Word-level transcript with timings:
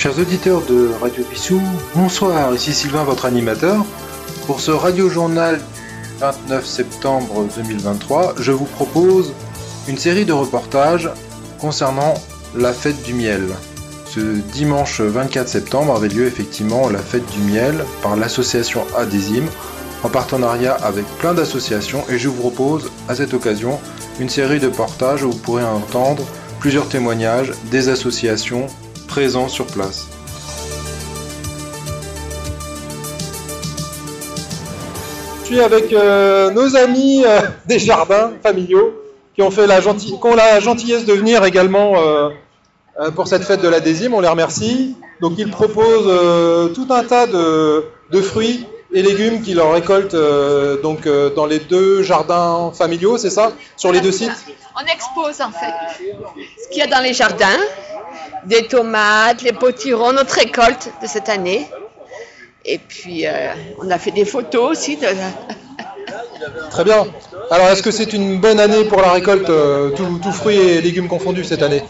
Chers 0.00 0.18
auditeurs 0.18 0.62
de 0.62 0.92
Radio 0.98 1.22
Bissou, 1.30 1.60
bonsoir, 1.94 2.54
ici 2.54 2.72
Sylvain, 2.72 3.04
votre 3.04 3.26
animateur. 3.26 3.84
Pour 4.46 4.60
ce 4.60 4.70
radio-journal 4.70 5.58
du 5.58 6.20
29 6.20 6.64
septembre 6.64 7.46
2023, 7.54 8.36
je 8.38 8.50
vous 8.50 8.64
propose 8.64 9.34
une 9.88 9.98
série 9.98 10.24
de 10.24 10.32
reportages 10.32 11.10
concernant 11.58 12.14
la 12.56 12.72
fête 12.72 13.02
du 13.02 13.12
miel. 13.12 13.42
Ce 14.06 14.20
dimanche 14.54 15.02
24 15.02 15.46
septembre 15.46 15.94
avait 15.94 16.08
lieu 16.08 16.24
effectivement 16.24 16.88
la 16.88 17.00
fête 17.00 17.30
du 17.32 17.40
miel 17.40 17.84
par 18.02 18.16
l'association 18.16 18.86
Adésime 18.96 19.48
en 20.02 20.08
partenariat 20.08 20.76
avec 20.76 21.04
plein 21.18 21.34
d'associations 21.34 22.06
et 22.08 22.18
je 22.18 22.30
vous 22.30 22.40
propose 22.40 22.90
à 23.10 23.14
cette 23.14 23.34
occasion 23.34 23.78
une 24.18 24.30
série 24.30 24.60
de 24.60 24.68
reportages 24.68 25.24
où 25.24 25.30
vous 25.30 25.38
pourrez 25.40 25.64
entendre 25.64 26.24
plusieurs 26.58 26.88
témoignages 26.88 27.52
des 27.70 27.90
associations 27.90 28.66
présents 29.10 29.48
sur 29.48 29.66
place. 29.66 30.06
Je 35.40 35.46
suis 35.46 35.60
avec 35.60 35.92
euh, 35.92 36.52
nos 36.52 36.76
amis 36.76 37.24
euh, 37.26 37.40
des 37.66 37.80
jardins 37.80 38.30
familiaux 38.40 38.94
qui 39.34 39.42
ont 39.42 39.50
fait 39.50 39.66
la, 39.66 39.80
gentille, 39.80 40.12
qui 40.12 40.36
la 40.36 40.60
gentillesse 40.60 41.06
de 41.06 41.12
venir 41.12 41.44
également 41.44 41.94
euh, 41.96 42.30
pour 43.16 43.26
cette 43.26 43.42
fête 43.42 43.60
de 43.60 43.68
la 43.68 43.80
désime. 43.80 44.14
On 44.14 44.20
les 44.20 44.28
remercie. 44.28 44.94
Donc 45.20 45.32
ils 45.38 45.50
proposent 45.50 46.72
tout 46.72 46.86
un 46.90 47.02
tas 47.02 47.26
de, 47.26 47.84
de 48.12 48.20
fruits 48.20 48.64
et 48.92 49.02
légumes 49.02 49.42
qu'ils 49.42 49.56
leur 49.56 49.72
récoltent 49.72 50.14
euh, 50.14 50.80
donc 50.80 51.06
euh, 51.06 51.30
dans 51.30 51.46
les 51.46 51.60
deux 51.60 52.02
jardins 52.02 52.72
familiaux, 52.74 53.18
c'est 53.18 53.30
ça? 53.30 53.52
Sur 53.76 53.92
les 53.92 54.00
deux 54.00 54.12
sites? 54.12 54.32
On 54.76 54.86
expose 54.92 55.40
en 55.40 55.50
fait 55.50 55.74
ce 56.62 56.68
qu'il 56.68 56.78
y 56.78 56.82
a 56.82 56.86
dans 56.86 57.00
les 57.00 57.12
jardins, 57.12 57.60
des 58.44 58.66
tomates, 58.66 59.42
les 59.42 59.52
potirons, 59.52 60.12
notre 60.12 60.34
récolte 60.34 60.90
de 61.02 61.06
cette 61.06 61.28
année. 61.28 61.68
Et 62.64 62.78
puis 62.78 63.26
euh, 63.26 63.52
on 63.78 63.90
a 63.90 63.98
fait 63.98 64.10
des 64.10 64.24
photos 64.24 64.70
aussi. 64.70 64.96
De... 64.96 65.06
Très 66.70 66.84
bien. 66.84 67.06
Alors 67.50 67.68
est-ce 67.68 67.82
que 67.82 67.90
c'est 67.90 68.12
une 68.12 68.38
bonne 68.40 68.60
année 68.60 68.84
pour 68.84 69.00
la 69.00 69.12
récolte, 69.12 69.50
euh, 69.50 69.90
tout, 69.90 70.20
tout 70.22 70.32
fruits 70.32 70.58
et 70.58 70.80
légumes 70.80 71.08
confondus 71.08 71.44
cette 71.44 71.62
année? 71.62 71.82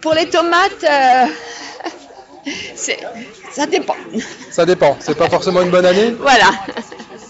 Pour 0.00 0.14
les 0.14 0.28
tomates, 0.28 0.84
ça 3.52 3.66
dépend. 3.66 3.96
Ça 4.50 4.64
dépend. 4.66 4.96
C'est 5.00 5.16
pas 5.16 5.28
forcément 5.28 5.62
une 5.62 5.70
bonne 5.70 5.86
année? 5.86 6.14
Voilà. 6.18 6.50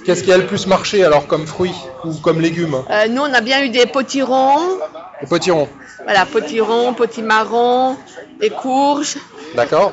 Qu'est-ce 0.05 0.23
qui 0.25 0.33
a 0.33 0.39
le 0.39 0.47
plus 0.47 0.67
marché 0.67 1.05
alors 1.05 1.27
comme 1.27 1.47
fruits 1.47 1.75
ou 2.05 2.15
comme 2.15 2.41
légumes 2.41 2.83
Euh, 2.91 3.09
nous, 3.09 3.23
on 3.23 3.33
a 3.35 3.41
bien 3.41 3.63
eu 3.63 3.69
des 3.71 3.87
potirons, 3.87 4.79
Les 5.21 5.27
potirons. 5.27 5.69
voilà, 6.05 6.25
potirons, 6.25 6.95
potimarrons, 6.95 7.97
des 8.41 8.51
courges. 8.51 9.17
D'accord. 9.55 9.93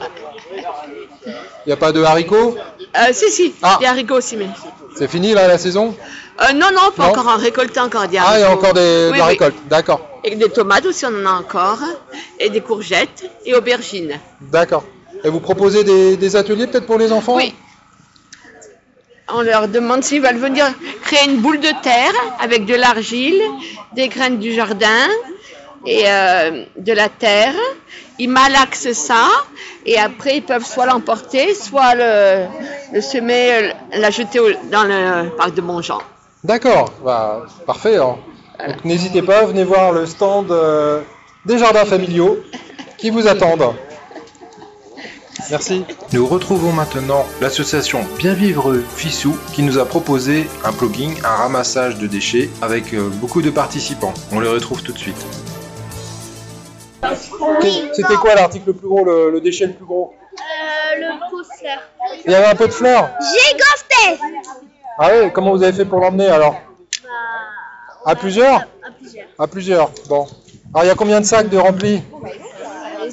Il 1.26 1.68
n'y 1.68 1.73
a 1.73 1.78
pas 1.78 1.92
de 1.92 2.02
haricots? 2.03 2.56
Euh, 2.98 3.12
si, 3.12 3.30
si, 3.31 3.56
Ah. 3.62 3.78
des 3.81 3.88
haricots 3.88 4.16
aussi, 4.18 4.38
mais. 4.38 4.48
C'est 4.98 5.09
fini 5.09 5.34
là 5.34 5.48
la 5.48 5.58
saison? 5.58 5.96
Euh, 6.42 6.53
non, 6.53 6.68
non, 6.73 6.92
pas 6.96 7.03
Non. 7.06 7.09
encore 7.09 7.28
en 7.28 7.38
récolter 7.38 7.80
encore 7.80 8.08
des 8.08 8.18
Ah, 8.18 8.36
il 8.36 8.40
y 8.42 8.44
a 8.44 8.46
haricots. 8.48 8.59
encore 8.59 8.73
des, 8.73 8.81
de 9.08 9.12
Oui, 9.12 9.18
la 9.18 9.23
oui. 9.26 9.30
récolte. 9.31 9.56
D'accord. 9.68 10.02
Et 10.23 10.36
des 10.36 10.50
tomates 10.50 10.86
aussi, 10.86 11.06
on 11.06 11.09
en 11.09 11.26
a 11.26 11.40
encore. 11.40 11.80
Et 12.40 12.50
des 12.50 12.62
courgettes 12.62 13.30
et 13.46 13.53
aubergines. 13.56 14.18
D'accord. 14.40 14.84
Et 15.26 15.30
vous 15.30 15.40
proposez 15.40 15.84
des, 15.84 16.18
des 16.18 16.36
ateliers 16.36 16.68
peut-être 16.68 16.86
pour 16.86 16.98
les 17.00 17.12
enfants 17.12 17.36
Oui. 17.36 17.54
On 19.34 19.42
leur 19.42 19.68
demande 19.68 20.04
s'ils 20.04 20.22
veulent 20.22 20.38
venir 20.38 20.66
créer 21.02 21.26
une 21.28 21.38
boule 21.38 21.59
de 21.59 21.72
terre 21.81 22.14
avec 22.40 22.66
de 22.66 22.76
l'argile, 22.76 23.42
des 23.96 24.08
graines 24.08 24.38
du 24.38 24.53
jardin 24.53 25.08
et 25.88 26.03
euh, 26.06 26.64
de 26.78 26.94
la 26.94 27.09
terre. 27.09 27.56
Ils 28.20 28.30
malaxent 28.30 28.94
ça 28.94 29.26
et 29.86 29.98
après 29.98 30.38
ils 30.38 30.44
peuvent 30.44 30.66
soit 30.66 30.86
l'emporter, 30.86 31.56
soit 31.56 31.96
le, 31.96 32.46
le 32.94 33.02
semer, 33.02 33.52
euh, 33.52 33.72
la 33.97 34.12
jeter 34.12 34.40
au- 34.40 34.53
dans 34.72 34.84
le 34.84 35.30
parc 35.36 35.56
de 35.56 35.62
Montjean. 35.62 36.00
D'accord. 36.44 36.92
Bah, 37.03 37.46
parfait. 37.66 37.97
Donc, 37.97 38.19
n'hésitez 38.86 39.24
pas, 39.24 39.44
venez 39.46 39.63
voir 39.63 39.92
le 39.92 40.06
stand 40.06 40.52
euh, 40.52 41.02
des 41.46 41.57
jardins 41.57 41.86
familiaux 41.86 42.38
qui 43.00 43.09
vous 43.09 43.28
attendent. 43.28 43.74
Merci. 45.50 45.85
Nous 46.13 46.25
retrouvons 46.25 46.72
maintenant 46.72 47.25
l'association 47.41 48.06
Bien 48.18 48.34
Vivre 48.34 48.75
Fissou 48.96 49.38
qui 49.53 49.63
nous 49.63 49.78
a 49.78 49.85
proposé 49.85 50.47
un 50.63 50.72
plugin, 50.72 51.12
un 51.23 51.35
ramassage 51.35 51.97
de 51.97 52.07
déchets 52.07 52.50
avec 52.62 52.94
euh, 52.94 53.09
beaucoup 53.09 53.41
de 53.41 53.50
participants. 53.50 54.13
On 54.31 54.40
les 54.40 54.47
retrouve 54.47 54.81
tout 54.81 54.94
de 54.94 54.97
suite. 54.97 55.25
C'était 57.94 58.16
quoi 58.16 58.34
l'article 58.35 58.68
le 58.68 58.74
plus 58.74 58.88
gros, 58.88 59.03
le, 59.06 59.29
le 59.31 59.41
déchet 59.41 59.68
le 59.68 59.74
plus 59.74 59.85
gros? 59.85 60.13
Euh, 60.34 61.00
le 61.00 61.29
pot 61.29 61.41
de 61.41 61.47
fleurs. 61.59 61.81
Il 62.25 62.31
y 62.31 62.35
avait 62.35 62.47
un 62.47 62.56
peu 62.56 62.68
de 62.68 62.74
fleurs? 62.74 63.09
J'ai 63.19 63.53
ghosté 63.57 64.22
Ah 64.97 65.09
oui, 65.13 65.31
comment 65.34 65.51
vous 65.51 65.62
avez 65.63 65.74
fait 65.74 65.85
pour 65.85 66.00
l'emmener 66.00 66.28
alors? 66.28 66.56
À 68.06 68.16
plusieurs? 68.16 68.62
À 68.62 68.91
plusieurs. 68.97 69.28
À 69.38 69.47
plusieurs. 69.47 69.91
Bon. 70.07 70.28
Alors 70.74 70.85
il 70.85 70.88
y 70.88 70.91
a 70.91 70.95
combien 70.95 71.19
de 71.22 71.25
sacs 71.25 71.50
de 71.50 71.57
remplis? 71.57 72.01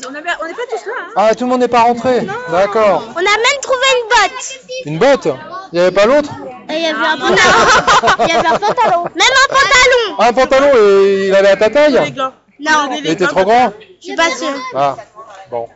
On 0.09 0.11
n'est 0.11 0.23
pas 0.23 0.37
tous 0.71 0.87
là. 0.87 0.93
Hein. 0.99 1.13
Ah, 1.17 1.35
tout 1.35 1.45
le 1.45 1.51
monde 1.51 1.61
n'est 1.61 1.69
pas 1.69 1.83
rentré. 1.83 2.21
D'accord. 2.51 3.05
On 3.15 3.19
a 3.19 3.23
même 3.23 3.61
trouvé 3.63 3.87
une 3.97 4.09
botte. 4.09 4.61
Une 4.87 4.99
botte? 4.99 5.29
Il 5.73 5.77
n'y 5.77 5.81
avait 5.81 5.91
pas 5.95 6.07
l'autre? 6.07 6.31
Il 6.69 6.81
y 6.81 6.87
avait 6.87 7.07
un 7.07 7.17
pantalon. 7.17 8.17
il 8.21 8.29
y 8.29 8.33
avait 8.33 8.49
un 8.49 8.59
pantalon. 8.59 9.05
Même 9.05 9.35
un 9.45 9.49
pantalon. 9.49 10.17
Ah, 10.19 10.29
un 10.29 10.33
pantalon 10.33 10.69
et 10.77 11.29
il 11.29 11.35
avait 11.35 11.49
à 11.49 11.57
ta 11.57 11.71
taille 11.71 12.15
Non, 12.61 12.91
Il 12.97 13.07
était 13.07 13.27
trop 13.27 13.45
grand? 13.45 13.73
Je 14.01 14.07
suis 14.07 14.17
pas 14.17 14.31
sûre. 14.31 14.55
Ah, 14.75 14.97
bon. 15.51 15.69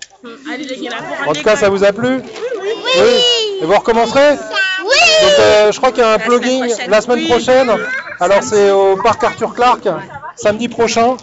En 1.26 1.32
tout 1.32 1.42
cas, 1.42 1.56
ça 1.56 1.68
vous 1.68 1.84
a 1.84 1.92
plu? 1.92 2.20
Oui. 2.62 3.22
Et 3.60 3.64
vous 3.64 3.74
recommencerez? 3.74 4.32
Oui. 4.84 4.96
Donc, 5.22 5.32
euh, 5.38 5.72
je 5.72 5.76
crois 5.78 5.90
qu'il 5.90 6.02
y 6.02 6.06
a 6.06 6.12
un 6.12 6.18
plugin 6.18 6.66
la 6.88 7.00
semaine 7.00 7.26
prochaine. 7.26 7.70
Alors, 8.20 8.42
c'est 8.42 8.70
au 8.70 8.96
parc 8.96 9.22
Arthur 9.22 9.54
Clark, 9.54 9.88
samedi 10.36 10.68
prochain. 10.68 11.16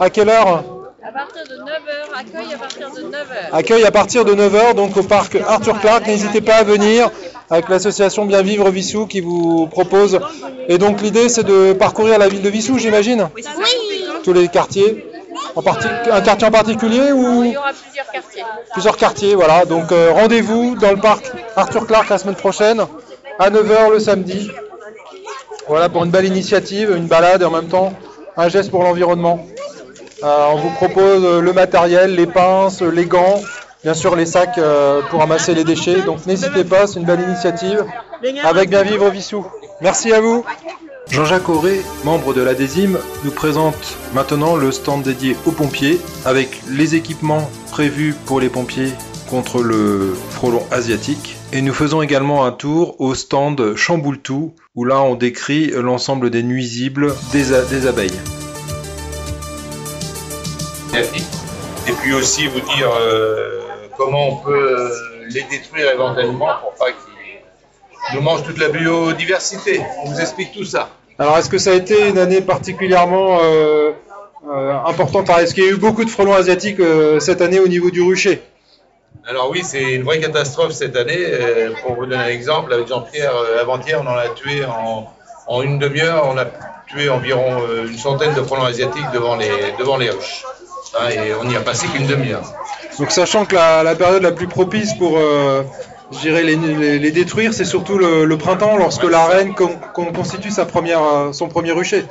À 0.00 0.10
quelle 0.10 0.28
heure? 0.28 0.77
À 1.08 1.12
partir 1.12 1.42
de 1.48 1.54
9h, 1.56 2.18
accueil 2.18 2.52
à 2.54 2.58
partir 2.58 2.90
de 2.90 3.00
9h. 3.00 3.52
Accueil 3.52 3.84
à 3.86 3.90
partir 3.90 4.24
de 4.26 4.34
9h, 4.34 4.74
donc 4.74 4.96
au 4.96 5.02
parc 5.02 5.36
Arthur 5.36 5.80
Clark. 5.80 6.06
N'hésitez 6.06 6.40
pas 6.42 6.56
à 6.56 6.64
venir 6.64 7.10
avec 7.48 7.68
l'association 7.70 8.26
Bien 8.26 8.42
Vivre 8.42 8.68
Vissou 8.68 9.06
qui 9.06 9.20
vous 9.20 9.66
propose. 9.68 10.20
Et 10.68 10.76
donc, 10.76 11.00
l'idée, 11.00 11.28
c'est 11.30 11.44
de 11.44 11.72
parcourir 11.72 12.18
la 12.18 12.28
ville 12.28 12.42
de 12.42 12.48
Vissou, 12.50 12.76
j'imagine? 12.78 13.28
Oui. 13.34 13.42
Tous 14.22 14.32
les 14.34 14.48
quartiers? 14.48 15.06
En 15.56 15.62
parti- 15.62 15.88
Un 16.10 16.20
quartier 16.20 16.46
en 16.46 16.50
particulier 16.50 17.10
ou? 17.12 17.42
Il 17.44 17.52
y 17.52 17.56
aura 17.56 17.70
plusieurs 17.72 18.10
quartiers. 18.12 18.42
plusieurs 18.72 18.96
quartiers, 18.98 19.34
voilà. 19.34 19.64
Donc 19.64 19.90
euh, 19.92 20.10
rendez-vous 20.12 20.74
dans 20.76 20.90
le 20.90 20.98
parc 20.98 21.32
Arthur 21.56 21.86
Clark 21.86 22.08
la 22.10 22.18
semaine 22.18 22.34
prochaine 22.34 22.82
à 23.38 23.48
9h 23.50 23.90
le 23.92 23.98
samedi. 23.98 24.50
Voilà 25.68 25.88
pour 25.88 26.04
une 26.04 26.10
belle 26.10 26.26
initiative, 26.26 26.94
une 26.94 27.06
balade 27.06 27.40
et 27.42 27.44
en 27.46 27.50
même 27.50 27.68
temps 27.68 27.92
un 28.36 28.48
geste 28.48 28.70
pour 28.70 28.82
l'environnement. 28.82 29.46
Euh, 30.22 30.46
on 30.52 30.56
vous 30.56 30.70
propose 30.70 31.24
euh, 31.24 31.40
le 31.40 31.52
matériel, 31.52 32.16
les 32.16 32.26
pinces, 32.26 32.82
les 32.82 33.06
gants, 33.06 33.40
bien 33.84 33.94
sûr 33.94 34.16
les 34.16 34.26
sacs 34.26 34.58
euh, 34.58 35.00
pour 35.10 35.20
ramasser 35.20 35.54
les 35.54 35.62
déchets. 35.62 36.02
Donc 36.02 36.26
n'hésitez 36.26 36.64
pas, 36.64 36.86
c'est 36.86 36.98
une 36.98 37.06
belle 37.06 37.20
initiative 37.20 37.84
avec 38.42 38.70
Bien 38.70 38.82
Vivre 38.82 39.10
Vissou. 39.10 39.46
Merci 39.80 40.12
à 40.12 40.20
vous. 40.20 40.44
Jean-Jacques 41.08 41.48
Auré, 41.48 41.80
membre 42.04 42.34
de 42.34 42.42
la 42.42 42.54
DESIM, 42.54 42.98
nous 43.24 43.30
présente 43.30 43.96
maintenant 44.12 44.56
le 44.56 44.72
stand 44.72 45.02
dédié 45.02 45.36
aux 45.46 45.52
pompiers 45.52 46.00
avec 46.24 46.60
les 46.68 46.96
équipements 46.96 47.48
prévus 47.70 48.14
pour 48.26 48.40
les 48.40 48.48
pompiers 48.48 48.92
contre 49.30 49.62
le 49.62 50.14
frelon 50.30 50.66
asiatique. 50.70 51.36
Et 51.52 51.62
nous 51.62 51.72
faisons 51.72 52.02
également 52.02 52.44
un 52.44 52.52
tour 52.52 53.00
au 53.00 53.14
stand 53.14 53.76
Chamboultou 53.76 54.54
où 54.74 54.84
là 54.84 55.00
on 55.00 55.14
décrit 55.14 55.68
l'ensemble 55.68 56.30
des 56.30 56.42
nuisibles 56.42 57.14
des 57.32 57.86
abeilles. 57.86 58.20
Et 61.00 61.92
puis 61.92 62.12
aussi 62.12 62.46
vous 62.48 62.60
dire 62.60 62.90
euh, 63.00 63.58
comment 63.98 64.28
on 64.28 64.36
peut 64.36 64.78
euh, 64.78 64.88
les 65.28 65.42
détruire 65.42 65.90
éventuellement 65.90 66.48
pour 66.62 66.72
pas 66.74 66.86
qu'ils 66.92 68.14
nous 68.14 68.22
mangent 68.22 68.44
toute 68.44 68.58
la 68.58 68.68
biodiversité. 68.68 69.82
On 70.02 70.10
vous 70.10 70.20
explique 70.20 70.52
tout 70.52 70.64
ça. 70.64 70.88
Alors, 71.18 71.36
est-ce 71.36 71.50
que 71.50 71.58
ça 71.58 71.70
a 71.70 71.74
été 71.74 72.08
une 72.08 72.18
année 72.18 72.40
particulièrement 72.40 73.38
euh, 73.42 73.90
euh, 74.48 74.72
importante 74.86 75.28
Est-ce 75.30 75.52
qu'il 75.52 75.64
y 75.64 75.66
a 75.66 75.70
eu 75.72 75.76
beaucoup 75.76 76.04
de 76.04 76.10
frelons 76.10 76.32
asiatiques 76.32 76.80
cette 77.18 77.42
année 77.42 77.58
au 77.58 77.68
niveau 77.68 77.90
du 77.90 78.02
rucher? 78.02 78.40
Alors 79.26 79.50
oui, 79.50 79.62
c'est 79.64 79.94
une 79.94 80.04
vraie 80.04 80.20
catastrophe 80.20 80.72
cette 80.72 80.96
année. 80.96 81.18
Pour 81.82 81.96
vous 81.96 82.06
donner 82.06 82.22
un 82.22 82.28
exemple, 82.28 82.72
avec 82.72 82.86
Jean-Pierre, 82.86 83.32
avant-hier, 83.60 84.00
on 84.02 84.06
en 84.06 84.16
a 84.16 84.28
tué 84.28 84.64
en, 84.64 85.12
en 85.48 85.62
une 85.62 85.78
demi-heure, 85.78 86.24
on 86.28 86.38
a 86.38 86.46
tué 86.86 87.10
environ 87.10 87.58
une 87.84 87.98
centaine 87.98 88.34
de 88.34 88.42
frelons 88.42 88.64
asiatiques 88.64 89.10
devant 89.12 89.36
les, 89.36 89.50
devant 89.78 89.96
les 89.96 90.08
ruches. 90.08 90.44
Hein, 90.94 91.08
et 91.10 91.34
on 91.34 91.44
n'y 91.44 91.56
a 91.56 91.60
passé 91.60 91.86
qu'une 91.88 92.06
demi-heure. 92.06 92.42
Donc, 92.98 93.10
sachant 93.10 93.44
que 93.44 93.54
la, 93.54 93.82
la 93.82 93.94
période 93.94 94.22
la 94.22 94.32
plus 94.32 94.48
propice 94.48 94.94
pour, 94.94 95.18
euh, 95.18 95.62
les, 96.24 96.42
les- 96.56 96.98
les 96.98 97.10
détruire, 97.10 97.52
c'est 97.52 97.64
surtout 97.64 97.98
le, 97.98 98.24
le 98.24 98.38
printemps 98.38 98.76
lorsque 98.76 99.04
la 99.04 99.26
reine 99.26 99.54
con- 99.54 99.78
con- 99.92 100.12
constitue 100.12 100.50
sa 100.50 100.64
première, 100.64 101.02
euh, 101.02 101.32
son 101.32 101.48
premier 101.48 101.72
rucher. 101.72 102.04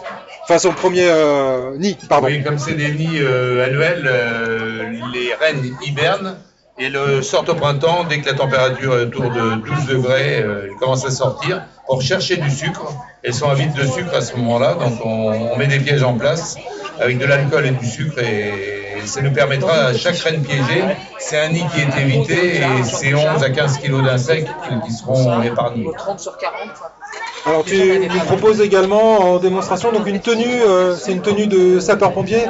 Enfin, 0.43 0.59
son 0.59 0.71
premier 0.71 1.07
euh, 1.09 1.75
nid, 1.77 1.97
pardon. 2.07 2.27
Oui, 2.27 2.41
comme 2.43 2.57
c'est 2.57 2.73
des 2.75 2.91
nids 2.91 3.19
euh, 3.19 3.65
annuels, 3.65 4.03
euh, 4.07 4.89
les 5.11 5.33
reines 5.33 5.75
hibernent 5.81 6.37
et 6.79 6.89
le 6.89 7.21
sortent 7.21 7.49
au 7.49 7.55
printemps 7.55 8.03
dès 8.07 8.19
que 8.19 8.25
la 8.27 8.33
température 8.35 8.97
est 8.99 9.03
autour 9.05 9.29
de 9.31 9.55
12 9.55 9.85
degrés. 9.87 10.41
euh, 10.41 10.65
elles 10.65 10.75
commencent 10.75 11.05
à 11.05 11.11
sortir 11.11 11.63
pour 11.87 12.01
chercher 12.01 12.37
du 12.37 12.51
sucre. 12.51 12.85
Elles 13.23 13.33
sont 13.33 13.49
avides 13.49 13.73
de 13.73 13.85
sucre 13.85 14.13
à 14.15 14.21
ce 14.21 14.35
moment-là, 14.35 14.75
donc 14.75 15.03
on, 15.03 15.49
on 15.53 15.57
met 15.57 15.67
des 15.67 15.79
pièges 15.79 16.03
en 16.03 16.13
place 16.13 16.57
avec 16.99 17.17
de 17.17 17.25
l'alcool 17.25 17.65
et 17.65 17.71
du 17.71 17.85
sucre 17.85 18.19
et 18.19 18.51
ça 19.05 19.21
nous 19.21 19.31
permettra 19.31 19.73
à 19.73 19.93
chaque 19.93 20.17
reine 20.17 20.41
piégée, 20.43 20.83
c'est 21.19 21.39
un 21.39 21.49
nid 21.49 21.63
qui 21.73 21.81
est 21.81 22.01
évité 22.01 22.57
et 22.57 22.83
c'est 22.83 23.13
11 23.13 23.41
à 23.43 23.49
15 23.49 23.77
kilos 23.77 24.03
d'insectes 24.03 24.49
qui 24.85 24.91
seront 24.91 25.41
épargnés. 25.41 25.87
Alors, 27.45 27.63
tu 27.63 27.75
nous 28.09 28.19
proposes 28.25 28.59
également 28.61 29.19
en 29.35 29.37
démonstration 29.37 29.91
donc 29.93 30.07
une 30.07 30.19
tenue, 30.19 30.43
euh, 30.45 30.95
c'est 30.95 31.13
une 31.13 31.21
tenue 31.21 31.47
de 31.47 31.79
sapeur-pompier. 31.79 32.45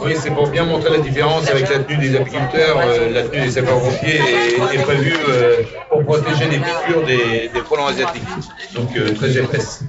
Oui, 0.00 0.14
c'est 0.20 0.30
pour 0.30 0.48
bien 0.48 0.64
montrer 0.64 0.90
la 0.90 0.98
différence 0.98 1.48
avec 1.48 1.68
la 1.70 1.78
tenue 1.80 1.98
des 2.08 2.16
apiculteurs. 2.16 2.78
euh, 2.84 3.10
la 3.10 3.22
tenue 3.22 3.42
des 3.42 3.50
sapeurs-pompiers 3.52 4.16
est, 4.20 4.74
est 4.74 4.82
prévue 4.82 5.14
euh, 5.28 5.56
pour 5.90 6.04
protéger 6.04 6.46
les 6.50 6.58
piqûres 6.58 7.04
des, 7.06 7.50
des 7.52 7.60
frelons 7.60 7.86
asiatiques, 7.86 8.22
donc 8.74 8.88
euh, 8.96 9.14
très 9.14 9.36
épaisse. 9.38 9.82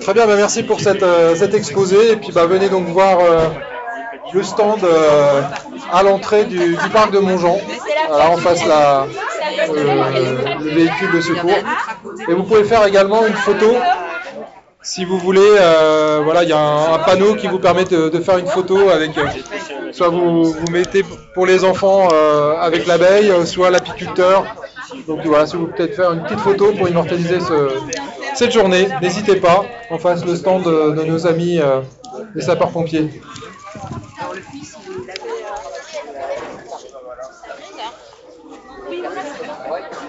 Très 0.00 0.14
bien, 0.14 0.26
bah, 0.26 0.36
merci 0.36 0.62
pour 0.62 0.80
cette, 0.80 1.02
euh, 1.02 1.34
cet 1.36 1.54
exposé. 1.54 2.12
Et 2.12 2.16
puis 2.16 2.32
bah, 2.32 2.46
venez 2.46 2.68
donc 2.68 2.86
voir 2.88 3.18
euh, 3.20 3.48
le 4.32 4.42
stand 4.42 4.84
euh, 4.84 5.42
à 5.92 6.02
l'entrée 6.02 6.44
du, 6.44 6.58
du 6.58 6.88
parc 6.92 7.12
de 7.12 7.18
Montjean. 7.18 7.58
Voilà, 8.08 8.30
en 8.30 8.36
face 8.36 8.64
la, 8.66 9.06
euh, 9.68 10.56
le 10.60 10.70
véhicule 10.70 11.12
de 11.12 11.20
secours. 11.20 11.58
Et 12.28 12.34
vous 12.34 12.42
pouvez 12.42 12.64
faire 12.64 12.84
également 12.86 13.26
une 13.26 13.34
photo. 13.34 13.74
Si 14.82 15.04
vous 15.04 15.18
voulez, 15.18 15.40
euh, 15.44 16.22
voilà, 16.24 16.42
il 16.42 16.48
y 16.48 16.54
a 16.54 16.94
un, 16.94 16.98
panneau 17.00 17.34
qui 17.34 17.46
vous 17.48 17.58
permet 17.58 17.84
de, 17.84 18.18
faire 18.20 18.38
une 18.38 18.46
photo 18.46 18.88
avec, 18.88 19.16
euh, 19.18 19.26
soit 19.92 20.08
vous, 20.08 20.44
vous 20.44 20.70
mettez 20.70 21.04
pour 21.34 21.44
les 21.44 21.64
enfants 21.64 22.08
euh, 22.10 22.56
avec 22.58 22.86
l'abeille, 22.86 23.30
soit 23.46 23.68
l'apiculteur. 23.68 24.56
Donc 25.06 25.20
voilà, 25.26 25.46
si 25.46 25.56
vous 25.56 25.66
pouvez 25.66 25.76
peut-être 25.76 25.96
faire 25.96 26.12
une 26.12 26.22
petite 26.22 26.40
photo 26.40 26.72
pour 26.72 26.88
immortaliser 26.88 27.40
ce, 27.40 27.68
cette 28.34 28.52
journée, 28.52 28.88
n'hésitez 29.02 29.36
pas, 29.36 29.66
en 29.90 29.98
face 29.98 30.24
le 30.24 30.34
stand 30.34 30.64
de, 30.64 31.04
nos 31.04 31.26
amis 31.26 31.60
les 32.34 32.40
sapeurs-pompiers. 32.40 33.10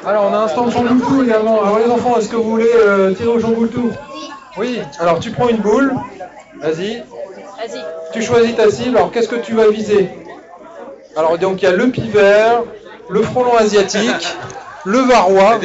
Alors 0.06 0.30
on 0.32 0.34
a 0.34 0.38
un 0.38 0.48
stand 0.48 0.72
Jean 0.72 0.84
Boultou 0.86 1.24
également. 1.24 1.62
Alors 1.62 1.78
les 1.78 1.92
enfants, 1.92 2.18
est-ce 2.18 2.30
que 2.30 2.38
vous 2.38 2.50
voulez 2.52 2.72
tirer 3.18 3.28
au 3.28 3.38
Jean 3.38 3.52
Oui. 4.58 4.80
Alors 5.00 5.20
tu 5.20 5.32
prends 5.32 5.50
une 5.50 5.58
boule, 5.58 5.94
vas-y. 6.60 6.98
Vas-y. 7.58 7.84
Tu 8.14 8.22
choisis 8.22 8.56
ta 8.56 8.70
cible. 8.70 8.98
Alors 8.98 9.12
qu'est-ce 9.12 9.30
que 9.30 9.36
tu 9.36 9.54
vas 9.54 9.70
viser? 9.70 10.10
Alors 11.16 11.38
donc 11.38 11.62
il 11.62 11.66
y 11.66 11.68
a 11.68 11.72
le 11.72 11.88
pivert, 11.90 12.64
le 13.10 13.22
frelon 13.22 13.56
asiatique, 13.58 14.28
le 14.86 15.00
varroa. 15.00 15.60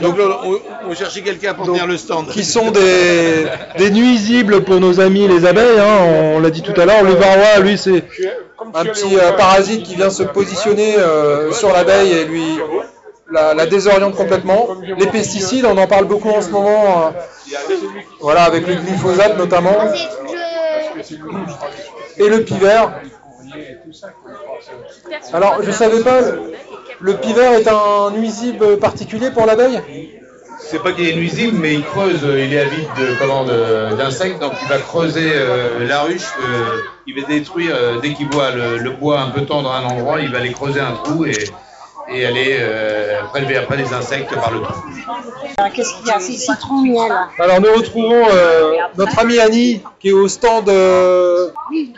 Donc 0.00 0.16
là, 0.16 0.24
on, 0.44 0.58
on 0.88 0.94
cherchait 0.94 1.20
quelqu'un 1.20 1.52
pour 1.52 1.66
Donc, 1.66 1.74
tenir 1.74 1.86
le 1.86 1.98
stand. 1.98 2.28
qui 2.28 2.42
sont 2.42 2.70
des, 2.70 3.46
des 3.76 3.90
nuisibles 3.90 4.62
pour 4.62 4.80
nos 4.80 4.98
amis 4.98 5.28
les 5.28 5.44
abeilles, 5.44 5.78
hein, 5.78 5.98
on 6.36 6.40
l'a 6.40 6.48
dit 6.48 6.62
tout 6.62 6.78
à 6.80 6.86
l'heure. 6.86 7.02
Le 7.02 7.12
varroa, 7.12 7.58
lui, 7.60 7.76
c'est 7.76 8.04
un 8.74 8.84
petit 8.84 9.18
euh, 9.18 9.32
parasite 9.32 9.82
qui 9.82 9.96
vient 9.96 10.08
se 10.08 10.22
positionner 10.22 10.96
euh, 10.96 11.52
sur 11.52 11.70
l'abeille 11.70 12.12
et 12.12 12.24
lui 12.24 12.58
la, 13.30 13.54
la 13.54 13.66
désoriente 13.66 14.14
complètement. 14.14 14.68
Les 14.98 15.06
pesticides, 15.06 15.64
on 15.64 15.76
en 15.76 15.86
parle 15.86 16.06
beaucoup 16.06 16.30
en 16.30 16.42
ce 16.42 16.50
moment, 16.50 17.06
euh, 17.06 17.10
voilà, 18.20 18.44
avec 18.44 18.66
le 18.66 18.74
glyphosate 18.74 19.36
notamment, 19.38 19.76
et 22.18 22.28
le 22.28 22.42
pivert. 22.42 23.00
Alors, 25.32 25.62
je 25.62 25.70
savais 25.70 26.00
pas, 26.02 26.20
le 27.00 27.14
pivert 27.16 27.52
est 27.52 27.68
un 27.68 28.10
nuisible 28.12 28.78
particulier 28.78 29.30
pour 29.30 29.46
l'abeille? 29.46 29.80
C'est 30.62 30.82
pas 30.82 30.92
qu'il 30.92 31.08
est 31.08 31.14
nuisible, 31.16 31.56
mais 31.58 31.72
il 31.74 31.82
creuse, 31.82 32.22
euh, 32.22 32.38
il 32.44 32.52
est 32.52 32.60
avide 32.60 32.86
de 32.98 33.14
comment 33.18 33.44
de- 33.44 33.96
d'insectes, 33.96 34.38
donc 34.40 34.52
il 34.62 34.68
va 34.68 34.76
creuser 34.78 35.32
euh, 35.34 35.86
la 35.88 36.02
ruche, 36.02 36.28
euh, 36.44 36.82
il 37.06 37.18
va 37.18 37.26
détruire 37.26 37.74
euh, 37.74 37.98
dès 38.00 38.12
qu'il 38.12 38.28
voit 38.28 38.50
le, 38.50 38.76
le 38.76 38.90
bois 38.90 39.20
un 39.22 39.30
peu 39.30 39.40
tendre 39.46 39.72
à 39.72 39.78
un 39.78 39.84
endroit, 39.84 40.20
il 40.20 40.30
va 40.30 40.38
aller 40.38 40.52
creuser 40.52 40.80
un 40.80 40.92
trou 40.92 41.24
et, 41.24 41.32
et 42.12 42.26
aller 42.26 42.56
euh, 42.58 43.22
prélever 43.30 43.56
après 43.56 43.76
les 43.76 43.92
insectes 43.92 44.34
par 44.34 44.50
le 44.50 44.60
trou. 44.60 44.80
Qu'est-ce 45.74 45.94
qu'il 45.96 46.06
y 46.06 46.10
a 46.10 46.20
C'est 46.20 46.32
citron 46.32 46.82
miel. 46.82 47.12
Alors 47.38 47.60
nous 47.60 47.72
retrouvons 47.72 48.24
euh, 48.32 48.72
notre 48.96 49.18
amie 49.18 49.38
Annie 49.38 49.82
qui 50.00 50.08
est 50.08 50.12
au 50.12 50.28
stand. 50.28 50.68
euh, 50.68 51.48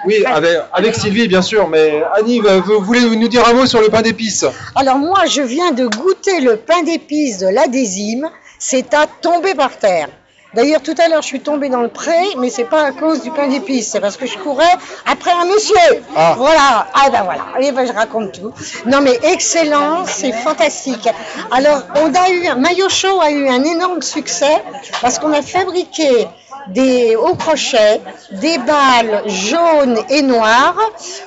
oui, 0.06 0.25
avec, 0.26 0.59
avec 0.73 0.94
Sylvie 0.94 1.29
bien 1.29 1.43
sûr, 1.43 1.69
mais 1.69 2.03
Annie, 2.17 2.41
vous 2.41 2.81
voulez 2.81 3.00
nous 3.17 3.29
dire 3.29 3.47
un 3.49 3.55
mot 3.55 3.67
sur 3.67 3.81
le 3.81 3.88
pain 3.88 4.03
d'épices? 4.03 4.44
Alors 4.75 4.99
moi, 4.99 5.25
je 5.26 5.43
viens 5.43 5.73
de 5.73 5.87
goûter 5.87 6.41
le 6.41 6.56
pain 6.56 6.82
d'épices 6.82 7.38
de 7.38 7.49
l'adésime. 7.49 8.29
C'est 8.58 8.94
à 8.94 9.06
tomber 9.06 9.55
par 9.55 9.76
terre. 9.76 10.08
D'ailleurs, 10.54 10.82
tout 10.82 10.94
à 10.99 11.08
l'heure, 11.08 11.22
je 11.22 11.28
suis 11.28 11.40
tombée 11.40 11.70
dans 11.70 11.81
le 11.81 11.88
pré, 11.88 12.12
mais 12.38 12.50
c'est 12.50 12.64
pas 12.64 12.82
à 12.84 12.93
cause 12.93 13.22
du 13.22 13.31
pain 13.31 13.49
d'épices, 13.49 13.90
c'est 13.90 14.00
parce 14.00 14.19
que 14.19 14.26
je 14.26 14.37
courais 14.37 14.75
après 15.06 15.31
un 15.32 15.46
monsieur. 15.46 16.02
Ah. 16.14 16.34
Voilà. 16.37 16.88
Ah 16.93 17.08
ben 17.10 17.22
voilà. 17.22 17.44
Et 17.60 17.72
ben 17.72 17.87
je 17.87 17.93
raconte 17.93 18.32
tout. 18.32 18.52
Non 18.84 19.00
mais 19.00 19.19
excellent, 19.22 20.04
c'est 20.06 20.32
fantastique. 20.32 21.08
Alors, 21.50 21.82
on 21.96 22.14
a 22.14 22.31
eu, 22.31 22.60
Maillot 22.60 22.90
Show 22.90 23.20
a 23.20 23.31
eu 23.31 23.49
un 23.49 23.64
énorme 23.64 24.02
succès 24.02 24.62
parce 25.00 25.19
qu'on 25.19 25.32
a 25.32 25.40
fabriqué 25.40 26.28
des 26.69 27.17
hauts 27.17 27.35
crochets, 27.35 28.00
des 28.32 28.59
balles 28.59 29.23
jaunes 29.26 29.99
et 30.11 30.23
noires 30.23 30.79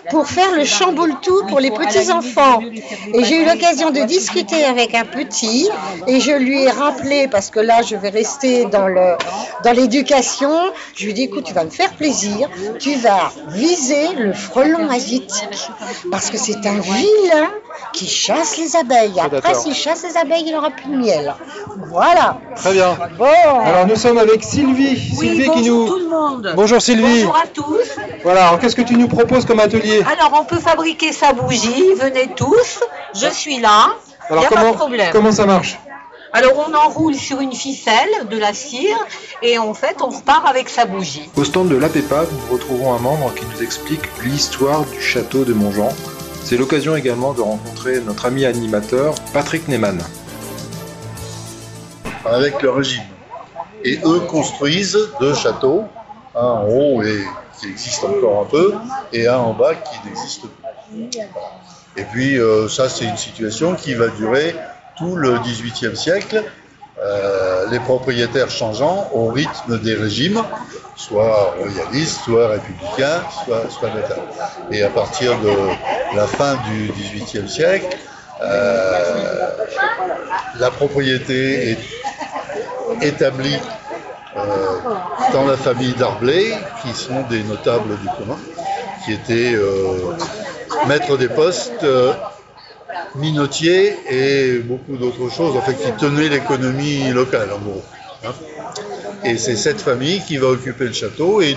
pour 0.10 0.28
faire 0.28 0.56
le 0.56 0.66
chamboule-tout 0.66 1.46
pour 1.48 1.60
les 1.60 1.72
petits 1.72 2.12
enfants. 2.12 2.60
Et 3.14 3.24
j'ai 3.24 3.42
eu 3.42 3.46
l'occasion 3.46 3.92
de 3.92 4.02
discuter 4.02 4.64
avec 4.64 4.96
un 4.96 5.06
petit 5.06 5.70
et 6.08 6.20
je 6.20 6.32
lui 6.32 6.64
ai 6.64 6.70
rappelé 6.70 7.28
parce 7.28 7.50
que 7.50 7.60
là 7.60 7.82
je 7.82 7.96
vais 7.96 8.10
rester 8.10 8.66
dans 8.66 8.88
le 8.88 9.16
dans 9.64 9.72
l'éducation. 9.72 10.52
Je 10.96 11.04
lui 11.06 11.12
ai 11.12 11.14
dit 11.14 11.24
écoute 11.24 11.46
tu 11.46 11.54
vas 11.54 11.64
me 11.64 11.70
faire 11.70 11.94
plaisir, 11.94 12.50
tu 12.80 12.96
vas 12.96 13.32
viser 13.50 14.14
le 14.18 14.34
frelon 14.34 14.90
asiatique 14.90 15.70
parce 16.12 16.30
que 16.30 16.38
c'est 16.38 16.66
un 16.66 16.80
vilain 16.80 17.52
qui 17.94 18.08
chasse 18.08 18.58
les 18.58 18.76
abeilles. 18.76 19.20
Après 19.20 19.42
d'accord. 19.42 19.56
s'il 19.56 19.74
chasse 19.74 20.04
les 20.04 20.18
abeilles 20.18 20.44
il 20.46 20.54
n'aura 20.54 20.72
plus 20.72 20.90
de 20.90 20.98
miel. 20.98 21.34
Voilà. 21.90 22.40
Très 22.56 22.74
bien. 22.74 22.98
Bon. 23.18 23.26
Alors 23.64 23.88
nous 23.88 23.96
sommes 23.96 24.18
avec 24.18 24.44
Sylvie. 24.44 24.96
Sylvie 25.30 25.50
qui 25.52 25.62
nous. 25.70 25.88
tout 25.88 25.98
le 26.00 26.10
monde. 26.10 26.54
Bonjour 26.56 26.82
Sylvie. 26.82 27.24
Bonjour 27.24 27.36
à 27.38 27.48
tous. 27.48 27.90
Voilà. 28.24 28.48
Alors 28.48 28.60
qu'est-ce 28.60 28.76
que 28.76 28.82
tu 28.82 28.96
nous 28.96 29.08
proposes 29.08 29.46
comme 29.46 29.60
atelier 29.60 30.04
Alors, 30.12 30.38
on 30.40 30.46
peut 30.46 30.60
fabriquer 30.60 31.12
sa 31.12 31.34
bougie. 31.34 31.94
Venez 32.00 32.30
tous. 32.36 32.80
Je 33.14 33.28
suis 33.32 33.60
là. 33.60 33.90
Il 34.30 34.34
Alors 34.34 34.40
n'y 34.42 34.46
a 34.46 34.50
pas 34.50 34.56
comment 34.56 34.72
de 34.72 34.78
problème. 34.78 35.10
comment 35.12 35.32
ça 35.32 35.46
marche 35.46 35.78
Alors, 36.34 36.54
on 36.68 36.74
enroule 36.74 37.16
sur 37.16 37.40
une 37.40 37.54
ficelle 37.54 38.10
de 38.30 38.38
la 38.38 38.54
cire 38.54 38.98
et 39.42 39.58
en 39.58 39.74
fait, 39.74 39.98
on 40.02 40.10
repart 40.10 40.48
avec 40.48 40.70
sa 40.70 40.86
bougie. 40.86 41.30
Au 41.38 41.44
stand 41.44 41.70
de 41.70 41.76
l'APEPAV, 41.76 42.28
nous 42.32 42.54
retrouvons 42.54 42.94
un 42.94 43.00
membre 43.00 43.34
qui 43.36 43.46
nous 43.46 43.64
explique 43.64 44.02
l'histoire 44.24 44.84
du 44.86 45.02
château 45.02 45.44
de 45.44 45.54
Montjean. 45.54 45.90
C'est 46.44 46.58
l'occasion 46.58 46.96
également 46.96 47.34
de 47.34 47.42
rencontrer 47.42 48.00
notre 48.02 48.26
ami 48.28 48.46
animateur 48.46 49.16
Patrick 49.34 49.68
Neyman. 49.68 50.00
avec 52.26 52.62
le 52.62 52.72
régime. 52.72 53.04
Et 53.86 54.00
eux 54.04 54.22
construisent 54.22 54.98
deux 55.20 55.36
châteaux, 55.36 55.86
un 56.36 56.42
en 56.42 56.68
haut 56.68 57.04
qui 57.60 57.70
existe 57.70 58.04
encore 58.04 58.42
un 58.42 58.46
peu, 58.46 58.74
et 59.14 59.28
un 59.28 59.38
en 59.38 59.54
bas 59.54 59.76
qui 59.76 59.98
n'existe 60.06 60.42
plus. 60.90 61.10
Et 61.96 62.04
puis 62.04 62.38
euh, 62.38 62.68
ça, 62.68 62.90
c'est 62.90 63.06
une 63.06 63.16
situation 63.16 63.76
qui 63.76 63.94
va 63.94 64.08
durer 64.08 64.56
tout 64.98 65.16
le 65.16 65.38
XVIIIe 65.40 65.96
siècle, 65.96 66.44
euh, 67.02 67.70
les 67.70 67.80
propriétaires 67.80 68.50
changeant 68.50 69.10
au 69.14 69.28
rythme 69.28 69.80
des 69.80 69.94
régimes, 69.94 70.42
soit 70.96 71.54
royalistes, 71.60 72.22
soit 72.24 72.48
républicains, 72.48 73.22
soit, 73.46 73.70
soit. 73.70 73.90
Et 74.72 74.82
à 74.82 74.90
partir 74.90 75.38
de 75.40 75.54
la 76.16 76.26
fin 76.26 76.58
du 76.70 76.92
XVIIIe 76.92 77.48
siècle, 77.48 77.98
euh, 78.42 79.50
la 80.60 80.72
propriété 80.72 81.72
est 81.72 81.80
établie 83.02 83.58
euh, 84.38 84.42
dans 85.34 85.46
la 85.46 85.58
famille 85.58 85.94
d'Arblay, 85.94 86.54
qui 86.82 86.94
sont 86.94 87.22
des 87.30 87.44
notables 87.44 87.98
du 88.00 88.08
commun, 88.18 88.38
qui 89.04 89.14
étaient 89.14 89.54
euh, 89.56 90.12
maîtres 90.88 91.18
des 91.18 91.30
postes, 91.30 91.84
euh, 91.84 92.14
minotiers 93.16 93.98
et 94.10 94.60
beaucoup 94.60 94.98
d'autres 94.98 95.30
choses, 95.30 95.56
en 95.56 95.62
fait, 95.62 95.76
qui 95.76 95.92
tenaient 95.94 96.30
l'économie 96.30 97.10
locale, 97.12 97.50
en 97.54 97.60
gros. 97.60 97.84
hein. 98.26 98.34
Et 99.24 99.38
c'est 99.38 99.56
cette 99.56 99.82
famille 99.82 100.22
qui 100.22 100.38
va 100.38 100.48
occuper 100.48 100.86
le 100.86 100.94
château 100.94 101.42
et 101.42 101.56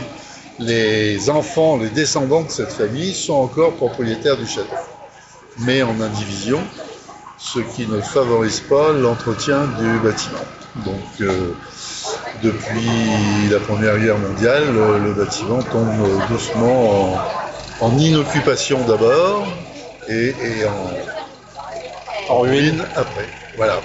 les 0.58 1.30
enfants, 1.30 1.76
les 1.76 1.90
descendants 1.90 2.42
de 2.42 2.50
cette 2.50 2.72
famille 2.72 3.14
sont 3.14 3.34
encore 3.34 3.74
propriétaires 3.74 4.36
du 4.36 4.46
château, 4.46 4.74
mais 5.58 5.82
en 5.82 6.00
indivision. 6.00 6.60
ce 7.40 7.60
qui 7.60 7.86
ne 7.86 8.00
favorise 8.00 8.60
pas 8.60 8.92
l'entretien 8.92 9.60
du 9.78 9.98
bâtiment. 10.00 10.44
Donc, 10.84 11.02
euh, 11.20 11.54
depuis 12.42 13.48
la 13.50 13.58
Première 13.58 13.98
Guerre 13.98 14.18
mondiale, 14.18 14.64
le, 14.72 14.98
le 14.98 15.12
bâtiment 15.12 15.60
tombe 15.62 16.26
doucement 16.28 17.18
en, 17.80 17.86
en 17.86 17.98
inoccupation 17.98 18.78
d'abord 18.86 19.46
et, 20.08 20.28
et 20.28 20.64
en, 20.66 22.34
en 22.34 22.38
ruine 22.40 22.84
après. 22.94 23.28
Voilà. 23.56 23.80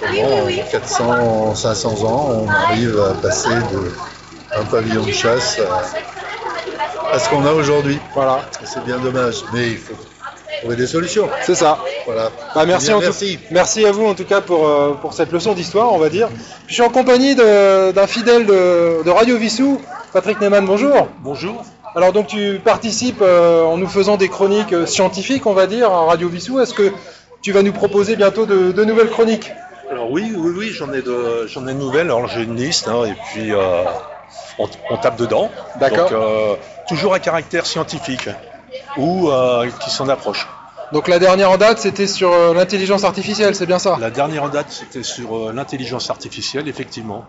Comment, 0.00 0.44
en 0.44 0.70
400, 0.70 1.54
500 1.54 2.04
ans, 2.04 2.44
on 2.44 2.48
arrive 2.48 2.98
à 3.00 3.14
passer 3.14 3.48
de 3.72 3.92
un 4.56 4.64
pavillon 4.64 5.02
de 5.04 5.12
chasse 5.12 5.58
à, 5.60 7.14
à 7.14 7.18
ce 7.18 7.28
qu'on 7.28 7.44
a 7.44 7.52
aujourd'hui. 7.52 7.98
Voilà. 8.14 8.48
C'est 8.64 8.84
bien 8.84 8.98
dommage, 8.98 9.42
mais 9.52 9.70
il 9.70 9.78
faut 9.78 9.94
trouver 10.60 10.76
des 10.76 10.86
solutions. 10.86 11.28
C'est 11.44 11.54
ça. 11.54 11.78
Voilà. 12.06 12.30
Bah, 12.54 12.64
merci, 12.66 12.92
en 12.92 12.98
tout- 12.98 13.04
merci. 13.04 13.38
merci 13.50 13.86
à 13.86 13.92
vous 13.92 14.06
en 14.06 14.14
tout 14.14 14.24
cas 14.24 14.40
pour, 14.40 14.66
euh, 14.66 14.92
pour 15.00 15.12
cette 15.12 15.32
leçon 15.32 15.54
d'histoire, 15.54 15.92
on 15.92 15.98
va 15.98 16.08
dire. 16.08 16.28
Je 16.66 16.74
suis 16.74 16.82
en 16.82 16.90
compagnie 16.90 17.34
d'un 17.34 18.06
fidèle 18.06 18.46
de, 18.46 19.02
de 19.04 19.10
Radio 19.10 19.36
Vissou, 19.36 19.80
Patrick 20.12 20.40
Neyman, 20.40 20.64
bonjour. 20.66 21.08
Bonjour. 21.20 21.64
Alors 21.94 22.12
donc 22.12 22.26
tu 22.26 22.60
participes 22.62 23.22
euh, 23.22 23.64
en 23.64 23.76
nous 23.78 23.88
faisant 23.88 24.16
des 24.16 24.28
chroniques 24.28 24.72
euh, 24.72 24.86
scientifiques, 24.86 25.46
on 25.46 25.54
va 25.54 25.66
dire, 25.66 25.90
à 25.90 26.04
Radio 26.06 26.28
Vissou. 26.28 26.60
Est-ce 26.60 26.74
que 26.74 26.92
tu 27.42 27.52
vas 27.52 27.62
nous 27.62 27.72
proposer 27.72 28.14
bientôt 28.16 28.46
de, 28.46 28.72
de 28.72 28.84
nouvelles 28.84 29.08
chroniques? 29.10 29.52
Alors 29.90 30.10
oui, 30.10 30.32
oui, 30.36 30.52
oui, 30.54 30.68
j'en 30.70 30.92
ai 30.92 31.00
de, 31.00 31.46
j'en 31.46 31.66
ai 31.66 31.72
de 31.72 31.78
nouvelles. 31.78 32.06
Alors 32.08 32.26
j'ai 32.28 32.42
une 32.42 32.56
liste 32.56 32.88
hein, 32.88 33.04
et 33.06 33.14
puis 33.32 33.52
euh, 33.54 33.84
on, 34.58 34.68
on 34.90 34.96
tape 34.98 35.16
dedans. 35.16 35.50
D'accord. 35.80 36.10
Donc 36.10 36.12
euh, 36.20 36.54
toujours 36.88 37.14
à 37.14 37.20
caractère 37.20 37.64
scientifique 37.64 38.28
ou 38.98 39.30
euh, 39.30 39.66
qui 39.80 39.90
s'en 39.90 40.08
approche. 40.08 40.46
Donc 40.92 41.08
la 41.08 41.18
dernière 41.18 41.50
en 41.50 41.56
date, 41.58 41.78
c'était 41.78 42.06
sur 42.06 42.32
euh, 42.32 42.54
l'intelligence 42.54 43.04
artificielle, 43.04 43.54
c'est 43.54 43.66
bien 43.66 43.78
ça? 43.78 43.96
La 44.00 44.10
dernière 44.10 44.44
en 44.44 44.48
date, 44.48 44.66
c'était 44.70 45.02
sur 45.02 45.36
euh, 45.36 45.52
l'intelligence 45.54 46.10
artificielle, 46.10 46.66
effectivement, 46.68 47.24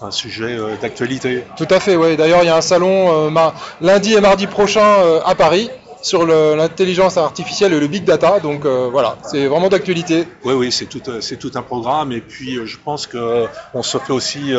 un 0.00 0.10
sujet 0.12 0.56
euh, 0.56 0.76
d'actualité. 0.80 1.44
Tout 1.56 1.66
à 1.70 1.80
fait, 1.80 1.96
oui. 1.96 2.16
D'ailleurs, 2.16 2.42
il 2.42 2.46
y 2.46 2.50
a 2.50 2.56
un 2.56 2.60
salon 2.60 3.26
euh, 3.26 3.30
ma- 3.30 3.52
lundi 3.80 4.14
et 4.14 4.20
mardi 4.20 4.46
prochain 4.46 4.80
euh, 5.00 5.20
à 5.26 5.34
Paris 5.34 5.70
sur 6.02 6.24
l'intelligence 6.24 7.18
artificielle 7.18 7.74
et 7.74 7.78
le 7.80 7.86
big 7.86 8.04
data. 8.04 8.40
Donc 8.40 8.64
voilà, 8.64 9.18
c'est 9.22 9.46
vraiment 9.46 9.68
d'actualité. 9.68 10.26
Oui, 10.44 10.54
oui, 10.54 10.72
c'est 10.72 10.86
tout, 10.86 11.02
c'est 11.20 11.36
tout 11.36 11.50
un 11.56 11.60
programme 11.62 12.10
et 12.12 12.22
puis 12.22 12.58
je 12.64 12.78
pense 12.82 13.06
que 13.06 13.44
on 13.74 13.82
se 13.82 13.98
fait 13.98 14.12
aussi 14.14 14.54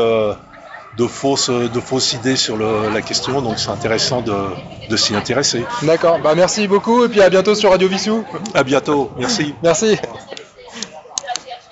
de 0.97 1.07
fausses, 1.07 1.49
de 1.49 1.79
fausses 1.79 2.13
idées 2.13 2.35
sur 2.35 2.57
le- 2.57 2.89
la 2.93 3.01
question, 3.01 3.41
donc 3.41 3.57
c'est 3.59 3.69
intéressant 3.69 4.21
de, 4.21 4.33
de 4.89 4.97
s'y 4.97 5.15
intéresser. 5.15 5.63
D'accord, 5.83 6.19
bah 6.19 6.33
merci 6.35 6.67
beaucoup 6.67 7.05
et 7.05 7.09
puis 7.09 7.21
à 7.21 7.29
bientôt 7.29 7.55
sur 7.55 7.71
Radio 7.71 7.87
Vissou. 7.87 8.23
À 8.53 8.63
bientôt, 8.63 9.11
merci. 9.17 9.53
Merci. 9.63 9.97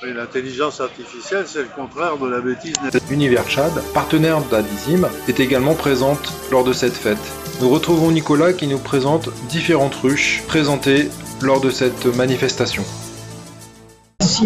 L'intelligence 0.01 0.79
artificielle, 0.79 1.43
c'est 1.47 1.59
le 1.59 1.67
contraire 1.75 2.17
de 2.17 2.27
la 2.27 2.39
bêtise. 2.39 2.73
Univers 3.11 3.47
Chad, 3.49 3.73
partenaire 3.93 4.39
d'Adizim, 4.49 5.07
est 5.27 5.39
également 5.41 5.73
présente 5.75 6.31
lors 6.51 6.63
de 6.63 6.71
cette 6.71 6.93
fête. 6.95 7.17
Nous 7.61 7.69
retrouvons 7.69 8.09
Nicolas 8.09 8.53
qui 8.53 8.67
nous 8.67 8.79
présente 8.79 9.27
différentes 9.49 9.95
ruches 9.95 10.41
présentées 10.47 11.09
lors 11.41 11.59
de 11.59 11.69
cette 11.69 12.05
manifestation. 12.05 12.83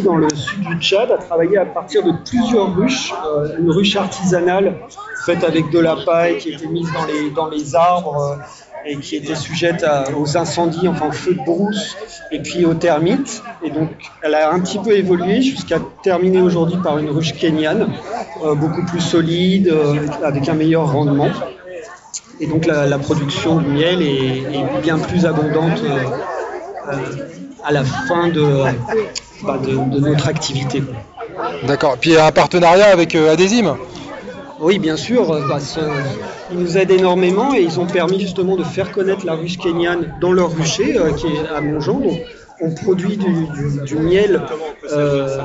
Dans 0.02 0.16
le 0.16 0.28
sud 0.34 0.62
du 0.62 0.76
Tchad, 0.80 1.12
a 1.12 1.18
travaillé 1.18 1.58
à 1.58 1.66
partir 1.66 2.04
de 2.04 2.12
plusieurs 2.30 2.76
ruches. 2.76 3.14
Euh, 3.26 3.58
une 3.60 3.70
ruche 3.70 3.96
artisanale 3.96 4.80
faite 5.26 5.44
avec 5.44 5.70
de 5.70 5.80
la 5.80 5.96
paille 5.96 6.38
qui 6.38 6.50
était 6.50 6.68
mise 6.68 6.92
dans 6.92 7.06
les, 7.06 7.30
dans 7.30 7.50
les 7.50 7.76
arbres 7.76 8.18
euh, 8.18 8.90
et 8.90 8.98
qui 8.98 9.16
était 9.16 9.36
sujette 9.36 9.84
à- 9.84 10.06
aux 10.18 10.38
incendies, 10.38 10.88
enfin 10.88 11.08
aux 11.08 11.12
feux 11.12 11.36
de 11.36 11.44
brousse 11.44 11.96
et 12.32 12.40
puis 12.40 12.66
aux 12.66 12.74
termites. 12.74 13.44
Et 13.64 13.70
donc 13.70 13.90
elle 14.22 14.36
a 14.36 14.52
un 14.52 14.60
petit 14.60 14.80
peu 14.80 14.92
évolué 14.92 15.42
jusqu'à 15.42 15.80
terminer 16.02 16.42
aujourd'hui 16.42 16.78
par 16.78 16.98
une 16.98 17.10
ruche 17.10 17.34
kenyane, 17.34 17.94
euh, 18.44 18.56
beaucoup 18.56 18.84
plus 18.86 19.02
solide, 19.02 19.74
avec 20.24 20.50
un 20.50 20.54
meilleur 20.54 20.92
rendement. 20.92 21.30
Et 22.40 22.48
donc 22.48 22.66
la, 22.66 22.98
production 22.98 23.58
du 23.58 23.70
miel 23.70 24.02
est, 24.02 24.44
bien 24.82 24.98
plus 24.98 25.26
abondante 25.26 25.82
à 27.64 27.72
la 27.72 27.84
fin 27.84 28.28
de, 28.28 28.64
bah, 29.46 29.58
de, 29.58 29.72
de 29.72 30.00
notre 30.00 30.28
activité. 30.28 30.84
D'accord. 31.68 31.98
Puis 32.00 32.18
un 32.18 32.32
partenariat 32.32 32.88
avec 32.88 33.16
euh, 33.16 33.32
Adésim. 33.32 33.76
Oui, 34.60 34.80
bien 34.80 34.96
sûr, 34.96 35.32
euh, 35.32 35.42
bah, 35.48 35.60
ils 36.52 36.58
nous 36.58 36.78
aident 36.78 36.92
énormément 36.92 37.54
et 37.54 37.62
ils 37.62 37.80
ont 37.80 37.86
permis 37.86 38.20
justement 38.20 38.56
de 38.56 38.64
faire 38.64 38.92
connaître 38.92 39.26
la 39.26 39.34
ruche 39.34 39.58
kenyane 39.58 40.14
dans 40.22 40.32
leur 40.32 40.56
rucher 40.56 40.98
euh, 40.98 41.12
qui 41.12 41.28
est 41.28 41.48
à 41.48 41.60
Montjean. 41.62 42.00
Donc, 42.00 42.20
on 42.66 42.72
produit 42.72 43.18
du, 43.18 43.34
du- 43.58 43.82
du 43.86 43.96
miel 43.96 44.42
euh, 44.92 45.38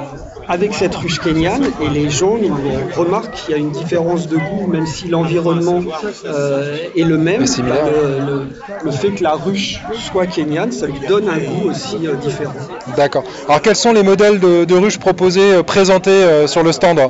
avec 0.46 0.72
cette 0.75 0.94
ruche 0.94 1.18
kenyane 1.20 1.64
et 1.84 1.88
les 1.90 2.08
gens 2.10 2.37
ils 2.40 2.52
remarquent 2.96 3.34
qu'il 3.34 3.50
y 3.52 3.54
a 3.54 3.60
une 3.60 3.70
différence 3.70 4.28
de 4.28 4.37
goût, 4.37 4.66
même 4.68 4.87
si 4.87 5.08
l'environnement 5.08 5.80
euh, 6.26 6.76
est 6.96 7.04
le 7.04 7.18
même. 7.18 7.44
Bah, 7.68 7.75
le, 7.90 8.26
le- 8.26 8.46
le 8.84 8.90
fait 8.90 9.10
que 9.10 9.22
la 9.22 9.32
ruche 9.32 9.80
soit 10.08 10.26
kenyane, 10.26 10.72
ça 10.72 10.87
lui 10.87 11.00
donne 11.08 11.28
un 11.28 11.38
goût 11.38 11.68
aussi 11.70 12.06
euh, 12.06 12.14
différent. 12.14 12.54
D'accord. 12.96 13.25
Alors 13.48 13.60
quels 13.62 13.76
sont 13.76 13.92
les 13.92 14.02
modèles 14.02 14.38
de, 14.40 14.64
de 14.64 14.75
ruches 14.75 14.98
proposés, 14.98 15.62
présentés 15.64 16.46
sur 16.46 16.62
le 16.62 16.72
stand? 16.72 17.00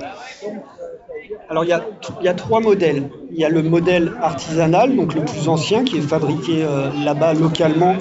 Alors 1.50 1.64
il 1.64 1.70
y, 1.70 1.72
a, 1.72 1.82
il 2.20 2.24
y 2.26 2.28
a 2.28 2.34
trois 2.34 2.60
modèles. 2.60 3.04
Il 3.30 3.38
y 3.40 3.44
a 3.44 3.48
le 3.48 3.62
modèle 3.62 4.12
artisanal, 4.22 4.94
donc 4.96 5.14
le 5.14 5.22
plus 5.22 5.48
ancien, 5.48 5.82
qui 5.84 5.96
est 5.98 6.02
fabriqué 6.02 6.62
euh, 6.62 6.88
là-bas 7.04 7.32
localement 7.34 7.94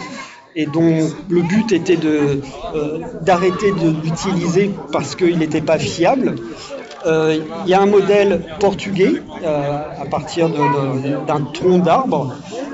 et 0.57 0.65
dont 0.65 1.07
le 1.29 1.41
but 1.43 1.71
était 1.71 1.95
de, 1.95 2.41
euh, 2.75 2.99
d'arrêter 3.21 3.71
de 3.71 3.93
l'utiliser 4.03 4.71
parce 4.91 5.15
qu'il 5.15 5.37
n'était 5.37 5.61
pas 5.61 5.77
fiable. 5.77 6.35
Euh, 7.05 7.37
il 7.63 7.69
y 7.69 7.75
a 7.75 7.81
un 7.81 7.85
modèle 7.85 8.41
portugais 8.59 9.21
euh, 9.45 10.01
à 10.01 10.05
partir 10.05 10.49
d'un 10.49 11.41
tronc 11.53 11.77
d'arbre 11.77 12.33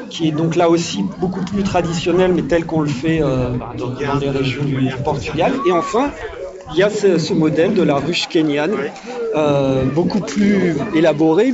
qui 0.10 0.30
est 0.30 0.32
donc 0.32 0.56
là 0.56 0.70
aussi 0.70 1.04
beaucoup 1.20 1.44
plus 1.44 1.64
traditionnel 1.64 2.32
mais 2.34 2.44
tel 2.44 2.66
qu'on 2.66 2.82
le 2.82 2.90
fait 2.90 3.20
dans, 3.20 4.20
les 4.20 4.30
régions 4.30 4.64
du 4.64 4.90
Portugal. 5.04 5.52
Et 5.68 5.72
enfin, 5.74 6.10
il 6.72 6.78
y 6.78 6.84
a 6.84 6.90
ce, 6.90 7.18
ce 7.18 7.34
modèle 7.34 7.74
de 7.74 7.84
la 7.84 7.96
ruche 7.96 8.28
kenyane, 8.30 8.76
beaucoup 9.94 10.22
plus 10.22 10.76
élaboré 10.96 11.54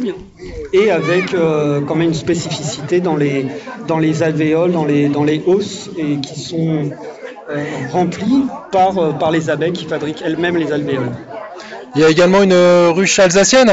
et 0.73 0.91
avec 0.91 1.33
euh, 1.33 1.81
quand 1.87 1.95
même 1.95 2.09
une 2.09 2.13
spécificité 2.13 2.99
dans 2.99 3.15
les, 3.15 3.45
dans 3.87 3.99
les 3.99 4.23
alvéoles, 4.23 4.71
dans 4.71 4.85
les, 4.85 5.09
dans 5.09 5.23
les 5.23 5.41
hausses, 5.45 5.89
et 5.97 6.17
qui 6.17 6.39
sont 6.39 6.91
euh, 7.49 7.63
remplies 7.91 8.45
par, 8.71 8.97
euh, 8.97 9.11
par 9.11 9.31
les 9.31 9.49
abeilles 9.49 9.73
qui 9.73 9.85
fabriquent 9.85 10.21
elles-mêmes 10.25 10.57
les 10.57 10.71
alvéoles. 10.71 11.11
Il 11.95 12.01
y 12.01 12.05
a 12.05 12.09
également 12.09 12.43
une 12.43 12.53
euh, 12.53 12.91
ruche 12.91 13.17
alsacienne 13.17 13.71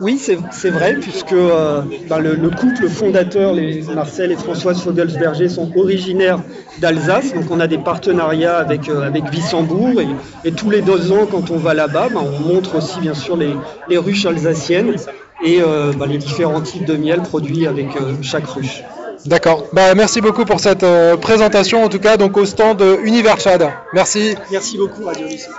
Oui, 0.00 0.18
c'est 0.18 0.70
vrai, 0.70 0.94
puisque 0.94 1.32
euh, 1.32 1.82
ben, 2.08 2.20
le, 2.20 2.34
le 2.34 2.48
couple 2.50 2.88
fondateur, 2.88 3.52
les 3.52 3.82
Marcel 3.94 4.30
et 4.32 4.36
Françoise 4.36 4.80
Fogelsberger, 4.80 5.48
sont 5.48 5.70
originaires 5.76 6.40
d'Alsace. 6.78 7.34
Donc 7.34 7.50
on 7.50 7.60
a 7.60 7.66
des 7.66 7.76
partenariats 7.78 8.56
avec, 8.56 8.88
euh, 8.88 9.02
avec 9.02 9.24
Wissembourg. 9.32 10.00
Et, 10.00 10.48
et 10.48 10.52
tous 10.52 10.70
les 10.70 10.80
deux 10.80 11.10
ans, 11.12 11.26
quand 11.30 11.50
on 11.50 11.56
va 11.58 11.74
là-bas, 11.74 12.08
ben, 12.14 12.22
on 12.22 12.48
montre 12.54 12.76
aussi 12.76 13.00
bien 13.00 13.14
sûr 13.14 13.36
les, 13.36 13.54
les 13.88 13.98
ruches 13.98 14.24
alsaciennes 14.26 14.94
et 15.44 15.60
euh, 15.60 15.92
ben, 15.92 16.06
les 16.06 16.18
différents 16.18 16.60
types 16.60 16.84
de 16.84 16.96
miel 16.96 17.22
produits 17.22 17.66
avec 17.66 17.96
euh, 17.96 18.14
chaque 18.22 18.46
ruche. 18.46 18.82
D'accord. 19.26 19.66
Bah, 19.72 19.94
merci 19.94 20.20
beaucoup 20.20 20.44
pour 20.44 20.60
cette 20.60 20.82
euh, 20.82 21.16
présentation, 21.16 21.84
en 21.84 21.88
tout 21.88 21.98
cas, 21.98 22.16
donc 22.16 22.36
au 22.36 22.46
stand 22.46 22.80
euh, 22.80 22.96
Univers 23.04 23.38
Chad. 23.38 23.70
Merci. 23.92 24.34
Merci 24.50 24.78
beaucoup, 24.78 25.04
Radio 25.04 25.26
Lycée. 25.26 25.50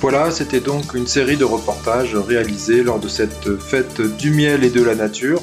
Voilà, 0.00 0.30
c'était 0.30 0.60
donc 0.60 0.94
une 0.94 1.06
série 1.06 1.36
de 1.36 1.44
reportages 1.44 2.16
réalisés 2.16 2.82
lors 2.82 2.98
de 2.98 3.08
cette 3.08 3.58
fête 3.58 4.00
du 4.00 4.30
miel 4.30 4.64
et 4.64 4.70
de 4.70 4.82
la 4.82 4.94
nature 4.94 5.42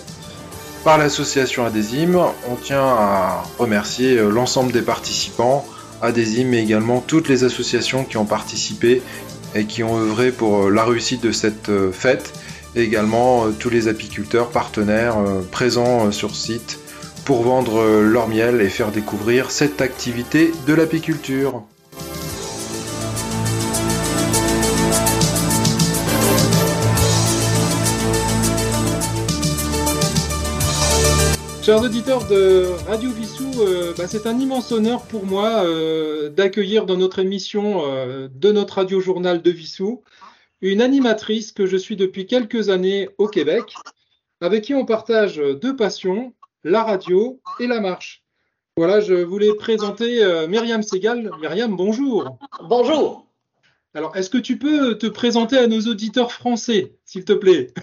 par 0.83 0.97
l'association 0.97 1.65
Adésim. 1.65 2.15
On 2.49 2.55
tient 2.55 2.81
à 2.83 3.43
remercier 3.57 4.17
euh, 4.17 4.29
l'ensemble 4.29 4.71
des 4.71 4.81
participants, 4.81 5.65
Adésim, 6.01 6.45
mais 6.47 6.63
également 6.63 7.03
toutes 7.05 7.27
les 7.27 7.43
associations 7.43 8.03
qui 8.03 8.17
ont 8.17 8.25
participé 8.25 9.01
et 9.55 9.65
qui 9.65 9.83
ont 9.83 9.97
œuvré 9.97 10.31
pour 10.31 10.69
la 10.69 10.83
réussite 10.85 11.21
de 11.21 11.31
cette 11.31 11.69
euh, 11.69 11.91
fête, 11.91 12.33
également 12.75 13.47
euh, 13.47 13.51
tous 13.51 13.69
les 13.69 13.87
apiculteurs 13.87 14.49
partenaires 14.49 15.17
euh, 15.17 15.41
présents 15.51 16.07
euh, 16.07 16.11
sur 16.11 16.35
site 16.35 16.79
pour 17.25 17.43
vendre 17.43 18.01
leur 18.01 18.27
miel 18.27 18.59
et 18.59 18.69
faire 18.69 18.91
découvrir 18.91 19.51
cette 19.51 19.81
activité 19.81 20.51
de 20.65 20.73
l'apiculture. 20.73 21.63
Chers 31.61 31.83
auditeurs 31.83 32.27
de 32.27 32.65
Radio 32.87 33.11
Vissou, 33.11 33.51
bah, 33.95 34.05
c'est 34.07 34.25
un 34.25 34.39
immense 34.39 34.71
honneur 34.71 35.03
pour 35.03 35.27
moi 35.27 35.63
d'accueillir 36.35 36.87
dans 36.87 36.97
notre 36.97 37.19
émission 37.19 37.83
de 38.33 38.51
notre 38.51 38.77
radio 38.77 38.99
journal 38.99 39.43
de 39.43 39.51
Vissou 39.51 40.01
une 40.61 40.81
animatrice 40.81 41.51
que 41.51 41.65
je 41.65 41.77
suis 41.77 41.95
depuis 41.95 42.25
quelques 42.25 42.69
années 42.69 43.09
au 43.17 43.27
Québec, 43.27 43.73
avec 44.41 44.63
qui 44.63 44.73
on 44.73 44.85
partage 44.85 45.37
deux 45.37 45.75
passions, 45.75 46.33
la 46.63 46.83
radio 46.83 47.39
et 47.59 47.67
la 47.67 47.79
marche. 47.79 48.23
Voilà, 48.77 49.01
je 49.01 49.13
voulais 49.13 49.53
présenter 49.55 50.23
euh, 50.23 50.47
Myriam 50.47 50.81
Segal. 50.83 51.31
Myriam, 51.41 51.75
bonjour. 51.75 52.37
Bonjour. 52.61 53.25
Alors, 53.93 54.15
est-ce 54.15 54.29
que 54.29 54.37
tu 54.37 54.57
peux 54.57 54.97
te 54.97 55.07
présenter 55.07 55.57
à 55.57 55.67
nos 55.67 55.81
auditeurs 55.81 56.31
français, 56.31 56.93
s'il 57.03 57.25
te 57.25 57.33
plaît? 57.33 57.73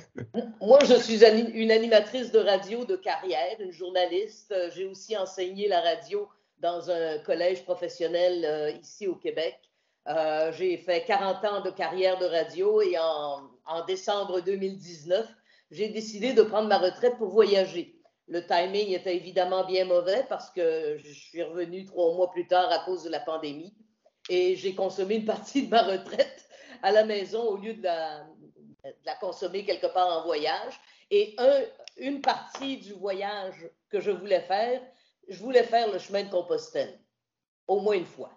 Moi, 0.62 0.78
je 0.84 0.94
suis 0.94 1.22
une 1.24 1.70
animatrice 1.70 2.30
de 2.30 2.38
radio 2.38 2.84
de 2.84 2.96
carrière, 2.96 3.56
une 3.60 3.72
journaliste. 3.72 4.52
Euh, 4.52 4.70
J'ai 4.74 4.86
aussi 4.86 5.16
enseigné 5.16 5.68
la 5.68 5.80
radio 5.80 6.28
dans 6.60 6.90
un 6.90 7.18
collège 7.18 7.64
professionnel 7.64 8.44
euh, 8.44 8.70
ici 8.80 9.06
au 9.06 9.16
Québec. 9.16 9.58
Euh, 10.08 10.52
J'ai 10.52 10.76
fait 10.76 11.04
40 11.04 11.44
ans 11.44 11.60
de 11.62 11.70
carrière 11.70 12.18
de 12.18 12.26
radio 12.26 12.80
et 12.80 12.96
en, 12.98 13.50
décembre 13.86 14.40
2019, 14.40 15.26
j'ai 15.72 15.88
décidé 15.88 16.32
de 16.32 16.42
prendre 16.42 16.68
ma 16.68 16.78
retraite 16.78 17.16
pour 17.18 17.28
voyager. 17.28 18.00
Le 18.28 18.46
timing 18.46 18.92
était 18.92 19.16
évidemment 19.16 19.64
bien 19.64 19.84
mauvais 19.84 20.24
parce 20.28 20.50
que 20.50 20.96
je 20.98 21.12
suis 21.12 21.42
revenue 21.42 21.84
trois 21.84 22.14
mois 22.14 22.30
plus 22.30 22.46
tard 22.46 22.70
à 22.70 22.84
cause 22.84 23.02
de 23.04 23.10
la 23.10 23.20
pandémie 23.20 23.74
et 24.28 24.54
j'ai 24.56 24.74
consommé 24.74 25.16
une 25.16 25.24
partie 25.24 25.66
de 25.66 25.70
ma 25.70 25.82
retraite 25.82 26.44
à 26.82 26.92
la 26.92 27.04
maison 27.04 27.42
au 27.42 27.56
lieu 27.56 27.74
de 27.74 27.82
la, 27.82 28.26
consommer 29.20 29.64
quelque 29.64 29.86
part 29.92 30.18
en 30.20 30.24
voyage. 30.24 30.74
Et 31.10 31.34
un- 31.38 31.62
une 31.96 32.20
partie 32.20 32.76
du 32.78 32.92
voyage 32.92 33.68
que 33.88 34.00
je 34.00 34.10
voulais 34.10 34.40
faire, 34.42 34.80
je 35.28 35.38
voulais 35.38 35.62
faire 35.64 35.90
le 35.92 35.98
chemin 35.98 36.22
de 36.24 36.30
Compostelle, 36.30 36.98
au 37.66 37.80
moins 37.80 37.94
une 37.94 38.06
fois. 38.06 38.30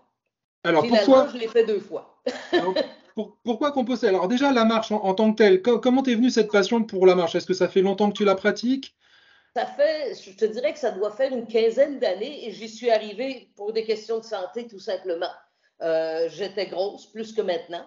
Alors, 0.63 0.85
pourquoi, 0.85 1.27
je 1.31 1.37
l'ai 1.37 1.47
fait 1.47 1.65
deux 1.65 1.79
fois. 1.79 2.21
pour- 3.15 3.37
pourquoi 3.43 3.71
Compostelle 3.71 4.09
Alors, 4.09 4.27
déjà, 4.27 4.51
la 4.51 4.65
marche 4.65 4.91
en, 4.91 5.03
en 5.03 5.13
tant 5.13 5.31
que 5.31 5.37
telle, 5.37 5.61
co- 5.61 5.79
comment 5.79 6.03
t'es 6.03 6.15
venue 6.15 6.29
cette 6.29 6.51
passion 6.51 6.83
pour 6.83 7.05
la 7.05 7.15
marche? 7.15 7.35
Est-ce 7.35 7.45
que 7.45 7.53
ça 7.53 7.67
fait 7.67 7.81
longtemps 7.81 8.09
que 8.11 8.17
tu 8.17 8.25
la 8.25 8.35
pratiques? 8.35 8.95
Ça 9.55 9.65
fait, 9.65 10.13
je 10.21 10.31
te 10.31 10.45
dirais 10.45 10.73
que 10.73 10.79
ça 10.79 10.91
doit 10.91 11.11
faire 11.11 11.33
une 11.33 11.47
quinzaine 11.47 11.99
d'années 11.99 12.47
et 12.47 12.51
j'y 12.51 12.69
suis 12.69 12.91
arrivée 12.91 13.49
pour 13.55 13.73
des 13.73 13.83
questions 13.83 14.19
de 14.19 14.23
santé 14.23 14.67
tout 14.67 14.79
simplement. 14.79 15.31
Euh, 15.81 16.29
J'étais 16.29 16.67
grosse 16.67 17.07
plus 17.11 17.33
que 17.33 17.41
maintenant 17.41 17.85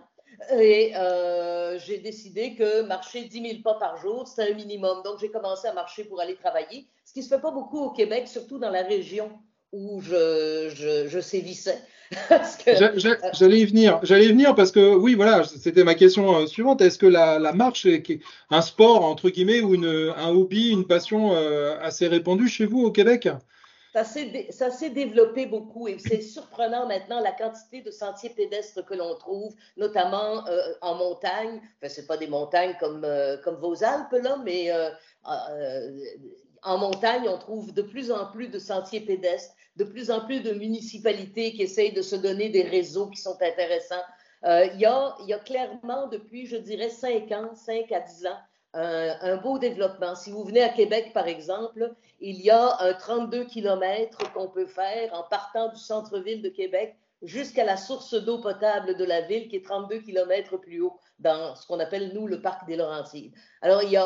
et 0.50 0.92
euh, 0.96 1.78
j'ai 1.78 1.98
décidé 1.98 2.54
que 2.56 2.82
marcher 2.82 3.24
10 3.24 3.40
000 3.42 3.62
pas 3.62 3.74
par 3.74 3.96
jour, 3.98 4.26
c'était 4.26 4.50
un 4.50 4.54
minimum. 4.54 5.02
Donc 5.04 5.18
j'ai 5.20 5.30
commencé 5.30 5.68
à 5.68 5.72
marcher 5.72 6.04
pour 6.04 6.20
aller 6.20 6.34
travailler, 6.34 6.88
ce 7.04 7.12
qui 7.12 7.20
ne 7.20 7.24
se 7.24 7.28
fait 7.28 7.40
pas 7.40 7.50
beaucoup 7.52 7.78
au 7.80 7.90
Québec, 7.90 8.26
surtout 8.28 8.58
dans 8.58 8.70
la 8.70 8.82
région 8.82 9.30
où 9.72 10.00
je, 10.00 10.70
je, 10.74 11.06
je 11.08 11.20
sévissais. 11.20 11.78
J'a- 12.96 13.18
J'allais 13.32 13.60
y 13.60 13.64
venir. 13.64 14.00
J'allais 14.02 14.28
venir 14.28 14.54
parce 14.54 14.72
que, 14.72 14.94
oui, 14.94 15.14
voilà, 15.14 15.44
c'était 15.44 15.84
ma 15.84 15.94
question 15.94 16.36
euh, 16.36 16.46
suivante. 16.46 16.80
Est-ce 16.80 16.98
que 16.98 17.06
la, 17.06 17.38
la 17.38 17.52
marche 17.52 17.86
est 17.86 18.08
est 18.10 18.20
un 18.50 18.62
sport, 18.62 19.04
entre 19.04 19.30
guillemets, 19.30 19.60
ou 19.60 19.74
une, 19.74 20.12
un 20.16 20.30
hobby, 20.30 20.70
une 20.70 20.86
passion 20.86 21.34
euh, 21.34 21.78
assez 21.80 22.06
répandue 22.08 22.48
chez 22.48 22.66
vous 22.66 22.82
au 22.82 22.90
Québec? 22.92 23.28
Ça 24.50 24.70
s'est 24.70 24.90
développé 24.90 25.44
beaucoup 25.46 25.86
et 25.86 25.98
c'est 25.98 26.22
surprenant 26.22 26.86
maintenant 26.86 27.20
la 27.20 27.32
quantité 27.32 27.82
de 27.82 27.90
sentiers 27.90 28.30
pédestres 28.30 28.84
que 28.86 28.94
l'on 28.94 29.14
trouve, 29.16 29.54
notamment 29.76 30.46
euh, 30.48 30.72
en 30.80 30.94
montagne. 30.94 31.60
Enfin, 31.82 31.88
c'est 31.94 32.06
pas 32.06 32.16
des 32.16 32.26
montagnes 32.26 32.74
comme, 32.80 33.04
euh, 33.04 33.36
comme 33.38 33.56
vos 33.56 33.84
Alpes, 33.84 34.12
là, 34.22 34.38
mais 34.44 34.72
euh, 34.72 34.88
euh, 35.28 36.00
en 36.62 36.78
montagne, 36.78 37.28
on 37.28 37.38
trouve 37.38 37.74
de 37.74 37.82
plus 37.82 38.10
en 38.10 38.26
plus 38.26 38.48
de 38.48 38.58
sentiers 38.58 39.00
pédestres, 39.00 39.54
de 39.76 39.84
plus 39.84 40.10
en 40.10 40.24
plus 40.24 40.40
de 40.40 40.52
municipalités 40.52 41.52
qui 41.52 41.62
essayent 41.62 41.92
de 41.92 42.02
se 42.02 42.16
donner 42.16 42.48
des 42.50 42.62
réseaux 42.62 43.08
qui 43.08 43.20
sont 43.20 43.36
intéressants. 43.40 44.04
Euh, 44.44 44.66
il, 44.74 44.80
y 44.80 44.86
a, 44.86 45.14
y 45.26 45.32
a 45.32 45.38
clairement, 45.38 46.08
depuis, 46.08 46.46
je 46.46 46.56
dirais, 46.56 46.90
5 46.90 47.30
ans, 47.32 47.54
5 47.54 47.90
à 47.92 48.00
10 48.00 48.26
ans, 48.26 48.38
un, 48.74 49.36
beau 49.36 49.58
développement. 49.58 50.14
Si 50.14 50.30
vous 50.30 50.44
venez 50.44 50.62
à 50.62 50.70
Québec, 50.70 51.12
par 51.12 51.28
exemple, 51.28 51.92
il 52.20 52.40
y 52.40 52.50
a 52.50 52.76
un 52.80 52.94
32 52.94 53.44
km 53.44 54.32
qu'on 54.32 54.48
peut 54.48 54.66
faire 54.66 55.12
en 55.12 55.24
partant 55.24 55.68
du 55.68 55.78
centre-ville 55.78 56.42
de 56.42 56.48
Québec 56.48 56.96
jusqu'à 57.22 57.64
la 57.64 57.76
source 57.76 58.14
d'eau 58.14 58.38
potable 58.38 58.96
de 58.96 59.04
la 59.04 59.20
ville 59.22 59.48
qui 59.48 59.56
est 59.56 59.64
32 59.64 60.00
km 60.00 60.56
plus 60.56 60.80
haut 60.80 60.98
dans 61.18 61.54
ce 61.54 61.66
qu'on 61.66 61.78
appelle, 61.78 62.12
nous, 62.14 62.26
le 62.26 62.40
parc 62.40 62.66
des 62.66 62.76
Laurentides. 62.76 63.32
Alors, 63.60 63.82
il 63.82 63.90
y 63.90 63.96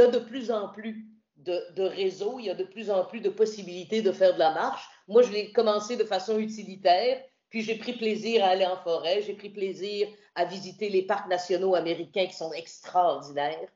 a, 0.00 0.06
de 0.08 0.18
plus 0.18 0.50
en 0.50 0.68
plus 0.68 1.06
de 1.36 1.82
réseaux, 1.82 2.38
il 2.38 2.46
y 2.46 2.50
a 2.50 2.54
de 2.54 2.64
plus 2.64 2.90
en 2.90 3.04
plus 3.04 3.20
de 3.20 3.30
possibilités 3.30 4.02
de 4.02 4.12
faire 4.12 4.34
de 4.34 4.38
la 4.38 4.52
marche. 4.52 4.86
Moi, 5.10 5.22
je 5.22 5.32
l'ai 5.32 5.50
commencé 5.50 5.96
de 5.96 6.04
façon 6.04 6.38
utilitaire, 6.38 7.20
puis 7.48 7.62
j'ai 7.62 7.74
pris 7.74 7.94
plaisir 7.94 8.44
à 8.44 8.50
aller 8.50 8.64
en 8.64 8.76
forêt, 8.76 9.22
j'ai 9.26 9.34
pris 9.34 9.50
plaisir 9.50 10.06
à 10.36 10.44
visiter 10.44 10.88
les 10.88 11.02
parcs 11.02 11.28
nationaux 11.28 11.74
américains 11.74 12.26
qui 12.26 12.36
sont 12.36 12.52
extraordinaires. 12.52 13.68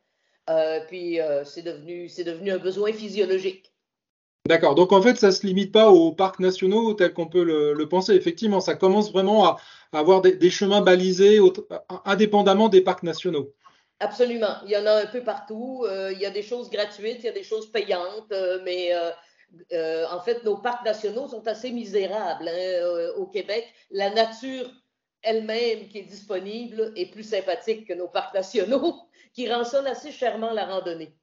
Euh, 0.48 0.78
puis 0.86 1.20
euh, 1.20 1.44
c'est 1.44 1.62
devenu, 1.62 2.06
devenu 2.06 2.52
un 2.52 2.58
besoin 2.58 2.92
physiologique. 2.92 3.72
D'accord. 4.46 4.76
Donc, 4.76 4.92
en 4.92 5.02
fait, 5.02 5.16
ça 5.16 5.32
se 5.32 5.44
limite 5.44 5.72
pas 5.72 5.88
aux 5.90 6.12
parcs 6.12 6.38
nationaux 6.38 6.94
tels 6.94 7.12
qu'on 7.12 7.26
peut 7.26 7.42
le, 7.42 7.72
le 7.72 7.88
penser. 7.88 8.12
Effectivement, 8.12 8.60
ça 8.60 8.76
commence 8.76 9.10
vraiment 9.10 9.44
à, 9.46 9.56
à 9.92 9.98
avoir 9.98 10.20
des, 10.20 10.36
des 10.36 10.50
chemins 10.50 10.82
balisés 10.82 11.40
indépendamment 12.04 12.68
des 12.68 12.82
parcs 12.82 13.02
nationaux. 13.02 13.52
Absolument. 13.98 14.56
Il 14.66 14.70
y 14.70 14.76
en 14.76 14.86
a 14.86 15.02
un 15.02 15.06
peu 15.06 15.22
partout. 15.22 15.84
Euh, 15.88 16.12
il 16.12 16.20
y 16.20 16.26
a 16.26 16.30
des 16.30 16.42
choses 16.42 16.70
gratuites, 16.70 17.18
il 17.20 17.24
y 17.24 17.28
a 17.28 17.32
des 17.32 17.42
choses 17.42 17.72
payantes, 17.72 18.32
mais 18.64 18.92
euh, 19.72 20.04
euh, 20.04 20.06
en 20.10 20.20
fait, 20.20 20.44
nos 20.44 20.56
parcs 20.56 20.84
nationaux 20.84 21.28
sont 21.28 21.46
assez 21.46 21.70
misérables 21.70 22.48
hein, 22.48 22.52
euh, 22.52 23.14
au 23.14 23.26
Québec. 23.26 23.66
La 23.90 24.10
nature 24.10 24.70
elle-même 25.22 25.88
qui 25.88 25.98
est 25.98 26.02
disponible 26.02 26.92
est 26.96 27.10
plus 27.10 27.22
sympathique 27.22 27.88
que 27.88 27.94
nos 27.94 28.08
parcs 28.08 28.34
nationaux, 28.34 28.96
qui 29.34 29.46
ça 29.46 29.82
assez 29.86 30.12
chèrement 30.12 30.52
la 30.52 30.66
randonnée. 30.66 31.14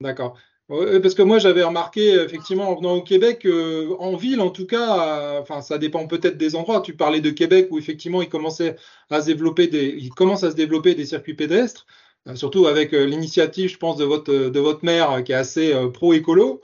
D'accord. 0.00 0.38
Ouais, 0.70 1.00
Parce 1.00 1.14
que 1.14 1.22
moi, 1.22 1.40
j'avais 1.40 1.64
remarqué, 1.64 2.14
effectivement, 2.14 2.68
en 2.70 2.76
venant 2.76 2.94
au 2.94 3.02
Québec, 3.02 3.44
euh, 3.44 3.96
en 3.98 4.14
ville, 4.14 4.40
en 4.40 4.50
tout 4.50 4.66
cas, 4.66 5.34
euh, 5.36 5.40
enfin, 5.40 5.62
ça 5.62 5.78
dépend 5.78 6.06
peut-être 6.06 6.38
des 6.38 6.54
endroits. 6.54 6.80
Tu 6.80 6.94
parlais 6.94 7.20
de 7.20 7.30
Québec 7.30 7.66
où, 7.72 7.78
effectivement, 7.78 8.22
il 8.22 8.28
commençait 8.28 8.76
à 9.10 9.20
se 9.20 9.26
développer 9.26 9.66
des, 9.66 9.88
il 9.98 10.10
commence 10.10 10.44
à 10.44 10.50
se 10.52 10.54
développer 10.54 10.94
des 10.94 11.06
circuits 11.06 11.34
pédestres, 11.34 11.86
euh, 12.28 12.36
surtout 12.36 12.66
avec 12.68 12.94
euh, 12.94 13.04
l'initiative, 13.04 13.68
je 13.70 13.78
pense, 13.78 13.96
de 13.96 14.04
votre, 14.04 14.32
de 14.32 14.60
votre 14.60 14.84
maire 14.84 15.10
euh, 15.10 15.22
qui 15.22 15.32
est 15.32 15.34
assez 15.34 15.72
euh, 15.72 15.88
pro-écolo. 15.88 16.60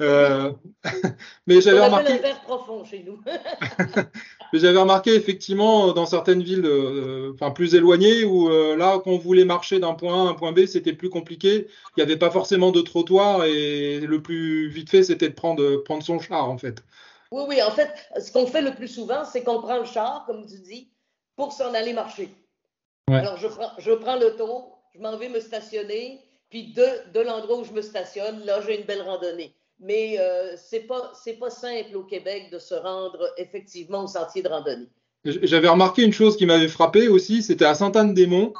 Euh, 0.00 0.52
mais 1.46 1.60
j'avais 1.60 1.84
remarqué. 1.84 2.20
profond 2.44 2.84
chez 2.84 3.04
nous. 3.04 3.20
Mais 4.52 4.60
j'avais 4.60 4.78
remarqué 4.78 5.14
effectivement 5.14 5.92
dans 5.92 6.06
certaines 6.06 6.42
villes 6.42 6.64
euh, 6.64 7.32
enfin, 7.34 7.50
plus 7.50 7.74
éloignées 7.74 8.24
où 8.24 8.48
euh, 8.48 8.76
là, 8.76 8.98
quand 9.02 9.10
on 9.10 9.18
voulait 9.18 9.44
marcher 9.44 9.78
d'un 9.78 9.94
point 9.94 10.14
A 10.14 10.28
à 10.28 10.30
un 10.30 10.34
point 10.34 10.52
B, 10.52 10.66
c'était 10.66 10.92
plus 10.94 11.10
compliqué. 11.10 11.66
Il 11.96 11.98
n'y 11.98 12.02
avait 12.02 12.16
pas 12.16 12.30
forcément 12.30 12.70
de 12.70 12.80
trottoir 12.80 13.44
et 13.44 14.00
le 14.00 14.22
plus 14.22 14.68
vite 14.68 14.88
fait, 14.88 15.02
c'était 15.02 15.28
de 15.28 15.34
prendre, 15.34 15.76
prendre 15.78 16.02
son 16.02 16.18
char 16.18 16.48
en 16.48 16.56
fait. 16.56 16.82
Oui, 17.30 17.42
oui, 17.46 17.62
en 17.62 17.70
fait, 17.70 17.90
ce 18.18 18.32
qu'on 18.32 18.46
fait 18.46 18.62
le 18.62 18.74
plus 18.74 18.88
souvent, 18.88 19.24
c'est 19.24 19.42
qu'on 19.42 19.60
prend 19.60 19.78
le 19.78 19.84
char, 19.84 20.24
comme 20.26 20.46
tu 20.46 20.58
dis, 20.60 20.90
pour 21.36 21.52
s'en 21.52 21.74
aller 21.74 21.92
marcher. 21.92 22.30
Ouais. 23.10 23.16
Alors, 23.16 23.36
je 23.36 23.48
prends, 23.48 23.72
je 23.76 23.92
prends 23.92 24.16
l'auto, 24.16 24.72
je 24.94 25.00
m'en 25.00 25.14
vais 25.18 25.28
me 25.28 25.40
stationner, 25.40 26.20
puis 26.48 26.72
de, 26.72 27.12
de 27.12 27.20
l'endroit 27.20 27.58
où 27.58 27.64
je 27.64 27.72
me 27.72 27.82
stationne, 27.82 28.46
là, 28.46 28.62
j'ai 28.62 28.80
une 28.80 28.86
belle 28.86 29.02
randonnée. 29.02 29.54
Mais 29.80 30.18
euh, 30.18 30.56
c'est 30.56 30.86
pas, 30.86 31.12
simple 31.50 31.96
au 31.96 32.02
Québec 32.02 32.50
de 32.52 32.58
se 32.58 32.74
rendre 32.74 33.32
effectivement 33.36 34.04
au 34.04 34.08
sentier 34.08 34.42
de 34.42 34.48
randonnée. 34.48 34.88
J'avais 35.24 35.68
remarqué 35.68 36.02
une 36.02 36.12
chose 36.12 36.36
qui 36.36 36.46
m'avait 36.46 36.68
frappé 36.68 37.08
aussi, 37.08 37.42
c'était 37.42 37.64
à 37.64 37.74
Sainte-Anne-des-Monts, 37.74 38.54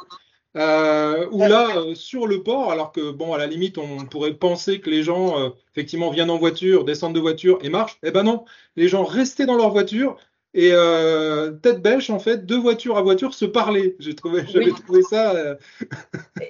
euh, 0.57 1.27
où 1.31 1.41
là, 1.41 1.77
euh, 1.77 1.95
sur 1.95 2.27
le 2.27 2.43
port, 2.43 2.73
alors 2.73 2.91
que 2.91 3.11
bon, 3.11 3.33
à 3.33 3.39
la 3.39 3.47
limite, 3.47 3.79
on 3.79 4.07
pourrait 4.07 4.35
penser 4.35 4.81
que 4.81 4.91
les 4.91 5.03
gens, 5.03 5.39
euh, 5.39 5.51
effectivement, 5.73 6.11
viennent 6.11 6.31
en 6.31 6.39
voiture, 6.39 6.85
descendent 6.85 7.15
de 7.15 7.21
voiture 7.21 7.59
et 7.63 7.69
marchent. 7.69 7.99
Eh 8.03 8.11
ben 8.11 8.25
non, 8.25 8.45
les 8.77 8.89
gens 8.89 9.05
restaient 9.05 9.47
dans 9.47 9.57
leur 9.57 9.71
voiture 9.71 10.17
et 10.59 10.71
euh, 10.73 11.53
tête 11.53 11.81
bêche, 11.81 12.11
en 12.11 12.19
fait, 12.19 12.45
de 12.45 12.57
voiture 12.57 12.97
à 12.99 13.03
voiture 13.03 13.33
se 13.33 13.45
parlaient. 13.45 13.95
J'ai 14.01 14.15
trouvé, 14.15 14.45
j'avais 14.49 14.73
Oui. 14.73 14.83
trouvé 14.85 15.03
ça. 15.03 15.35
euh, 15.37 15.55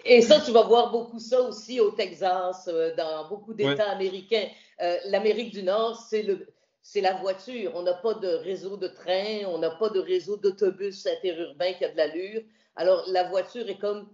Et 0.05 0.23
ça, 0.23 0.41
tu 0.41 0.51
vas 0.51 0.63
voir 0.63 0.91
beaucoup 0.91 1.19
ça 1.19 1.41
aussi 1.43 1.79
au 1.81 1.91
Texas, 1.91 2.69
euh, 2.69 2.95
dans 2.97 3.29
beaucoup 3.29 3.53
d'États 3.55 3.71
Ouais. 3.89 3.95
américains. 3.97 4.47
Euh, 4.83 4.97
L'Amérique 5.07 5.53
du 5.53 5.63
Nord, 5.63 5.97
c'est 6.09 6.23
le, 6.23 6.47
c'est 6.83 7.03
la 7.03 7.15
voiture. 7.15 7.73
On 7.75 7.83
n'a 7.83 7.95
pas 7.95 8.15
de 8.15 8.29
réseau 8.29 8.77
de 8.79 8.89
train, 8.89 9.45
on 9.47 9.59
n'a 9.59 9.71
pas 9.71 9.91
de 9.91 10.01
réseau 10.01 10.37
d'autobus 10.37 11.07
interurbain 11.07 11.73
qui 11.75 11.85
a 11.85 11.91
de 11.91 11.97
l'allure. 11.97 12.43
Alors, 12.77 13.05
la 13.09 13.25
voiture 13.29 13.69
est 13.69 13.79
comme 13.79 14.09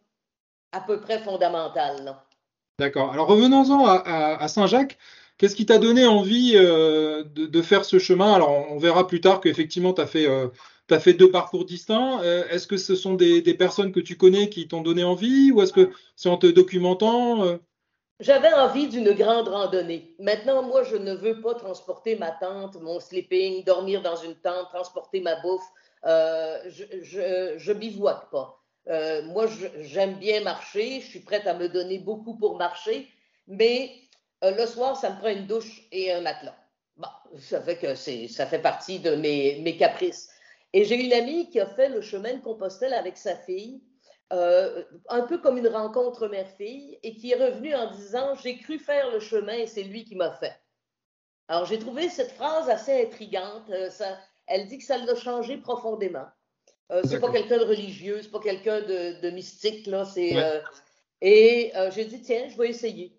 à 0.72 0.80
peu 0.80 1.00
près 1.00 1.18
fondamentale. 1.20 2.16
D'accord. 2.80 3.12
Alors 3.12 3.28
revenons-en 3.28 3.86
à, 3.86 3.94
à- 3.94 4.42
à 4.42 4.48
Saint-Jacques. 4.48 4.98
Qu'est-ce 5.44 5.56
qui 5.56 5.66
t'a 5.66 5.76
donné 5.76 6.06
envie 6.06 6.52
euh, 6.54 7.22
de, 7.22 7.60
faire 7.60 7.84
ce 7.84 7.98
chemin? 7.98 8.32
Alors 8.32 8.64
on 8.70 8.78
verra 8.78 9.06
plus 9.06 9.20
tard 9.20 9.42
qu'effectivement 9.42 9.92
tu 9.92 10.00
as 10.00 10.08
euh, 10.16 10.48
t'as 10.86 10.98
fait 10.98 11.12
deux 11.12 11.30
parcours 11.30 11.66
distincts. 11.66 12.22
Euh, 12.22 12.48
est-ce 12.48 12.66
que 12.66 12.78
ce 12.78 12.94
sont 12.94 13.12
des, 13.12 13.42
personnes 13.52 13.92
que 13.92 14.00
tu 14.00 14.16
connais 14.16 14.48
qui 14.48 14.66
t'ont 14.68 14.80
donné 14.80 15.04
envie 15.04 15.52
ou 15.52 15.60
est-ce 15.60 15.74
que 15.74 15.90
c'est 16.16 16.30
en 16.30 16.38
te 16.38 16.46
documentant? 16.46 17.44
euh? 17.44 17.58
J'avais 18.20 18.54
envie 18.54 18.88
d'une 18.88 19.12
grande 19.12 19.48
randonnée. 19.48 20.14
Maintenant, 20.18 20.62
moi, 20.62 20.82
je 20.82 20.96
ne 20.96 21.12
veux 21.12 21.42
pas 21.42 21.52
transporter 21.52 22.16
ma 22.16 22.30
tente, 22.30 22.80
mon 22.80 22.98
sleeping, 22.98 23.64
dormir 23.64 24.00
dans 24.00 24.16
une 24.16 24.36
tente, 24.36 24.70
transporter 24.70 25.20
ma 25.20 25.38
bouffe. 25.42 25.68
Je, 26.06 26.84
je, 27.02 27.54
je 27.58 27.72
bivouaque 27.74 28.30
pas. 28.30 28.64
Moi, 29.24 29.44
j'aime 29.80 30.14
bien 30.14 30.40
marcher. 30.40 31.02
Je 31.02 31.06
suis 31.06 31.20
prête 31.20 31.46
à 31.46 31.52
me 31.52 31.68
donner 31.68 31.98
beaucoup 31.98 32.34
pour 32.34 32.56
marcher. 32.56 33.10
Mais 33.46 33.90
le 34.42 34.66
soir, 34.66 34.96
ça 34.96 35.10
me 35.10 35.18
prend 35.18 35.28
une 35.28 35.46
douche 35.46 35.86
et 35.92 36.12
un 36.12 36.20
matelas. 36.20 36.56
Bon, 36.96 37.08
ça 37.38 37.60
fait 37.62 37.76
que 37.76 37.94
c'est, 37.94 38.28
ça 38.28 38.46
fait 38.46 38.58
partie 38.60 38.98
de 39.00 39.14
mes, 39.16 39.58
mes 39.60 39.76
caprices. 39.76 40.28
Et 40.72 40.84
j'ai 40.84 40.96
une 40.96 41.12
amie 41.12 41.50
qui 41.50 41.60
a 41.60 41.66
fait 41.66 41.88
le 41.88 42.00
chemin 42.00 42.34
de 42.34 42.40
Compostelle 42.40 42.94
avec 42.94 43.16
sa 43.16 43.36
fille, 43.36 43.80
euh, 44.32 44.84
un 45.08 45.22
peu 45.22 45.38
comme 45.38 45.56
une 45.58 45.68
rencontre 45.68 46.28
mère-fille, 46.28 46.98
et 47.02 47.14
qui 47.16 47.32
est 47.32 47.36
revenue 47.36 47.74
en 47.74 47.90
disant 47.92 48.34
J'ai 48.42 48.58
cru 48.58 48.78
faire 48.78 49.10
le 49.10 49.20
chemin 49.20 49.54
et 49.54 49.66
c'est 49.66 49.82
lui 49.84 50.04
qui 50.04 50.14
m'a 50.16 50.32
fait. 50.32 50.54
Alors, 51.48 51.66
j'ai 51.66 51.78
trouvé 51.78 52.08
cette 52.08 52.32
phrase 52.32 52.68
assez 52.68 53.02
intrigante. 53.02 53.68
Euh, 53.70 53.90
ça, 53.90 54.18
elle 54.46 54.66
dit 54.66 54.78
que 54.78 54.84
ça 54.84 54.98
l'a 54.98 55.14
changé 55.14 55.56
profondément. 55.58 56.26
Euh, 56.92 57.02
c'est 57.04 57.20
pas 57.20 57.30
quelqu'un 57.32 57.58
de 57.58 57.64
religieux, 57.64 58.20
c'est 58.22 58.30
pas 58.30 58.40
quelqu'un 58.40 58.80
de, 58.80 59.20
de 59.20 59.30
mystique, 59.30 59.86
là. 59.86 60.04
C'est, 60.04 60.34
Ouais. 60.34 60.42
euh, 60.42 60.60
et 61.20 61.72
euh, 61.76 61.90
j'ai 61.90 62.04
dit, 62.04 62.20
tiens, 62.20 62.48
je 62.48 62.56
vais 62.58 62.68
essayer. 62.68 63.18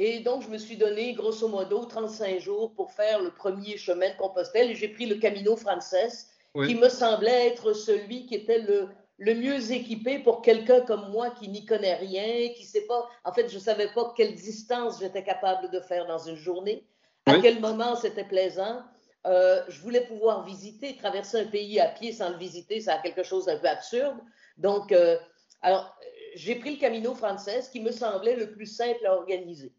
Et 0.00 0.20
donc, 0.20 0.42
je 0.42 0.48
me 0.48 0.58
suis 0.58 0.76
donné, 0.76 1.12
grosso 1.14 1.48
modo, 1.48 1.84
35 1.84 2.38
jours 2.38 2.72
pour 2.74 2.92
faire 2.92 3.20
le 3.20 3.30
premier 3.30 3.76
chemin 3.76 4.10
de 4.10 4.16
Compostelle 4.16 4.70
et 4.70 4.74
j'ai 4.76 4.88
pris 4.88 5.06
le 5.06 5.16
Camino 5.16 5.56
Frances, 5.56 6.26
Oui. 6.54 6.68
qui 6.68 6.74
me 6.76 6.88
semblait 6.88 7.48
être 7.48 7.72
celui 7.72 8.26
qui 8.26 8.36
était 8.36 8.60
le, 8.60 8.88
le 9.18 9.34
mieux 9.34 9.72
équipé 9.72 10.20
pour 10.20 10.40
quelqu'un 10.42 10.80
comme 10.82 11.10
moi 11.10 11.30
qui 11.30 11.48
n'y 11.48 11.66
connaît 11.66 11.96
rien, 11.96 12.52
qui 12.54 12.64
sait 12.64 12.86
pas. 12.86 13.08
En 13.24 13.32
fait, 13.32 13.48
je 13.48 13.56
ne 13.56 13.60
savais 13.60 13.88
pas 13.92 14.14
quelle 14.16 14.34
distance 14.36 15.00
j'étais 15.00 15.24
capable 15.24 15.68
de 15.70 15.80
faire 15.80 16.06
dans 16.06 16.18
une 16.18 16.36
journée, 16.36 16.86
à 17.26 17.32
Oui. 17.34 17.40
quel 17.42 17.58
moment 17.60 17.96
c'était 17.96 18.24
plaisant. 18.24 18.82
Euh, 19.26 19.62
je 19.68 19.80
voulais 19.80 20.06
pouvoir 20.06 20.44
visiter, 20.44 20.96
traverser 20.96 21.40
un 21.40 21.46
pays 21.46 21.80
à 21.80 21.88
pied 21.88 22.12
sans 22.12 22.30
le 22.30 22.36
visiter, 22.38 22.80
ça 22.80 22.94
a 22.94 22.98
quelque 23.02 23.24
chose 23.24 23.46
d'un 23.46 23.58
peu 23.58 23.66
absurde. 23.66 24.16
Donc, 24.58 24.92
euh, 24.92 25.18
alors, 25.60 25.92
j'ai 26.36 26.54
pris 26.54 26.74
le 26.76 26.78
Camino 26.78 27.14
Frances 27.14 27.68
qui 27.72 27.80
me 27.80 27.90
semblait 27.90 28.36
le 28.36 28.52
plus 28.52 28.66
simple 28.66 29.04
à 29.04 29.14
organiser. 29.16 29.72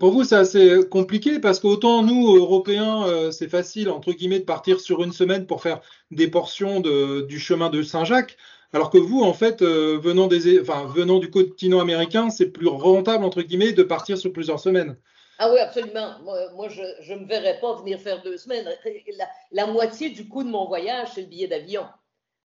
Pour 0.00 0.10
vous, 0.10 0.24
c'est 0.24 0.34
assez 0.34 0.80
compliqué 0.90 1.38
parce 1.38 1.60
qu'autant 1.60 2.02
nous, 2.02 2.36
Européens, 2.36 3.06
euh, 3.06 3.30
c'est 3.30 3.48
facile, 3.48 3.90
entre 3.90 4.12
guillemets, 4.12 4.40
de 4.40 4.44
partir 4.44 4.80
sur 4.80 5.04
une 5.04 5.12
semaine 5.12 5.46
pour 5.46 5.62
faire 5.62 5.80
des 6.10 6.28
portions 6.28 6.80
de- 6.80 7.20
du 7.22 7.38
chemin 7.38 7.70
de 7.70 7.82
Saint-Jacques, 7.82 8.36
alors 8.72 8.90
que 8.90 8.98
vous, 8.98 9.22
en 9.22 9.32
fait, 9.32 9.62
euh, 9.62 9.96
venant 10.02 10.26
des, 10.26 10.60
enfin, 10.60 10.84
venant 10.92 11.20
du 11.20 11.30
continent 11.30 11.78
américain, 11.78 12.28
c'est 12.28 12.50
plus 12.50 12.66
rentable, 12.66 13.24
entre 13.24 13.40
guillemets, 13.42 13.72
de 13.72 13.84
partir 13.84 14.18
sur 14.18 14.32
plusieurs 14.32 14.58
semaines. 14.58 14.96
Ah 15.38 15.48
oui, 15.52 15.60
absolument. 15.60 16.18
Moi, 16.24 16.36
moi, 16.56 16.68
je 16.68 17.12
ne 17.14 17.20
me 17.20 17.26
verrais 17.26 17.60
pas 17.60 17.76
venir 17.76 18.00
faire 18.00 18.20
deux 18.22 18.36
semaines. 18.36 18.68
La, 19.16 19.28
la 19.52 19.66
moitié 19.68 20.10
du 20.10 20.26
coût 20.28 20.42
de 20.42 20.48
mon 20.48 20.66
voyage, 20.66 21.10
c'est 21.14 21.20
le 21.20 21.28
billet 21.28 21.46
d'avion. 21.46 21.86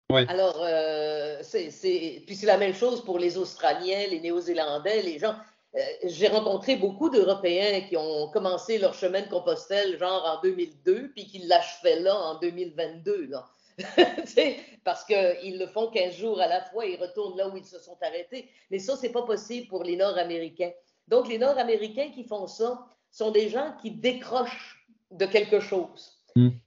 Ouais. 0.09 0.25
Alors, 0.29 0.61
euh, 0.63 1.39
c'est- 1.41 2.23
puis 2.25 2.35
c'est 2.37 2.45
la 2.45 2.57
même 2.57 2.73
chose 2.73 3.03
pour 3.03 3.19
les 3.19 3.37
Australiens, 3.37 4.05
les 4.09 4.21
Néo-Zélandais, 4.21 5.01
les 5.01 5.19
gens. 5.19 5.35
Euh, 5.77 5.81
j'ai 6.03 6.27
rencontré 6.27 6.75
beaucoup 6.75 7.09
d'Européens 7.09 7.81
qui 7.81 7.95
ont 7.97 8.29
commencé 8.31 8.77
leur 8.77 8.93
chemin 8.93 9.21
de 9.21 9.29
Compostelle, 9.29 9.97
genre 9.97 10.25
en 10.25 10.41
2002, 10.41 11.11
puis 11.13 11.25
qui 11.27 11.39
l'achevaient 11.39 11.99
là 11.99 12.15
en 12.15 12.39
2022. 12.39 13.27
Là. 13.27 13.47
Tu 14.25 14.27
sais, 14.27 14.57
Parce 14.83 15.03
qu'ils 15.05 15.59
le 15.59 15.67
font 15.67 15.91
15 15.91 16.15
jours 16.15 16.41
à 16.41 16.47
la 16.47 16.61
fois, 16.61 16.85
ils 16.85 16.99
retournent 16.99 17.37
là 17.37 17.47
où 17.47 17.57
ils 17.57 17.65
se 17.65 17.79
sont 17.79 17.97
arrêtés. 18.01 18.49
Mais 18.71 18.79
ça, 18.79 18.95
c'est 18.95 19.11
pas 19.11 19.21
possible 19.21 19.67
pour 19.67 19.83
les 19.83 19.95
Nord-Américains. 19.95 20.71
Donc, 21.07 21.27
les 21.27 21.37
Nord-Américains 21.37 22.09
qui 22.13 22.23
font 22.23 22.47
ça 22.47 22.85
sont 23.11 23.31
des 23.31 23.49
gens 23.49 23.73
qui 23.81 23.91
décrochent 23.91 24.83
de 25.11 25.25
quelque 25.25 25.59
chose 25.59 26.17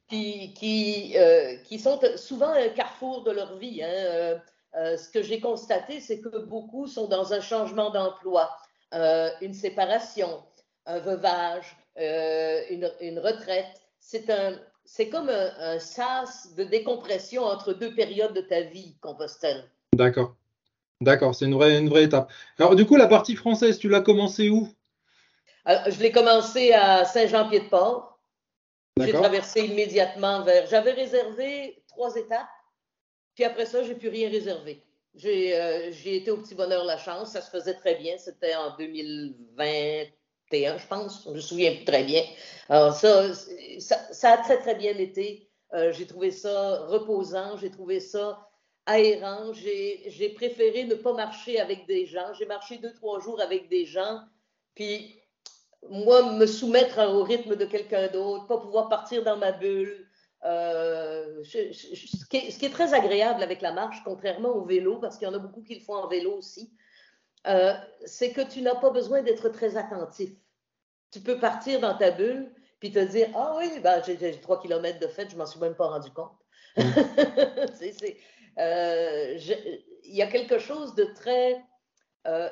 qui, 0.09 0.53
qui, 0.55 1.13
euh, 1.17 1.57
qui 1.65 1.79
sont 1.79 2.01
souvent 2.17 2.51
un 2.51 2.69
carrefour 2.71 3.23
de 3.23 3.31
leur 3.31 3.57
vie. 3.57 3.83
hein. 3.83 3.89
Euh, 3.89 4.39
euh, 4.77 4.97
ce 4.97 5.09
que 5.09 5.23
j'ai 5.23 5.41
constaté, 5.41 6.01
c'est 6.01 6.21
que 6.21 6.39
beaucoup 6.39 6.87
sont 6.87 7.09
dans 7.09 7.33
un 7.33 7.41
changement 7.41 7.91
d'emploi, 7.91 8.51
euh, 8.95 9.31
une 9.41 9.55
séparation, 9.55 10.43
un 10.87 10.99
veuvage, 10.99 11.77
euh, 11.99 12.63
une, 12.71 12.91
une 13.01 13.19
retraite. 13.19 13.81
C'est 14.01 14.31
un, 14.31 14.59
c'est 14.85 15.09
comme 15.09 15.29
un, 15.29 15.53
un 15.59 15.79
sas 15.79 16.55
de 16.55 16.65
décompression 16.65 17.45
entre 17.45 17.73
deux 17.73 17.95
périodes 17.95 18.35
de 18.35 18.41
ta 18.41 18.63
vie, 18.63 18.97
Compostelle. 19.01 19.65
D'accord. 19.95 20.35
D'accord, 21.01 21.35
c'est 21.35 21.47
une 21.47 21.55
vraie, 21.55 21.79
une 21.79 21.89
vraie 21.89 22.05
étape. 22.05 22.31
Alors, 22.59 22.77
du 22.77 22.85
coup, 22.85 22.97
la 22.97 23.07
partie 23.07 23.35
française, 23.35 23.79
tu 23.79 23.89
l'as 23.89 24.03
commencé 24.03 24.51
où? 24.51 24.69
Alors, 25.65 25.91
je 25.91 26.01
l'ai 26.01 26.13
commencé 26.13 26.73
à 26.73 27.05
Saint-Jean-Pied-de-Port. 27.05 28.19
J'ai 28.99 29.13
traversé 29.13 29.63
immédiatement 29.63 30.43
vers. 30.43 30.67
J'avais 30.67 30.93
réservé 30.93 31.83
trois 31.89 32.15
étapes, 32.17 32.49
puis 33.35 33.45
après 33.45 33.65
ça, 33.65 33.83
j'ai 33.83 33.95
plus 33.95 34.11
rien 34.11 34.29
réservé. 34.29 34.83
J'ai 35.15 35.57
euh, 35.57 35.91
j'ai 35.91 36.17
été 36.17 36.31
au 36.31 36.37
petit 36.37 36.55
bonheur 36.55 36.85
la 36.85 36.97
chance, 36.97 37.33
ça 37.33 37.41
se 37.41 37.51
faisait 37.51 37.75
très 37.75 37.97
bien. 37.97 38.17
C'était 38.19 38.55
en 38.55 38.77
2021, 38.77 40.79
je 40.79 40.87
pense. 40.87 41.25
Je 41.25 41.31
me 41.31 41.41
souviens 41.41 41.75
plus 41.75 41.85
très 41.85 42.05
bien. 42.05 42.23
Alors, 42.69 42.95
ça, 42.95 43.25
a 44.23 44.37
très, 44.39 44.59
très 44.59 44.75
bien 44.77 44.97
été. 44.97 45.51
Euh, 45.75 45.93
j'ai 45.93 46.07
trouvé 46.07 46.31
ça 46.31 46.87
reposant, 46.87 47.57
j'ai 47.57 47.71
trouvé 47.71 48.01
ça 48.01 48.49
aérant. 48.87 49.53
J'ai 49.53 50.33
préféré 50.35 50.85
ne 50.85 50.95
pas 50.95 51.13
marcher 51.13 51.61
avec 51.61 51.87
des 51.87 52.07
gens. 52.07 52.33
J'ai 52.39 52.47
marché 52.47 52.79
deux, 52.79 52.95
trois 52.95 53.21
jours 53.21 53.41
avec 53.41 53.69
des 53.69 53.85
gens, 53.85 54.21
puis 54.75 55.21
moi, 55.89 56.33
me 56.33 56.47
soumettre 56.47 56.99
au 56.99 57.25
rythme 57.25 57.57
de 57.57 57.65
quelqu'un 57.65 58.09
d'autre, 58.09 58.47
pas 58.47 58.59
pouvoir 58.59 58.89
partir 58.89 59.25
dans 59.25 59.37
ma 59.37 59.53
bulle. 59.53 60.07
Euh, 60.45 61.43
je- 61.43 61.71
je- 61.71 61.95
je- 61.95 62.17
ce, 62.17 62.25
qui 62.27 62.39
est, 62.39 62.51
ce 62.51 62.59
qui 62.59 62.65
est 62.67 62.71
très 62.71 62.95
agréable 62.95 63.43
avec 63.43 63.61
la 63.61 63.73
marche, 63.73 64.03
contrairement 64.05 64.49
au 64.51 64.65
vélo, 64.65 64.99
parce 64.99 65.19
qu'il 65.19 65.29
y 65.29 65.31
en 65.31 65.35
a 65.35 65.39
beaucoup 65.39 65.63
qui 65.63 65.75
le 65.75 65.81
font 65.85 65.95
en 65.97 66.09
vélo 66.09 66.33
aussi, 66.33 66.73
euh, 67.47 67.75
c'est 68.07 68.33
que 68.33 68.41
tu 68.41 68.63
n'as 68.63 68.75
pas 68.75 68.91
besoin 68.91 69.23
d'être 69.23 69.49
très 69.51 69.77
attentif. 69.77 70.31
Tu 71.11 71.21
peux 71.21 71.39
partir 71.39 71.81
dans 71.81 71.95
ta 71.97 72.11
bulle, 72.11 72.51
puis 72.79 72.91
te 72.91 72.99
dire 73.01 73.29
Ah 73.35 73.55
oui, 73.59 73.81
ben, 73.81 74.03
j'ai 74.03 74.41
trois 74.41 74.61
kilomètres 74.63 74.99
de 75.01 75.09
fait, 75.09 75.29
je 75.31 75.37
m'en 75.37 75.45
suis 75.47 75.61
même 75.61 75.75
pas 75.75 75.89
rendu 75.89 76.11
compte. 76.11 76.33
C'est, 77.75 78.17
euh, 78.59 79.37
Il 80.05 80.15
y 80.17 80.23
a 80.23 80.27
quelque 80.27 80.59
chose 80.59 80.95
de 80.95 81.05
très 81.05 81.63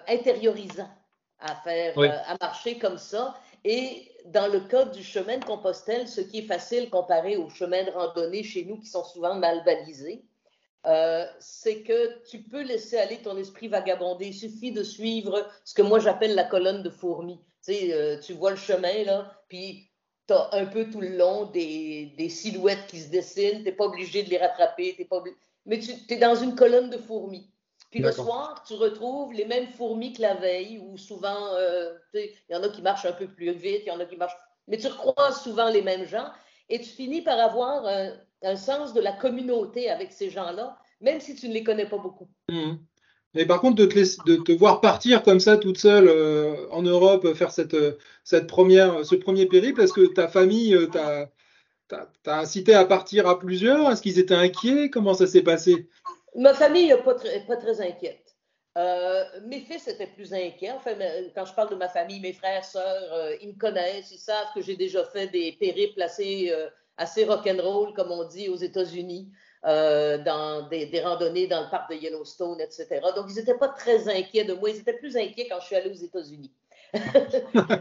intériorisant 0.06 0.90
à 1.38 1.54
faire, 1.56 1.96
Oui. 1.96 2.08
à 2.08 2.36
marcher 2.40 2.78
comme 2.78 2.98
ça. 2.98 3.34
Et 3.64 4.10
dans 4.26 4.46
le 4.48 4.60
cas 4.60 4.84
du 4.84 5.02
chemin 5.02 5.38
de 5.38 5.44
Compostelle, 5.44 6.08
ce 6.08 6.20
qui 6.20 6.38
est 6.38 6.46
facile 6.46 6.90
comparé 6.90 7.36
aux 7.36 7.48
chemins 7.48 7.84
de 7.84 7.90
randonnée 7.90 8.42
chez 8.42 8.64
nous 8.64 8.78
qui 8.78 8.86
sont 8.86 9.04
souvent 9.04 9.34
mal 9.34 9.64
balisés, 9.64 10.24
euh, 10.86 11.26
c'est 11.40 11.82
que 11.82 12.22
tu 12.28 12.42
peux 12.42 12.62
laisser 12.62 12.98
aller 12.98 13.18
ton 13.18 13.36
esprit 13.36 13.68
vagabonder. 13.68 14.28
Il 14.28 14.34
suffit 14.34 14.72
de 14.72 14.82
suivre 14.82 15.46
ce 15.64 15.74
que 15.74 15.82
moi 15.82 15.98
j'appelle 15.98 16.34
la 16.34 16.44
colonne 16.44 16.82
de 16.82 16.90
fourmis. 16.90 17.40
Tu 17.64 17.92
euh, 17.92 18.20
vois 18.36 18.52
le 18.52 18.56
chemin, 18.56 19.04
là, 19.04 19.42
puis 19.48 19.90
tu 20.26 20.34
as 20.34 20.50
un 20.52 20.66
peu 20.66 20.88
tout 20.88 21.00
le 21.00 21.16
long 21.16 21.46
des, 21.46 22.28
silhouettes 22.30 22.86
qui 22.88 23.00
se 23.00 23.10
dessinent. 23.10 23.58
Tu 23.58 23.64
n'es 23.64 23.72
pas 23.72 23.86
obligé 23.86 24.22
de 24.22 24.30
les 24.30 24.38
rattraper. 24.38 24.94
t'es 24.96 25.04
pas 25.04 25.18
obli- 25.18 25.34
Mais 25.66 25.78
tu 25.80 25.92
es 26.08 26.16
dans 26.16 26.36
une 26.36 26.54
colonne 26.54 26.90
de 26.90 26.98
fourmis. 26.98 27.50
Puis 27.90 28.00
le 28.00 28.12
soir, 28.12 28.62
tu 28.66 28.74
retrouves 28.74 29.32
les 29.32 29.46
mêmes 29.46 29.68
fourmis 29.68 30.12
que 30.12 30.22
la 30.22 30.34
veille, 30.34 30.78
ou 30.78 30.98
souvent, 30.98 31.54
euh, 31.54 31.92
il 32.14 32.30
y 32.50 32.54
en 32.54 32.62
a 32.62 32.68
qui 32.68 32.82
marchent 32.82 33.06
un 33.06 33.12
peu 33.12 33.26
plus 33.26 33.52
vite, 33.52 33.82
il 33.84 33.88
y 33.88 33.90
en 33.90 34.00
a 34.00 34.04
qui 34.04 34.16
marchent. 34.16 34.36
Mais 34.66 34.76
tu 34.76 34.86
recroises 34.88 35.42
souvent 35.42 35.70
les 35.70 35.80
mêmes 35.82 36.06
gens 36.06 36.28
et 36.68 36.78
tu 36.78 36.88
finis 36.90 37.22
par 37.22 37.38
avoir 37.38 37.86
un, 37.86 38.12
un 38.42 38.56
sens 38.56 38.92
de 38.92 39.00
la 39.00 39.12
communauté 39.12 39.88
avec 39.90 40.12
ces 40.12 40.28
gens-là, 40.28 40.76
même 41.00 41.20
si 41.20 41.34
tu 41.34 41.48
ne 41.48 41.54
les 41.54 41.64
connais 41.64 41.86
pas 41.88 41.96
beaucoup. 41.98 42.28
Mais 43.34 43.46
par 43.46 43.60
contre, 43.60 43.76
de 43.76 43.86
te, 43.86 43.94
laisser- 43.94 44.18
de 44.26 44.36
te 44.36 44.52
voir 44.52 44.80
partir 44.80 45.22
comme 45.22 45.40
ça 45.40 45.56
toute 45.56 45.78
seule 45.78 46.08
euh, 46.08 46.68
en 46.70 46.82
Europe, 46.82 47.32
faire 47.34 47.52
cette, 47.52 47.74
euh, 47.74 47.96
cette 48.24 48.46
première, 48.46 49.04
ce 49.04 49.14
premier 49.14 49.46
périple, 49.46 49.80
est-ce 49.80 49.92
que 49.92 50.06
ta 50.06 50.28
famille 50.28 50.74
euh, 50.74 50.86
t'a 50.86 51.30
incité 52.26 52.74
à 52.74 52.84
partir 52.84 53.26
à 53.28 53.38
plusieurs? 53.38 53.90
Est-ce 53.90 54.02
qu'ils 54.02 54.18
étaient 54.18 54.34
inquiets? 54.34 54.90
Comment 54.90 55.14
ça 55.14 55.26
s'est 55.26 55.42
passé? 55.42 55.88
Ma 56.34 56.54
famille 56.54 56.88
n'est 56.88 57.02
pas, 57.02 57.14
très- 57.14 57.40
pas 57.40 57.56
très 57.56 57.80
inquiète. 57.80 58.34
Euh, 58.76 59.24
mes 59.46 59.60
fils 59.60 59.88
étaient 59.88 60.06
plus 60.06 60.32
inquiets. 60.32 60.70
Enfin, 60.72 60.94
mais, 60.96 61.32
quand 61.34 61.44
je 61.44 61.54
parle 61.54 61.70
de 61.70 61.74
ma 61.74 61.88
famille, 61.88 62.20
mes 62.20 62.32
frères, 62.32 62.64
sœurs, 62.64 63.12
euh, 63.12 63.34
ils 63.42 63.48
me 63.48 63.58
connaissent, 63.58 64.10
ils 64.12 64.18
savent 64.18 64.46
que 64.54 64.60
j'ai 64.60 64.76
déjà 64.76 65.04
fait 65.04 65.26
des 65.28 65.52
périples 65.52 66.00
assez, 66.02 66.50
euh, 66.52 66.68
assez 66.96 67.24
rock'n'roll, 67.24 67.92
comme 67.94 68.12
on 68.12 68.24
dit 68.24 68.48
aux 68.48 68.56
États-Unis, 68.56 69.32
euh, 69.64 70.18
dans 70.18 70.68
des, 70.68 70.86
des 70.86 71.00
randonnées 71.00 71.48
dans 71.48 71.62
le 71.64 71.70
parc 71.70 71.90
de 71.90 71.96
Yellowstone, 71.96 72.60
etc. 72.60 73.00
Donc, 73.16 73.26
ils 73.30 73.34
n'étaient 73.36 73.58
pas 73.58 73.68
très 73.68 74.08
inquiets 74.08 74.44
de 74.44 74.54
moi. 74.54 74.70
Ils 74.70 74.78
étaient 74.78 74.92
plus 74.98 75.16
inquiets 75.16 75.48
quand 75.48 75.58
je 75.60 75.66
suis 75.66 75.76
allée 75.76 75.90
aux 75.90 75.94
États-Unis. 75.94 76.52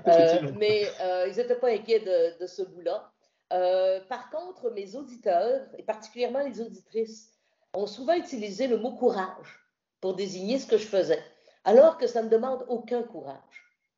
Euh, 0.08 0.52
mais 0.58 0.86
euh, 1.02 1.28
ils 1.30 1.38
n'étaient 1.38 1.56
pas 1.56 1.70
inquiets 1.70 2.00
de, 2.00 2.40
de 2.42 2.48
ce 2.48 2.62
bout-là. 2.64 3.12
Euh, 3.54 4.00
par 4.10 4.30
contre, 4.30 4.70
mes 4.72 4.96
auditeurs, 4.96 5.62
et 5.78 5.84
particulièrement 5.84 6.40
les 6.40 6.60
auditrices, 6.62 7.37
ont 7.78 7.88
souvent 7.88 8.14
utilisé 8.14 8.68
le 8.68 8.78
mot 8.78 8.92
courage 8.92 9.60
pour 10.02 10.16
désigner 10.16 10.60
ce 10.60 10.68
que 10.68 10.78
je 10.78 10.88
faisais, 10.88 11.24
alors 11.64 11.98
que 11.98 12.08
ça 12.08 12.22
ne 12.24 12.30
demande 12.30 12.66
aucun 12.68 13.04
courage. 13.04 13.38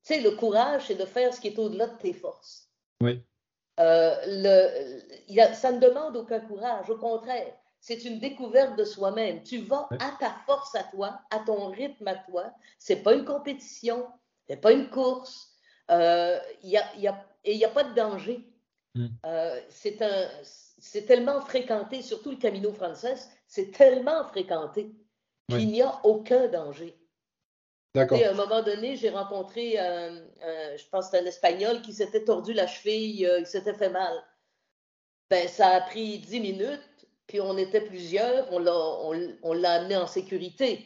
Tu 0.03 0.13
sais, 0.13 0.21
le 0.21 0.31
courage, 0.31 0.87
c'est 0.87 0.95
de 0.95 1.05
faire 1.05 1.33
ce 1.33 1.39
qui 1.41 1.47
est 1.47 1.59
au-delà 1.59 1.87
de 1.87 1.97
tes 1.97 2.13
forces. 2.13 2.69
Oui. 3.01 3.23
Euh, 3.79 4.15
le- 4.27 5.01
il 5.29 5.35
y 5.35 5.41
a- 5.41 5.53
ça 5.53 5.71
ne 5.71 5.79
demande 5.79 6.17
aucun 6.17 6.41
courage. 6.41 6.89
Au 6.89 6.97
contraire, 6.97 7.53
c'est 7.79 8.03
une 8.03 8.19
découverte 8.19 8.75
de 8.77 8.83
soi-même. 8.83 9.41
Tu 9.43 9.59
vas 9.59 9.87
à 9.91 10.11
ta 10.19 10.31
force 10.45 10.75
à 10.75 10.83
toi, 10.83 11.21
à 11.31 11.39
ton 11.39 11.67
rythme 11.67 12.07
à 12.07 12.15
toi. 12.15 12.51
C'est 12.77 12.97
pas 12.97 13.13
une 13.13 13.23
compétition, 13.23 14.05
c'est 14.47 14.57
pas 14.57 14.73
une 14.73 14.89
course. 14.89 15.49
Euh, 15.89 16.37
il 16.63 16.71
y 16.71 16.77
a- 16.77 16.93
il 16.95 17.01
y 17.01 17.07
a- 17.07 17.25
et 17.45 17.53
il 17.53 17.57
n'y 17.57 17.65
a 17.65 17.69
pas 17.69 17.85
de 17.85 17.93
danger. 17.93 18.45
Mm. 18.95 19.07
Euh, 19.25 19.59
c'est 19.69 20.01
un, 20.01 20.27
c'est 20.43 21.05
tellement 21.05 21.41
fréquenté, 21.41 22.01
surtout 22.01 22.31
le 22.31 22.37
Camino 22.37 22.71
Frances, 22.73 23.05
c'est 23.47 23.71
tellement 23.71 24.23
fréquenté 24.25 24.91
qu'il 25.47 25.57
Oui. 25.57 25.65
n'y 25.67 25.81
a 25.81 25.99
aucun 26.03 26.47
danger. 26.47 26.95
D'accord. 27.95 28.17
Et 28.19 28.23
à 28.25 28.31
un 28.31 28.35
moment 28.35 28.61
donné, 28.61 28.95
j'ai 28.95 29.09
rencontré, 29.09 29.79
un, 29.79 30.15
un- 30.15 30.77
je 30.77 30.85
pense 30.91 31.13
un 31.13 31.25
Espagnol 31.25 31.81
qui 31.81 31.93
s'était 31.93 32.23
tordu 32.23 32.53
la 32.53 32.67
cheville, 32.67 33.25
euh, 33.25 33.39
il 33.39 33.47
s'était 33.47 33.73
fait 33.73 33.89
mal. 33.89 34.13
Ben, 35.29 35.47
ça 35.47 35.69
a 35.69 35.81
pris 35.81 36.19
10 36.19 36.39
minutes, 36.39 37.07
puis 37.27 37.41
on 37.41 37.57
était 37.57 37.81
plusieurs, 37.81 38.51
on 38.51 38.59
l'a, 38.59 38.75
on, 38.75 39.35
on 39.43 39.53
l'a 39.53 39.73
amené 39.73 39.95
en 39.97 40.07
sécurité. 40.07 40.85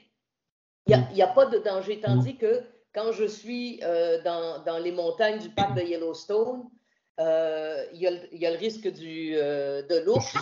Il 0.88 0.98
n'y 1.14 1.22
a, 1.22 1.28
pas 1.28 1.46
de 1.46 1.60
danger. 1.60 2.02
Tandis 2.02 2.38
que 2.38 2.62
quand 2.94 3.14
je 3.14 3.24
suis 3.26 3.80
euh, 3.84 4.22
dans, 4.24 4.62
dans 4.64 4.80
les 4.80 4.92
montagnes 4.92 5.40
du 5.40 5.50
parc 5.50 5.76
de 5.76 5.82
Yellowstone, 5.82 6.70
euh, 7.20 7.86
il 7.94 8.02
y, 8.02 8.08
a 8.08 8.12
le- 8.12 8.28
il 8.32 8.40
y 8.42 8.46
a 8.46 8.52
le 8.52 8.58
risque 8.58 8.88
du, 8.88 9.34
euh, 9.36 9.82
de 9.84 10.00
l'ours. 10.00 10.34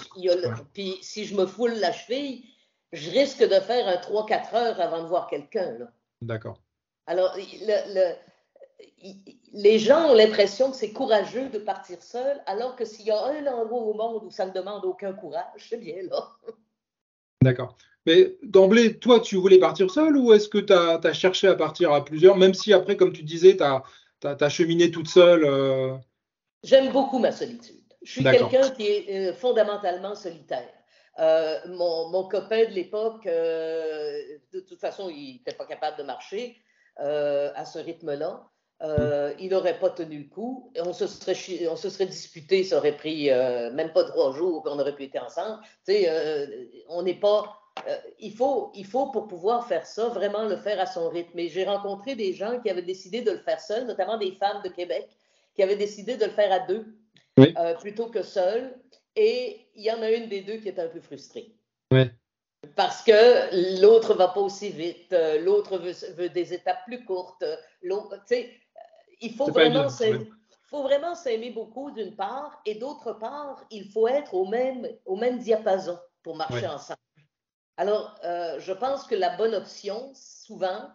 Puis 0.74 0.98
si 1.02 1.26
je 1.26 1.36
me 1.36 1.46
foule 1.46 1.74
la 1.74 1.92
cheville, 1.92 2.44
je 2.94 3.10
risque 3.10 3.42
de 3.42 3.60
faire 3.60 3.88
un 3.88 3.98
3-4 3.98 4.56
heures 4.56 4.80
avant 4.82 5.04
de 5.04 5.08
voir 5.08 5.28
quelqu'un. 5.28 5.78
D'accord. 6.22 6.62
Alors, 7.08 7.36
le- 7.36 7.94
le- 7.94 8.16
il- 9.02 9.38
les 9.54 9.80
gens 9.80 10.12
ont 10.12 10.14
l'impression 10.14 10.72
que 10.72 10.78
c'est 10.78 10.92
courageux 10.92 11.50
de 11.50 11.60
partir 11.60 12.02
seul, 12.02 12.42
alors 12.46 12.76
que 12.76 12.86
s'il 12.86 13.06
y 13.06 13.12
a 13.12 13.22
un 13.22 13.46
endroit 13.48 13.82
au 13.82 13.94
monde 13.94 14.24
où 14.24 14.32
ça 14.32 14.46
ne 14.46 14.52
demande 14.52 14.86
aucun 14.86 15.14
courage, 15.14 15.68
c'est 15.70 15.78
bien 15.80 16.04
là. 16.10 16.30
D'accord. 17.44 17.76
Mais 18.06 18.38
d'emblée, 18.44 18.98
toi, 18.98 19.20
tu 19.20 19.36
voulais 19.36 19.60
partir 19.60 19.92
seul 19.92 20.16
ou 20.18 20.34
est-ce 20.34 20.48
que 20.50 20.58
tu 20.58 20.74
as, 20.74 21.14
cherché 21.14 21.48
à 21.48 21.56
partir 21.56 21.92
à 21.92 22.04
plusieurs, 22.04 22.38
même 22.38 22.54
si 22.54 22.74
après, 22.74 22.96
comme 22.96 23.14
tu 23.14 23.24
disais, 23.24 23.58
tu 23.58 23.64
as, 23.64 24.50
cheminé 24.50 24.90
toute 24.90 25.08
seule 25.08 25.44
euh, 25.44 25.96
J'aime 26.64 26.92
beaucoup 26.92 27.20
ma 27.20 27.32
solitude. 27.32 27.82
Je 28.04 28.12
suis 28.12 28.24
quelqu'un 28.24 28.70
qui 28.72 28.88
est 28.88 29.30
euh, 29.30 29.34
fondamentalement 29.34 30.16
solitaire. 30.16 30.70
Euh, 31.20 31.60
mon, 31.68 32.10
mon 32.10 32.28
copain 32.28 32.66
de 32.66 32.72
l'époque, 32.72 33.26
euh, 33.28 34.18
de 34.54 34.60
toute 34.62 34.80
façon, 34.80 35.10
il 35.10 35.34
n'était 35.34 35.54
pas 35.54 35.66
capable 35.66 35.98
de 35.98 36.04
marcher 36.04 36.58
à 36.98 37.66
ce 37.66 37.80
rythme-là. 37.80 38.44
Il 39.40 39.50
n'aurait 39.50 39.80
pas 39.80 39.90
tenu 39.90 40.20
le 40.20 40.30
coup. 40.30 40.72
Et 40.76 40.82
On 40.82 40.94
se 40.94 41.08
serait, 41.08 41.68
on 41.68 41.76
se 41.76 41.90
serait 41.90 42.06
disputé, 42.06 42.64
ça 42.64 42.78
aurait 42.78 42.96
pris 42.96 43.30
même 43.30 43.92
pas 43.92 44.04
trois 44.04 44.34
jours, 44.34 44.62
puis 44.62 44.72
on 44.76 44.80
aurait 44.80 44.94
pu 44.94 45.06
être 45.06 45.24
ensemble. 45.24 45.64
Tu 45.88 45.94
sais, 45.94 46.86
on 46.90 47.02
n'est 47.02 47.20
pas. 47.20 47.58
il, 48.20 48.36
faut, 48.36 48.72
il 48.76 48.86
faut, 48.86 49.08
pour 49.08 49.28
pouvoir 49.28 49.68
faire 49.68 49.86
ça, 49.88 50.10
vraiment 50.10 50.44
le 50.44 50.58
faire 50.58 50.80
à 50.80 50.86
son 50.86 51.10
rythme. 51.10 51.40
Et 51.40 51.50
j'ai 51.50 51.64
rencontré 51.64 52.14
des 52.14 52.34
gens 52.34 52.60
qui 52.60 52.70
avaient 52.70 52.84
décidé 52.84 53.22
de 53.22 53.32
le 53.32 53.40
faire 53.40 53.60
seuls, 53.60 53.88
notamment 53.88 54.18
des 54.18 54.34
femmes 54.34 54.62
de 54.64 54.70
Québec, 54.70 55.10
qui 55.56 55.64
avaient 55.64 55.76
décidé 55.76 56.18
de 56.18 56.26
le 56.26 56.32
faire 56.32 56.52
à 56.52 56.60
deux 56.60 56.86
euh, 57.58 57.74
plutôt 57.76 58.08
que 58.10 58.24
seul. 58.24 58.80
Et 59.16 59.68
il 59.76 59.84
y 59.84 59.92
en 59.92 60.02
a 60.02 60.10
une 60.12 60.30
des 60.30 60.42
deux 60.42 60.58
qui 60.58 60.70
est 60.70 60.80
un 60.80 60.88
peu 60.88 61.02
frustrée. 61.02 61.54
Parce 62.76 63.02
que 63.04 63.82
l'autre 63.82 64.14
va 64.14 64.30
pas 64.30 64.40
aussi 64.40 64.70
vite, 64.70 65.12
euh, 65.14 65.40
l'autre 65.40 65.78
veut, 65.78 65.94
veut 66.16 66.30
des 66.30 66.54
étapes 66.54 66.86
plus 66.86 67.04
courtes. 67.06 67.44
euh, 67.44 67.56
l'autre- 67.82 68.18
il 69.20 69.34
faut 69.34 69.46
vraiment 69.54 69.90
s'aimer. 69.90 70.30
faut 70.70 70.84
vraiment 70.84 71.16
s'aimer 71.16 71.50
beaucoup 71.50 71.92
d'une 71.92 72.16
part, 72.16 72.62
et 72.66 72.76
d'autre 72.76 73.12
part, 73.12 73.66
il 73.72 73.92
faut 73.92 74.08
être 74.08 74.34
au 74.34 74.46
même, 74.46 74.88
au 75.06 75.18
même 75.18 75.38
diapason 75.40 76.00
pour 76.24 76.38
marcher 76.38 76.62
ensemble. 76.76 77.00
Alors, 77.76 78.16
euh, 78.24 78.58
je 78.60 78.72
pense 78.72 79.04
que 79.06 79.16
la 79.16 79.36
bonne 79.36 79.54
option, 79.54 80.12
souvent, 80.14 80.88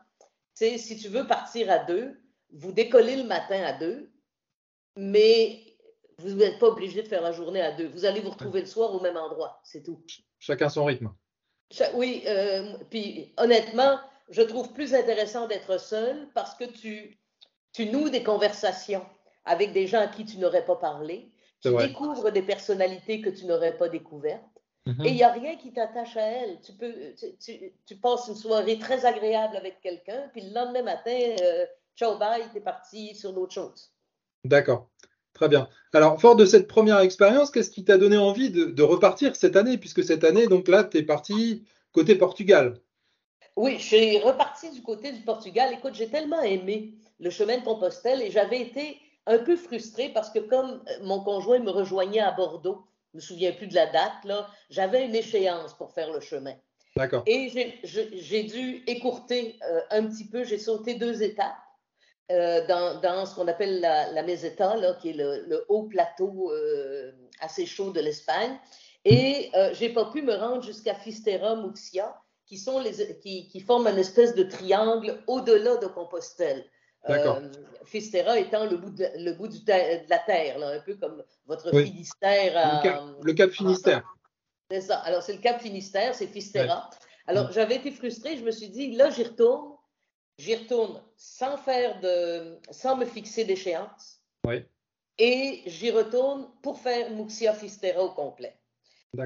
c'est 0.54 0.78
si 0.78 0.96
tu 0.96 1.08
veux 1.08 1.26
partir 1.26 1.70
à 1.70 1.80
deux, 1.80 2.18
vous 2.52 2.72
décollez 2.72 3.16
le 3.16 3.24
matin 3.24 3.62
à 3.64 3.74
deux, 3.74 4.10
mais 4.96 5.60
vous 6.18 6.30
n'êtes 6.34 6.58
pas 6.58 6.68
obligé 6.68 7.02
de 7.02 7.08
faire 7.08 7.22
la 7.22 7.32
journée 7.32 7.60
à 7.60 7.72
deux. 7.72 7.88
Vous 7.88 8.04
allez 8.04 8.20
vous 8.20 8.30
retrouver 8.30 8.60
le 8.60 8.66
soir 8.66 8.94
au 8.94 9.00
même 9.00 9.16
endroit, 9.16 9.60
c'est 9.64 9.82
tout. 9.82 10.02
chacun 10.38 10.68
son 10.68 10.84
rythme 10.84 11.10
oui, 11.94 12.22
euh, 12.26 12.74
puis 12.90 13.34
honnêtement, 13.36 13.98
je 14.30 14.42
trouve 14.42 14.72
plus 14.72 14.94
intéressant 14.94 15.46
d'être 15.48 15.78
seul 15.80 16.28
parce 16.34 16.54
que 16.54 16.64
tu, 16.64 17.18
tu 17.72 17.86
noues 17.86 18.08
des 18.08 18.22
conversations 18.22 19.04
avec 19.44 19.72
des 19.72 19.86
gens 19.86 20.00
à 20.00 20.06
qui 20.06 20.24
tu 20.24 20.38
n'aurais 20.38 20.64
pas 20.64 20.76
parlé. 20.76 21.30
Tu 21.62 21.68
découvres 21.88 22.30
des 22.30 22.42
personnalités 22.42 23.20
que 23.20 23.30
tu 23.30 23.46
n'aurais 23.46 23.76
pas 23.76 23.88
découvertes. 23.88 24.42
Mhm. 24.86 25.04
Et 25.04 25.08
il 25.08 25.14
n'y 25.14 25.22
a 25.24 25.32
rien 25.32 25.56
qui 25.56 25.72
t'attache 25.72 26.16
à 26.16 26.22
elle. 26.22 26.60
Tu, 26.60 26.72
peux, 26.74 26.94
tu, 27.18 27.36
tu- 27.38 27.72
tu 27.84 27.96
passes 27.96 28.28
une 28.28 28.36
soirée 28.36 28.78
très 28.78 29.04
agréable 29.04 29.56
avec 29.56 29.80
quelqu'un, 29.80 30.28
puis 30.32 30.42
le 30.42 30.54
lendemain 30.54 30.82
matin, 30.82 31.34
euh, 31.42 31.66
ciao, 31.96 32.16
bye, 32.18 32.44
t'es 32.52 32.60
parti 32.60 33.14
sur 33.16 33.32
d'autres 33.32 33.54
choses. 33.54 33.90
D'accord. 34.44 34.88
Très 35.32 35.48
bien. 35.48 35.68
Alors, 35.92 36.20
fort 36.20 36.36
de 36.36 36.46
cette 36.46 36.66
première 36.66 37.00
expérience, 37.00 37.50
qu'est-ce 37.50 37.70
qui 37.70 37.84
t'a 37.84 37.98
donné 37.98 38.16
envie 38.16 38.50
de, 38.50 38.66
de 38.66 38.82
repartir 38.82 39.36
cette 39.36 39.56
année? 39.56 39.76
Puisque 39.76 40.02
cette 40.02 40.24
année, 40.24 40.46
donc 40.46 40.68
là, 40.68 40.84
tu 40.84 40.98
es 40.98 41.02
parti 41.02 41.64
côté 41.92 42.14
Portugal. 42.14 42.80
Oui, 43.56 43.76
je 43.78 43.84
suis 43.84 44.18
repartie 44.18 44.70
du 44.70 44.82
côté 44.82 45.12
du 45.12 45.20
Portugal. 45.20 45.72
Écoute, 45.72 45.94
j'ai 45.94 46.08
tellement 46.08 46.42
aimé 46.42 46.94
le 47.20 47.30
chemin 47.30 47.58
de 47.58 47.64
Compostelle 47.64 48.22
et 48.22 48.30
j'avais 48.30 48.60
été 48.60 48.98
un 49.26 49.38
peu 49.38 49.56
frustrée 49.56 50.10
parce 50.10 50.30
que 50.30 50.38
comme 50.38 50.82
euh, 50.88 51.04
mon 51.04 51.20
conjoint 51.20 51.58
me 51.58 51.70
rejoignait 51.70 52.20
à 52.20 52.32
Bordeaux, 52.32 52.84
je 53.12 53.16
me 53.16 53.20
souviens 53.22 53.52
plus 53.52 53.66
de 53.66 53.74
la 53.74 53.86
date, 53.86 54.24
là, 54.24 54.46
j'avais 54.70 55.06
une 55.06 55.14
échéance 55.14 55.74
pour 55.74 55.92
faire 55.92 56.12
le 56.12 56.20
chemin. 56.20 56.54
D'accord. 56.96 57.24
Et 57.26 57.50
j'ai 57.84 58.42
dû 58.44 58.82
écourter 58.86 59.58
euh, 59.70 59.80
un 59.90 60.04
petit 60.04 60.26
peu, 60.28 60.44
j'ai 60.44 60.58
sauté 60.58 60.94
deux 60.94 61.22
étapes 61.22 61.56
euh, 62.32 62.66
dans, 62.66 63.00
dans 63.00 63.24
ce 63.26 63.34
qu'on 63.34 63.46
appelle 63.48 63.80
la, 63.80 64.10
la 64.12 64.22
Meseta, 64.22 64.76
là, 64.76 64.94
qui 64.94 65.10
est 65.10 65.12
le, 65.14 65.44
le 65.46 65.64
haut 65.68 65.84
plateau 65.84 66.50
euh, 66.52 67.12
assez 67.40 67.66
chaud 67.66 67.90
de 67.90 68.00
l'Espagne. 68.00 68.58
Et 69.04 69.50
euh, 69.54 69.70
j'ai 69.74 69.90
pas 69.90 70.06
pu 70.06 70.22
me 70.22 70.34
rendre 70.34 70.62
jusqu'à 70.62 70.94
Fistera, 70.94 71.54
Muxia, 71.56 72.16
qui, 72.46 72.58
sont 72.58 72.80
les, 72.80 73.18
qui, 73.20 73.46
qui 73.48 73.60
forment 73.60 73.86
une 73.88 73.98
espèce 73.98 74.34
de 74.34 74.42
triangle 74.42 75.22
au-delà 75.28 75.76
de 75.76 75.86
Compostelle. 75.86 76.64
Euh, 77.08 77.40
Fistera 77.84 78.36
étant 78.36 78.64
le 78.66 78.76
bout 78.78 78.90
de, 78.90 79.06
le 79.18 79.32
bout 79.34 79.46
du 79.46 79.60
de 79.60 80.10
la 80.10 80.18
terre, 80.18 80.58
là, 80.58 80.70
un 80.70 80.80
peu 80.80 80.96
comme 80.96 81.22
votre 81.46 81.72
Oui. 81.72 81.84
Finistère. 81.86 82.56
à- 82.56 82.78
Le 82.78 82.82
cap, 82.82 83.02
le 83.22 83.32
Cap 83.32 83.50
Finistère. 83.50 84.02
c'est 84.68 84.80
ça. 84.80 84.96
Alors, 84.98 85.22
c'est 85.22 85.34
le 85.34 85.38
Cap 85.40 85.60
Finistère, 85.60 86.16
c'est 86.16 86.26
Fistera. 86.26 86.90
Alors, 87.28 87.52
j'avais 87.52 87.76
été 87.76 87.92
frustrée. 87.92 88.36
Je 88.36 88.42
me 88.44 88.50
suis 88.50 88.70
dit, 88.70 88.90
là, 88.96 89.10
j'y 89.10 89.22
retourne. 89.22 89.75
J'y 90.38 90.54
retourne 90.54 91.02
sans 91.16 91.56
faire 91.56 92.00
de. 92.00 92.58
sans 92.70 92.96
me 92.96 93.06
fixer 93.06 93.44
d'échéance. 93.44 94.20
Oui. 94.44 94.64
Et 95.18 95.62
j'y 95.66 95.90
retourne 95.90 96.48
pour 96.62 96.78
faire 96.78 97.10
Muxia 97.10 97.54
Fistera 97.54 98.02
au 98.02 98.10
complet. 98.10 98.58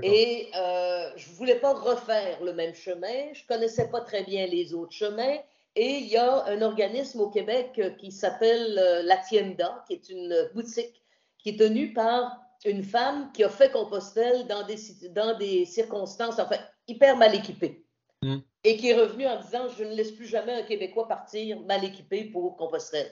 Et 0.05 0.49
euh, 0.55 1.11
je 1.17 1.31
ne 1.31 1.35
voulais 1.35 1.59
pas 1.59 1.75
refaire 1.75 2.41
le 2.45 2.53
même 2.53 2.75
chemin. 2.75 3.33
Je 3.33 3.43
ne 3.43 3.47
connaissais 3.49 3.91
pas 3.91 4.01
très 4.03 4.23
bien 4.23 4.47
les 4.47 4.73
autres 4.73 4.93
chemins. 4.93 5.39
Et 5.75 5.97
il 5.97 6.07
y 6.07 6.17
a 6.17 6.45
un 6.45 6.63
organisme 6.63 7.21
au 7.21 7.29
Québec 7.29 7.81
qui 7.99 8.13
s'appelle 8.13 8.79
euh, 8.79 9.03
La 9.03 9.17
Tienda, 9.17 9.85
qui 9.89 9.95
est 9.95 10.09
une 10.09 10.51
boutique 10.55 11.03
qui 11.39 11.51
est 11.51 11.59
tenue 11.59 11.93
par 11.93 12.39
une 12.65 12.83
femme 12.83 13.31
qui 13.33 13.43
a 13.43 13.49
fait 13.49 13.73
Compostelle 13.73 14.47
dans 14.47 14.67
des, 14.67 14.77
dans 15.11 15.37
des 15.39 15.65
circonstances, 15.65 16.39
enfin, 16.39 16.59
hyper 16.87 17.17
mal 17.17 17.35
équipées. 17.35 17.87
Mm. 18.23 18.39
Et 18.65 18.77
qui 18.77 18.91
est 18.91 18.95
revenue 18.95 19.27
en 19.27 19.41
disant 19.41 19.69
Je 19.77 19.85
ne 19.85 19.95
laisse 19.95 20.13
plus 20.13 20.27
jamais 20.27 20.53
un 20.53 20.63
Québécois 20.63 21.09
partir 21.09 21.61
mal 21.61 21.83
équipé 21.85 22.25
pour 22.25 22.57
Compostelle. 22.57 23.11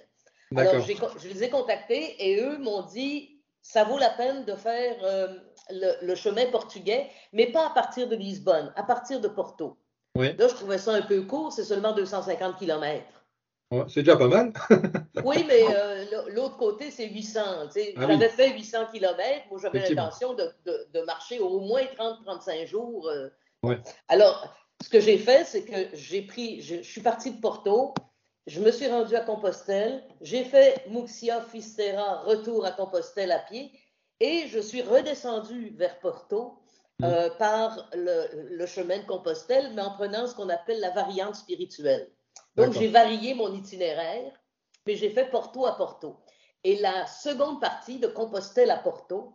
Alors, 0.57 0.73
je 1.18 1.29
les 1.29 1.44
ai 1.44 1.51
contactés 1.51 2.16
et 2.27 2.40
eux 2.42 2.59
m'ont 2.59 2.83
dit 2.83 3.40
ça 3.62 3.85
vaut 3.85 3.99
la 3.99 4.11
peine 4.11 4.44
de 4.44 4.55
faire 4.55 4.97
euh, 5.03 5.29
le, 5.71 6.07
le 6.07 6.14
chemin 6.14 6.47
portugais, 6.47 7.09
mais 7.33 7.47
pas 7.53 7.66
à 7.66 7.71
partir 7.71 8.09
de 8.09 8.16
Lisbonne, 8.16 8.73
à 8.77 8.83
partir 8.83 9.21
de 9.21 9.29
Porto. 9.29 9.77
Oui. 10.14 10.35
Là, 10.38 10.49
je 10.49 10.55
trouvais 10.55 10.79
ça 10.79 10.92
un 10.92 11.03
peu 11.03 11.23
court, 11.23 11.53
c'est 11.53 11.64
seulement 11.64 11.92
250 11.92 12.57
km. 12.59 13.05
Ouais, 13.71 13.85
c'est 13.88 14.03
déjà 14.03 14.16
pas 14.16 14.29
mal. 14.29 14.53
Oui, 15.25 15.44
mais 15.47 15.62
euh, 15.75 16.05
l'autre 16.31 16.57
côté, 16.57 16.90
c'est 16.90 17.09
800. 17.09 17.40
tu 17.66 17.73
sais. 17.73 17.94
Ah 17.97 18.01
oui. 18.07 18.12
J'avais 18.12 18.29
fait 18.31 18.51
800 18.53 18.87
km. 18.92 19.18
Moi, 19.51 19.59
j'avais 19.61 19.81
l'intention 19.94 20.33
de, 20.35 20.51
de- 20.64 20.87
de 20.94 21.01
marcher 21.03 21.38
au 21.40 21.61
moins 21.61 21.83
30-35 21.83 22.66
jours. 22.66 23.09
euh. 23.09 23.29
Ouais. 23.62 23.79
Alors, 24.09 24.55
ce 24.83 24.88
que 24.88 25.01
j'ai 25.01 25.19
fait, 25.19 25.45
c'est 25.45 25.64
que 25.64 25.97
j'ai 25.97 26.23
pris, 26.23 26.61
je, 26.61 26.77
je 26.77 26.83
suis 26.83 27.01
partie 27.01 27.33
de 27.33 27.41
Porto, 27.41 27.95
je 28.47 28.61
me 28.61 28.71
suis 28.71 28.87
rendue 28.87 29.17
à 29.17 29.21
Compostelle, 29.21 30.05
j'ai 30.21 30.45
fait 30.45 30.85
Muxia, 30.88 31.43
Fistera, 31.43 32.21
retour 32.23 32.64
à 32.64 32.73
Compostelle 32.73 33.33
à 33.33 33.41
pied, 33.41 33.73
et 34.21 34.47
je 34.49 34.59
suis 34.59 34.83
redescendue 34.83 35.75
vers 35.77 35.99
Porto 35.99 36.59
euh, 37.03 37.31
par 37.38 37.88
le, 37.95 38.49
le 38.51 38.67
chemin 38.67 38.99
de 38.99 39.05
Compostelle, 39.05 39.73
mais 39.75 39.83
en 39.83 39.93
prenant 39.93 40.27
ce 40.27 40.35
qu'on 40.35 40.49
appelle 40.49 40.81
la 40.81 40.91
variante 40.91 41.37
spirituelle. 41.37 42.11
Donc, 42.57 42.73
j'ai 42.73 42.88
varié 42.88 43.35
mon 43.35 43.53
itinéraire, 43.55 44.33
mais 44.87 44.97
j'ai 44.97 45.11
fait 45.11 45.31
Porto 45.31 45.67
à 45.67 45.77
Porto. 45.77 46.17
Et 46.64 46.77
la 46.81 47.07
seconde 47.07 47.61
partie 47.61 47.99
de 47.99 48.09
Compostelle 48.09 48.71
à 48.71 48.79
Porto, 48.79 49.35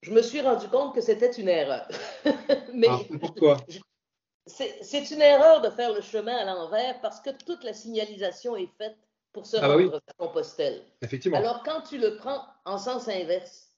je 0.00 0.12
me 0.12 0.22
suis 0.22 0.40
rendu 0.40 0.68
compte 0.68 0.94
que 0.94 1.00
c'était 1.00 1.32
une 1.32 1.48
erreur. 1.48 1.86
mais 2.72 2.86
Ah, 2.88 3.00
pourquoi? 3.20 3.56
C'est 4.46 5.10
une 5.10 5.22
erreur 5.22 5.60
de 5.62 5.70
faire 5.70 5.92
le 5.92 6.00
chemin 6.00 6.36
à 6.36 6.44
l'envers 6.44 7.00
parce 7.00 7.20
que 7.20 7.30
toute 7.30 7.64
la 7.64 7.72
signalisation 7.72 8.56
est 8.56 8.68
faite 8.78 8.96
pour 9.32 9.46
se 9.46 9.56
Ah 9.56 9.62
bah 9.62 9.74
rendre 9.74 9.94
oui. 9.94 10.00
à 10.06 10.12
Compostelle. 10.14 10.82
Effectivement. 11.02 11.38
Alors, 11.38 11.62
quand 11.64 11.80
tu 11.82 11.98
le 11.98 12.16
prends 12.16 12.40
en 12.64 12.78
sens 12.78 13.08
inverse, 13.08 13.70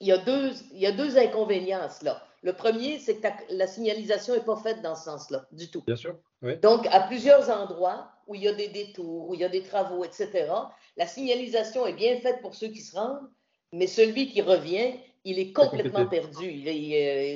il 0.00 0.08
y 0.08 0.12
a 0.12 0.18
deux, 0.18 0.50
il 0.72 0.78
y 0.80 0.86
a 0.86 0.92
deux 0.92 1.16
inconvénients 1.16 1.80
à 1.80 1.88
cela. 1.88 2.22
Le 2.42 2.52
premier, 2.52 2.98
c'est 2.98 3.16
que 3.16 3.22
ta- 3.22 3.36
la 3.48 3.66
signalisation 3.66 4.34
n'est 4.34 4.40
pas 4.44 4.56
faite 4.56 4.82
dans 4.82 4.94
ce 4.96 5.04
sens-là, 5.04 5.46
du 5.52 5.70
tout. 5.70 5.82
Bien 5.86 5.96
sûr. 5.96 6.18
Oui. 6.42 6.58
Donc, 6.58 6.86
à 6.88 7.00
plusieurs 7.00 7.48
endroits 7.48 8.10
où 8.26 8.34
il 8.34 8.42
y 8.42 8.48
a 8.48 8.52
des 8.52 8.68
détours, 8.68 9.28
où 9.30 9.34
il 9.34 9.40
y 9.40 9.44
a 9.44 9.48
des 9.48 9.62
travaux, 9.62 10.04
etc., 10.04 10.52
la 10.96 11.06
signalisation 11.06 11.86
est 11.86 11.94
bien 11.94 12.20
faite 12.20 12.42
pour 12.42 12.54
ceux 12.54 12.68
qui 12.68 12.80
se 12.80 12.94
rendent, 12.96 13.30
mais 13.72 13.86
celui 13.86 14.30
qui 14.30 14.42
revient, 14.42 14.92
il 15.24 15.38
est 15.38 15.52
complètement 15.52 16.06
perdu. 16.06 16.62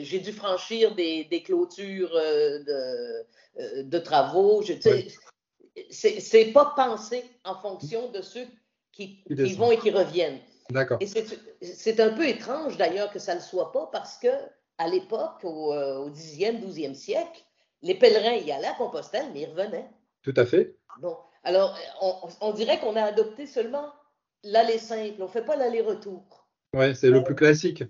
J'ai 0.05 0.21
dû 0.21 0.33
franchir 0.33 0.95
des, 0.95 1.25
des 1.25 1.43
clôtures 1.43 2.15
euh, 2.15 2.59
de, 2.63 3.27
euh, 3.61 3.83
de 3.83 3.99
travaux. 3.99 4.63
Je- 4.63 4.75
sais, 5.91 6.21
C'est 6.21 6.53
pas 6.53 6.73
pensé 6.77 7.25
en 7.45 7.55
fonction 7.55 8.11
de 8.11 8.21
ceux 8.21 8.47
qui, 8.93 9.25
vont 9.57 9.71
et 9.71 9.79
qui 9.79 9.91
reviennent. 9.91 10.41
D'accord. 10.71 10.99
Et 11.01 11.07
c'est 11.07 12.01
un 12.01 12.11
peu 12.11 12.29
étrange 12.29 12.77
d'ailleurs 12.77 13.11
que 13.11 13.19
ça 13.19 13.35
ne 13.35 13.39
le 13.41 13.45
soit 13.45 13.73
pas 13.73 13.89
parce 13.91 14.19
que 14.19 14.29
à 14.77 14.87
l'époque, 14.89 15.43
au, 15.45 15.73
euh, 15.73 15.99
au 15.99 16.11
10e, 16.11 16.61
12e 16.61 16.95
siècle, 16.95 17.43
les 17.83 17.95
pèlerins 17.95 18.35
y 18.35 18.53
allaient 18.53 18.67
à 18.67 18.75
Compostelle, 18.75 19.27
mais 19.33 19.43
ils 19.43 19.49
revenaient. 19.49 19.89
Tout 20.23 20.35
à 20.37 20.45
fait. 20.45 20.77
Bon, 21.01 21.17
alors 21.43 21.77
on, 22.03 22.15
on 22.41 22.53
dirait 22.53 22.79
qu'on 22.81 22.97
a 22.97 23.03
adopté 23.03 23.47
seulement 23.47 23.93
l'aller 24.45 24.79
simple, 24.79 25.21
on 25.21 25.25
ne 25.25 25.31
fait 25.31 25.45
pas 25.45 25.57
l'aller-retour. 25.57 26.38
Ouais, 26.75 26.95
c'est 26.95 27.11
le 27.11 27.25
plus 27.25 27.35
classique. 27.35 27.85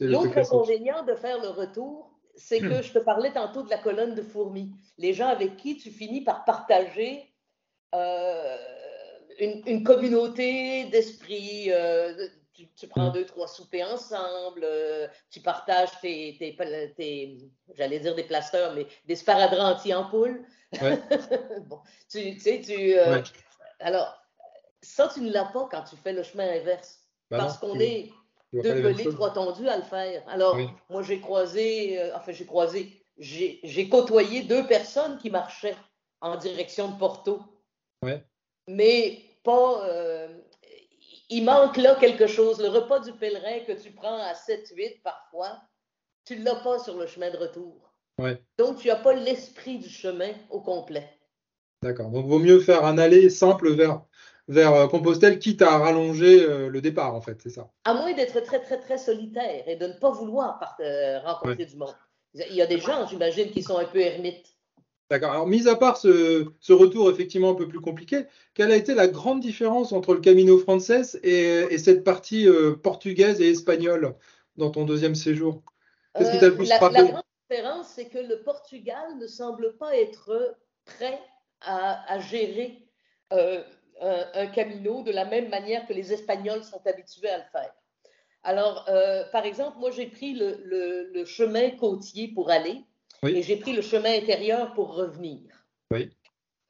L'autre 0.00 0.36
inconvénient 0.38 1.02
de 1.04 1.14
faire 1.14 1.40
le 1.40 1.48
retour, 1.48 2.10
c'est 2.36 2.60
que 2.60 2.82
je 2.82 2.92
te 2.92 2.98
parlais 2.98 3.32
tantôt 3.32 3.62
de 3.62 3.70
la 3.70 3.78
colonne 3.78 4.14
de 4.14 4.22
fourmis. 4.22 4.72
Les 4.98 5.14
gens 5.14 5.28
avec 5.28 5.56
qui 5.56 5.78
tu 5.78 5.90
finis 5.90 6.20
par 6.22 6.44
partager 6.44 7.32
euh, 7.94 8.56
une, 9.38 9.62
une 9.66 9.82
communauté 9.84 10.84
d'esprit. 10.86 11.72
euh, 11.72 12.28
tu, 12.52 12.68
tu 12.74 12.88
prends 12.88 13.10
deux, 13.10 13.24
trois 13.26 13.48
soupers 13.48 13.84
ensemble, 13.92 14.60
euh, 14.64 15.08
tu 15.30 15.40
partages 15.40 15.90
tes, 16.00 16.36
tes- 16.38 16.56
tes- 16.96 17.38
j'allais 17.74 18.00
dire 18.00 18.14
des 18.14 18.24
plasteurs, 18.24 18.74
mais 18.74 18.86
des 19.06 19.16
sparadraps 19.16 19.78
anti-ampoules. 19.78 20.42
Ouais. 20.80 20.98
bon, 21.66 21.80
tu, 22.10 22.34
tu 22.34 22.40
sais, 22.40 22.60
tu. 22.60 22.98
euh, 22.98 23.12
Ouais. 23.12 23.22
Alors, 23.80 24.22
ça, 24.82 25.08
tu 25.12 25.20
ne 25.20 25.30
l'as 25.32 25.44
pas 25.46 25.68
quand 25.70 25.82
tu 25.84 25.96
fais 25.96 26.12
le 26.12 26.22
chemin 26.22 26.48
inverse. 26.48 27.05
Bah 27.30 27.38
parce 27.38 27.58
qu'on 27.58 27.78
est 27.80 28.10
deux 28.52 28.62
pelés, 28.82 29.12
trois 29.12 29.32
tendus 29.32 29.68
à 29.68 29.76
le 29.76 29.82
faire. 29.82 30.22
Alors, 30.28 30.54
Oui. 30.56 30.68
moi, 30.88 31.02
j'ai 31.02 31.20
croisé, 31.20 32.00
euh, 32.00 32.16
enfin, 32.16 32.32
j'ai 32.32 32.46
croisé, 32.46 32.92
j'ai 33.18 33.60
j'ai 33.64 33.88
côtoyé 33.88 34.42
deux 34.42 34.66
personnes 34.66 35.18
qui 35.18 35.30
marchaient 35.30 35.76
en 36.20 36.36
direction 36.36 36.88
de 36.88 36.98
Porto, 36.98 37.40
Ouais. 38.02 38.22
mais 38.68 39.20
pas. 39.42 39.84
euh, 39.88 40.28
il 41.28 41.44
manque 41.44 41.76
là 41.76 41.96
quelque 41.96 42.28
chose. 42.28 42.60
Le 42.60 42.68
repas 42.68 43.00
du 43.00 43.12
pèlerin 43.12 43.58
que 43.66 43.72
tu 43.72 43.90
prends 43.90 44.16
à 44.22 44.32
7-8 44.34 45.02
parfois, 45.02 45.60
tu 46.24 46.38
ne 46.38 46.44
l'as 46.44 46.54
pas 46.56 46.78
sur 46.78 46.96
le 46.96 47.06
chemin 47.08 47.30
de 47.32 47.36
retour. 47.36 47.92
Ouais. 48.18 48.40
Donc, 48.58 48.78
tu 48.78 48.86
n'as 48.88 48.96
pas 48.96 49.12
l'esprit 49.12 49.78
du 49.78 49.88
chemin 49.88 50.30
au 50.50 50.60
complet. 50.60 51.08
D'accord. 51.82 52.10
Donc, 52.10 52.26
vaut 52.26 52.38
mieux 52.38 52.60
faire 52.60 52.84
un 52.84 52.96
aller 52.96 53.28
simple 53.28 53.72
vers, 53.72 54.02
vers 54.48 54.74
euh, 54.74 54.86
Compostelle, 54.88 55.38
quitte 55.38 55.62
à 55.62 55.78
rallonger 55.78 56.42
euh, 56.42 56.68
le 56.68 56.80
départ, 56.80 57.14
en 57.14 57.20
fait, 57.20 57.40
c'est 57.42 57.50
ça. 57.50 57.70
À 57.84 57.94
moins 57.94 58.12
d'être 58.12 58.40
très, 58.40 58.60
très, 58.60 58.78
très 58.80 58.98
solitaire 58.98 59.68
et 59.68 59.76
de 59.76 59.86
ne 59.86 59.92
pas 59.94 60.10
vouloir 60.10 60.58
part- 60.58 60.76
euh, 60.80 61.20
rencontrer 61.20 61.66
du 61.66 61.76
monde. 61.76 61.94
Il 62.34 62.54
y 62.54 62.62
a 62.62 62.66
des 62.66 62.78
gens, 62.78 63.06
j'imagine, 63.06 63.50
qui 63.50 63.62
sont 63.62 63.78
un 63.78 63.84
peu 63.84 64.00
ermites. 64.00 64.56
D'accord. 65.08 65.30
Alors, 65.30 65.46
mis 65.46 65.68
à 65.68 65.76
part 65.76 65.96
ce, 65.96 66.46
ce 66.60 66.72
retour 66.72 67.08
effectivement 67.10 67.50
un 67.50 67.54
peu 67.54 67.68
plus 67.68 67.80
compliqué, 67.80 68.24
quelle 68.54 68.72
a 68.72 68.76
été 68.76 68.94
la 68.94 69.06
grande 69.06 69.40
différence 69.40 69.92
entre 69.92 70.14
le 70.14 70.20
Camino 70.20 70.58
Frances 70.58 71.16
et, 71.22 71.66
et 71.70 71.78
cette 71.78 72.02
partie 72.02 72.48
euh, 72.48 72.74
portugaise 72.74 73.40
et 73.40 73.48
espagnole 73.50 74.16
dans 74.56 74.70
ton 74.70 74.84
deuxième 74.84 75.14
séjour? 75.14 75.62
Qu'est-ce 76.18 76.32
qui 76.32 76.38
t'a 76.40 76.48
le 76.48 76.54
Euh, 76.54 76.56
plus 76.56 76.68
la, 76.68 76.76
frappé? 76.78 76.94
la 76.96 77.04
grande 77.04 77.22
différence, 77.48 77.86
c'est 77.94 78.08
que 78.08 78.18
le 78.18 78.42
Portugal 78.42 79.16
ne 79.20 79.28
semble 79.28 79.76
pas 79.76 79.96
être 79.96 80.56
prêt 80.84 81.20
à, 81.60 82.12
à 82.12 82.18
gérer 82.18 82.88
euh, 83.32 83.62
un, 84.00 84.26
un 84.34 84.46
camino 84.46 85.02
de 85.02 85.12
la 85.12 85.24
même 85.24 85.48
manière 85.48 85.86
que 85.86 85.92
les 85.92 86.12
Espagnols 86.12 86.64
sont 86.64 86.80
habitués 86.86 87.28
à 87.30 87.38
le 87.38 87.44
faire. 87.52 87.72
Alors, 88.42 88.84
euh, 88.88 89.24
par 89.32 89.44
exemple, 89.44 89.78
moi, 89.78 89.90
j'ai 89.90 90.06
pris 90.06 90.34
le, 90.34 90.60
le- 90.64 91.10
le 91.12 91.24
chemin 91.24 91.70
côtier 91.70 92.28
pour 92.28 92.50
aller 92.50 92.84
Oui. 93.22 93.36
et 93.36 93.42
j'ai 93.42 93.56
pris 93.56 93.72
le 93.72 93.82
chemin 93.82 94.12
intérieur 94.16 94.72
pour 94.74 94.94
revenir. 94.94 95.40
Oui. 95.90 96.10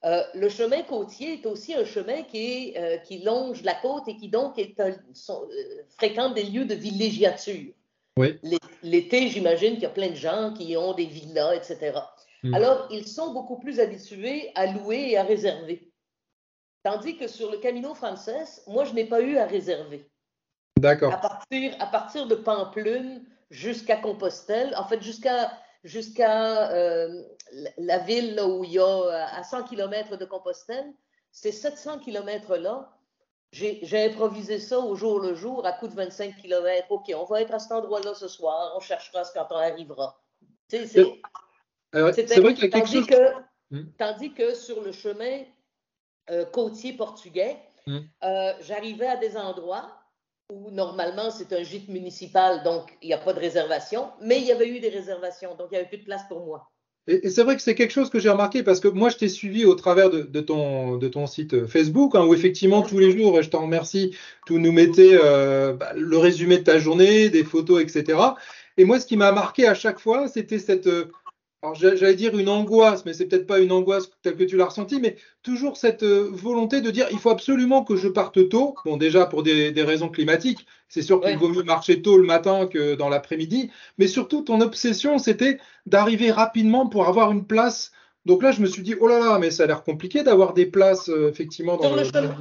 Euh, 0.04 0.22
le 0.34 0.48
chemin 0.48 0.82
côtier 0.82 1.34
est 1.34 1.46
aussi 1.46 1.74
un 1.74 1.84
chemin 1.84 2.22
qui, 2.22 2.38
est, 2.74 2.78
euh, 2.78 2.96
qui 2.98 3.18
longe 3.18 3.62
la 3.62 3.74
côte 3.74 4.04
et 4.08 4.16
qui 4.16 4.28
donc 4.28 4.58
est 4.58 4.78
un- 4.80 4.94
fréquente 5.98 6.34
des 6.34 6.44
lieux 6.44 6.64
de 6.64 6.74
villégiature. 6.74 7.72
Oui. 8.16 8.38
L'é- 8.42 8.58
L'été, 8.82 9.28
j'imagine 9.28 9.74
qu'il 9.74 9.82
y 9.82 9.86
a 9.86 9.90
plein 9.90 10.10
de 10.10 10.14
gens 10.14 10.54
qui 10.56 10.76
ont 10.76 10.94
des 10.94 11.06
villas, 11.06 11.54
etc. 11.54 11.92
Mm. 12.42 12.54
Alors, 12.54 12.88
ils 12.90 13.06
sont 13.06 13.32
beaucoup 13.32 13.58
plus 13.58 13.80
habitués 13.80 14.52
à 14.54 14.66
louer 14.66 15.10
et 15.10 15.16
à 15.18 15.24
réserver. 15.24 15.85
Tandis 16.86 17.16
que 17.16 17.26
sur 17.26 17.50
le 17.50 17.58
Camino 17.58 17.94
Frances, 17.94 18.62
moi, 18.68 18.84
je 18.84 18.92
n'ai 18.94 19.06
pas 19.06 19.20
eu 19.20 19.38
à 19.38 19.44
réserver. 19.44 20.08
D'accord. 20.78 21.12
À 21.12 21.16
partir, 21.16 21.74
à 21.80 21.86
partir 21.86 22.28
de 22.28 22.36
Pamplune 22.36 23.24
jusqu'à 23.50 23.96
Compostelle, 23.96 24.72
en 24.76 24.84
fait, 24.84 25.02
jusqu'à 25.02 25.50
jusqu'à 25.82 26.70
euh, 26.70 27.24
la- 27.76 27.98
ville 27.98 28.36
là, 28.36 28.46
où 28.46 28.62
il 28.62 28.70
y 28.70 28.78
a 28.78 29.26
à 29.34 29.42
100 29.42 29.64
km 29.64 30.16
de 30.16 30.24
Compostelle, 30.24 30.86
ces 31.32 31.50
700 31.50 31.98
km-là, 31.98 32.88
j'ai 33.50 34.04
improvisé 34.04 34.60
ça 34.60 34.78
au 34.78 34.94
jour 34.94 35.18
le 35.18 35.34
jour 35.34 35.66
à 35.66 35.72
coup 35.72 35.88
de 35.88 35.94
25 35.94 36.36
km. 36.36 36.86
OK, 36.90 37.12
on 37.16 37.24
va 37.24 37.42
être 37.42 37.52
à 37.54 37.58
cet 37.58 37.72
endroit-là 37.72 38.14
ce 38.14 38.28
soir, 38.28 38.74
on 38.76 38.80
cherchera 38.80 39.24
ce 39.24 39.32
quand 39.32 39.48
on 39.50 39.56
arrivera. 39.56 40.20
Sais, 40.68 40.86
c'est- 40.86 41.02
vrai 41.02 42.54
qu'il 42.54 42.64
y 42.64 42.66
a 42.68 42.70
quelque 42.70 42.70
tandis 42.70 42.92
chose. 42.98 43.06
que, 43.08 43.32
Hmm. 43.74 43.86
tandis 43.98 44.32
que 44.32 44.54
sur 44.54 44.80
le 44.84 44.92
chemin 44.92 45.42
euh, 46.30 46.44
côtier 46.44 46.92
portugais, 46.92 47.56
Hmm. 47.86 47.98
euh, 48.24 48.52
j'arrivais 48.62 49.06
à 49.06 49.16
des 49.16 49.36
endroits 49.36 49.88
où 50.52 50.72
normalement 50.72 51.30
c'est 51.30 51.52
un 51.52 51.62
gîte 51.62 51.88
municipal, 51.88 52.64
donc 52.64 52.96
il 53.00 53.06
n'y 53.06 53.14
a 53.14 53.18
pas 53.18 53.32
de 53.32 53.38
réservation, 53.38 54.08
mais 54.20 54.38
il 54.38 54.44
y 54.44 54.50
avait 54.50 54.68
eu 54.68 54.80
des 54.80 54.88
réservations, 54.88 55.54
donc 55.54 55.68
il 55.70 55.74
n'y 55.74 55.78
avait 55.78 55.88
plus 55.88 55.98
de 55.98 56.04
place 56.04 56.22
pour 56.28 56.44
moi. 56.44 56.68
Et, 57.08 57.26
et 57.26 57.30
c'est 57.30 57.44
vrai 57.44 57.54
que 57.54 57.62
c'est 57.62 57.76
quelque 57.76 57.92
chose 57.92 58.10
que 58.10 58.18
j'ai 58.18 58.30
remarqué 58.30 58.64
parce 58.64 58.80
que 58.80 58.88
moi, 58.88 59.08
je 59.10 59.16
t'ai 59.16 59.28
suivi 59.28 59.64
au 59.64 59.76
travers 59.76 60.10
de, 60.10 60.22
de 60.22 60.40
ton, 60.40 60.96
de 60.96 61.08
ton 61.08 61.26
site 61.28 61.66
Facebook, 61.66 62.16
hein, 62.16 62.24
où 62.24 62.34
effectivement, 62.34 62.82
tous 62.82 62.98
les 62.98 63.16
jours, 63.16 63.38
et 63.38 63.44
je 63.44 63.50
t'en 63.50 63.62
remercie, 63.62 64.16
tu 64.46 64.54
nous 64.54 64.72
mettais 64.72 65.16
euh, 65.22 65.72
bah, 65.74 65.92
le 65.94 66.18
résumé 66.18 66.58
de 66.58 66.64
ta 66.64 66.80
journée, 66.80 67.28
des 67.28 67.44
photos, 67.44 67.80
etc. 67.80 68.18
Et 68.76 68.84
moi, 68.84 68.98
ce 68.98 69.06
qui 69.06 69.16
m'a 69.16 69.30
marqué 69.30 69.66
à 69.66 69.74
chaque 69.74 70.00
fois, 70.00 70.26
c'était 70.26 70.58
cette, 70.58 70.88
euh, 70.88 71.12
alors 71.62 71.74
j'a- 71.74 71.96
j'allais 71.96 72.14
dire 72.14 72.38
une 72.38 72.48
angoisse, 72.48 73.04
mais 73.04 73.12
c'est 73.14 73.26
peut-être 73.26 73.46
pas 73.46 73.58
une 73.58 73.72
angoisse 73.72 74.10
telle 74.22 74.36
que 74.36 74.44
tu 74.44 74.56
l'as 74.56 74.66
ressentie, 74.66 75.00
mais 75.00 75.16
toujours 75.42 75.76
cette 75.76 76.02
euh, 76.02 76.28
volonté 76.32 76.80
de 76.80 76.90
dire, 76.90 77.08
il 77.10 77.18
faut 77.18 77.30
absolument 77.30 77.82
que 77.84 77.96
je 77.96 78.08
parte 78.08 78.48
tôt. 78.48 78.76
Bon, 78.84 78.96
déjà 78.96 79.26
pour 79.26 79.42
des, 79.42 79.72
des 79.72 79.82
raisons 79.82 80.08
climatiques, 80.08 80.66
c'est 80.88 81.02
sûr 81.02 81.20
qu'il 81.20 81.36
vaut 81.38 81.48
mieux 81.48 81.62
marcher 81.64 82.02
tôt 82.02 82.18
le 82.18 82.24
matin 82.24 82.66
que 82.66 82.94
dans 82.94 83.08
l'après-midi, 83.08 83.70
mais 83.98 84.06
surtout 84.06 84.42
ton 84.42 84.60
obsession, 84.60 85.18
c'était 85.18 85.58
d'arriver 85.86 86.30
rapidement 86.30 86.88
pour 86.88 87.08
avoir 87.08 87.32
une 87.32 87.46
place. 87.46 87.92
Donc 88.26 88.42
là, 88.42 88.50
je 88.50 88.60
me 88.60 88.66
suis 88.66 88.82
dit, 88.82 88.94
oh 89.00 89.06
là 89.06 89.18
là, 89.18 89.38
mais 89.38 89.50
ça 89.50 89.64
a 89.64 89.66
l'air 89.66 89.84
compliqué 89.84 90.22
d'avoir 90.22 90.52
des 90.52 90.66
places, 90.66 91.08
euh, 91.08 91.30
effectivement, 91.30 91.76
dans 91.76 91.84
Sur 91.84 91.96
le, 91.96 92.02
le. 92.02 92.08
chemin, 92.08 92.36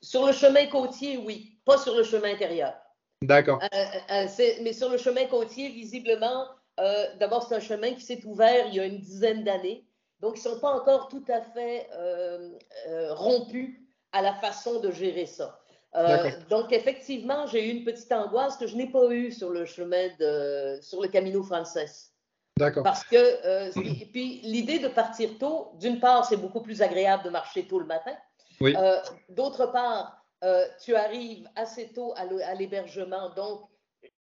sur 0.00 0.26
le 0.26 0.32
chemin 0.32 0.66
côtier, 0.66 1.18
oui, 1.18 1.58
pas 1.64 1.78
sur 1.78 1.96
le 1.96 2.04
chemin 2.04 2.32
intérieur. 2.32 2.74
D'accord. 3.22 3.60
Euh, 3.62 3.78
euh, 4.10 4.26
mais 4.62 4.72
sur 4.72 4.88
le 4.88 4.98
chemin 4.98 5.24
côtier, 5.26 5.70
visiblement, 5.70 6.46
euh, 6.78 7.06
d'abord, 7.18 7.46
c'est 7.46 7.54
un 7.54 7.60
chemin 7.60 7.92
qui 7.92 8.02
s'est 8.02 8.24
ouvert 8.24 8.66
il 8.68 8.74
y 8.74 8.80
a 8.80 8.84
une 8.84 8.98
dizaine 8.98 9.44
d'années. 9.44 9.86
Donc, 10.20 10.36
ils 10.36 10.48
ne 10.48 10.54
sont 10.54 10.60
pas 10.60 10.70
encore 10.70 11.08
tout 11.08 11.24
à 11.28 11.40
fait 11.40 11.88
euh, 11.94 12.50
euh, 12.88 13.14
rompus 13.14 13.78
à 14.12 14.22
la 14.22 14.34
façon 14.34 14.80
de 14.80 14.90
gérer 14.90 15.26
ça. 15.26 15.58
Donc, 16.50 16.72
effectivement, 16.72 17.46
j'ai 17.46 17.68
eu 17.68 17.70
une 17.70 17.84
petite 17.84 18.12
angoisse 18.12 18.58
que 18.58 18.66
je 18.66 18.76
n'ai 18.76 18.86
pas 18.86 19.08
eue 19.10 19.32
sur 19.32 19.48
le 19.48 19.64
chemin 19.64 20.08
de, 20.18 20.78
sur 20.82 21.00
le 21.00 21.08
Camino 21.08 21.42
Frances. 21.42 22.12
D'accord. 22.58 22.82
Parce 22.82 23.04
que, 23.04 23.78
et 23.78 24.06
puis, 24.06 24.40
l'idée 24.42 24.78
de 24.78 24.88
partir 24.88 25.38
tôt, 25.38 25.72
d'une 25.78 25.98
part, 25.98 26.26
c'est 26.26 26.36
beaucoup 26.36 26.60
plus 26.60 26.82
agréable 26.82 27.24
de 27.24 27.30
marcher 27.30 27.66
tôt 27.66 27.78
le 27.78 27.86
matin. 27.86 28.14
Oui. 28.60 28.74
D'autre 29.30 29.72
part, 29.72 30.22
tu 30.84 30.94
arrives 30.94 31.48
assez 31.56 31.88
tôt 31.94 32.12
à 32.16 32.54
l'hébergement, 32.54 33.30
donc 33.34 33.62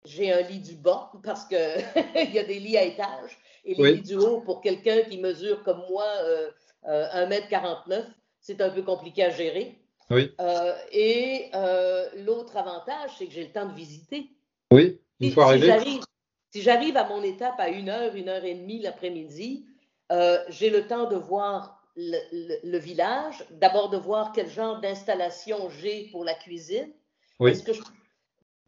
j'ai 0.04 0.32
un 0.32 0.40
lit 0.42 0.60
du 0.60 0.74
bas 0.74 1.10
parce 1.24 1.44
qu'il 1.46 1.56
y 2.34 2.38
a 2.38 2.44
des 2.44 2.58
lits 2.58 2.76
à 2.76 2.82
étage 2.84 3.38
et 3.64 3.74
les 3.74 3.82
Oui. 3.82 3.94
lits 3.96 4.02
du 4.02 4.16
haut 4.16 4.40
pour 4.40 4.60
quelqu'un 4.60 5.02
qui 5.02 5.18
mesure 5.18 5.62
comme 5.62 5.82
moi 5.88 6.04
euh, 6.24 6.50
euh, 6.88 7.26
1m49, 7.28 8.04
c'est 8.40 8.60
un 8.60 8.70
peu 8.70 8.82
compliqué 8.82 9.24
à 9.24 9.30
gérer. 9.30 9.78
Oui. 10.10 10.32
Euh, 10.40 10.74
et 10.90 11.46
euh, 11.54 12.08
l'autre 12.24 12.56
avantage, 12.56 13.10
c'est 13.18 13.26
que 13.26 13.32
j'ai 13.32 13.44
le 13.44 13.52
temps 13.52 13.66
de 13.66 13.72
visiter. 13.74 14.28
Oui, 14.72 15.00
une 15.20 15.28
Si- 15.28 15.34
fois 15.34 15.44
si 15.44 15.50
arrivé. 15.50 15.66
j'arrive- 15.68 16.02
Si 16.54 16.60
j'arrive 16.60 16.96
à 16.98 17.08
mon 17.08 17.22
étape 17.22 17.54
à 17.58 17.68
une 17.70 17.88
heure, 17.88 18.14
une 18.14 18.28
heure 18.28 18.44
et 18.44 18.54
demie 18.54 18.80
l'après-midi, 18.80 19.64
euh, 20.10 20.38
j'ai 20.48 20.68
le 20.68 20.86
temps 20.86 21.08
de 21.08 21.16
voir 21.16 21.80
le, 21.96 22.18
le- 22.32 22.58
le 22.70 22.78
village, 22.78 23.42
d'abord 23.52 23.88
de 23.88 23.96
voir 23.96 24.32
quel 24.34 24.50
genre 24.50 24.80
d'installation 24.80 25.70
j'ai 25.70 26.08
pour 26.10 26.24
la 26.24 26.34
cuisine. 26.34 26.90
Oui. 27.40 27.52
Est-ce 27.52 27.62
que 27.62 27.72
je- 27.72 27.80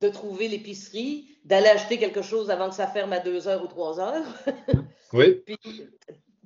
de 0.05 0.13
trouver 0.13 0.49
l'épicerie, 0.49 1.29
d'aller 1.45 1.69
acheter 1.69 1.99
quelque 1.99 2.23
chose 2.23 2.51
avant 2.51 2.69
que 2.69 2.75
ça 2.75 2.87
ferme 2.87 3.13
à 3.13 3.21
2 3.21 3.49
heures 3.49 3.63
ou 3.63 3.67
3 3.67 4.01
heures. 4.01 4.27
Oui. 5.13 5.43
puis, 5.47 5.57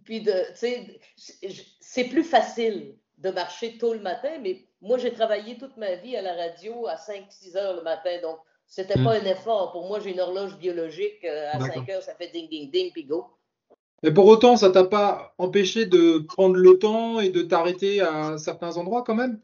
puis 0.04 0.20
de, 0.20 0.32
tu 0.50 0.56
sais, 0.56 1.00
c'est 1.80 2.04
plus 2.04 2.24
facile 2.24 2.96
de 3.16 3.30
marcher 3.30 3.78
tôt 3.78 3.94
le 3.94 4.00
matin, 4.00 4.28
mais 4.42 4.66
moi, 4.82 4.98
j'ai 4.98 5.12
travaillé 5.12 5.56
toute 5.56 5.76
ma 5.78 5.94
vie 5.94 6.16
à 6.16 6.22
la 6.22 6.34
radio 6.34 6.86
à 6.86 6.96
5-6 6.96 7.56
heures 7.56 7.76
le 7.76 7.82
matin, 7.82 8.10
donc 8.22 8.36
c'était 8.66 8.98
Mm. 8.98 9.04
pas 9.04 9.14
un 9.18 9.24
effort. 9.24 9.72
Pour 9.72 9.86
moi, 9.88 10.00
j'ai 10.00 10.10
une 10.10 10.20
horloge 10.20 10.56
biologique, 10.58 11.24
euh, 11.24 11.48
à 11.50 11.58
D'accord. 11.58 11.74
5 11.86 11.88
heures, 11.90 12.02
ça 12.02 12.14
fait 12.14 12.28
ding, 12.28 12.48
ding, 12.50 12.70
ding, 12.70 12.92
puis 12.92 13.04
go. 13.04 13.26
Mais 14.02 14.12
pour 14.12 14.26
autant, 14.26 14.56
ça 14.56 14.70
t'a 14.70 14.84
pas 14.84 15.34
empêché 15.38 15.86
de 15.86 16.18
prendre 16.18 16.56
le 16.56 16.78
temps 16.78 17.18
et 17.20 17.30
de 17.30 17.42
t'arrêter 17.42 18.00
à 18.00 18.36
certains 18.38 18.76
endroits 18.76 19.02
quand 19.02 19.14
même? 19.16 19.40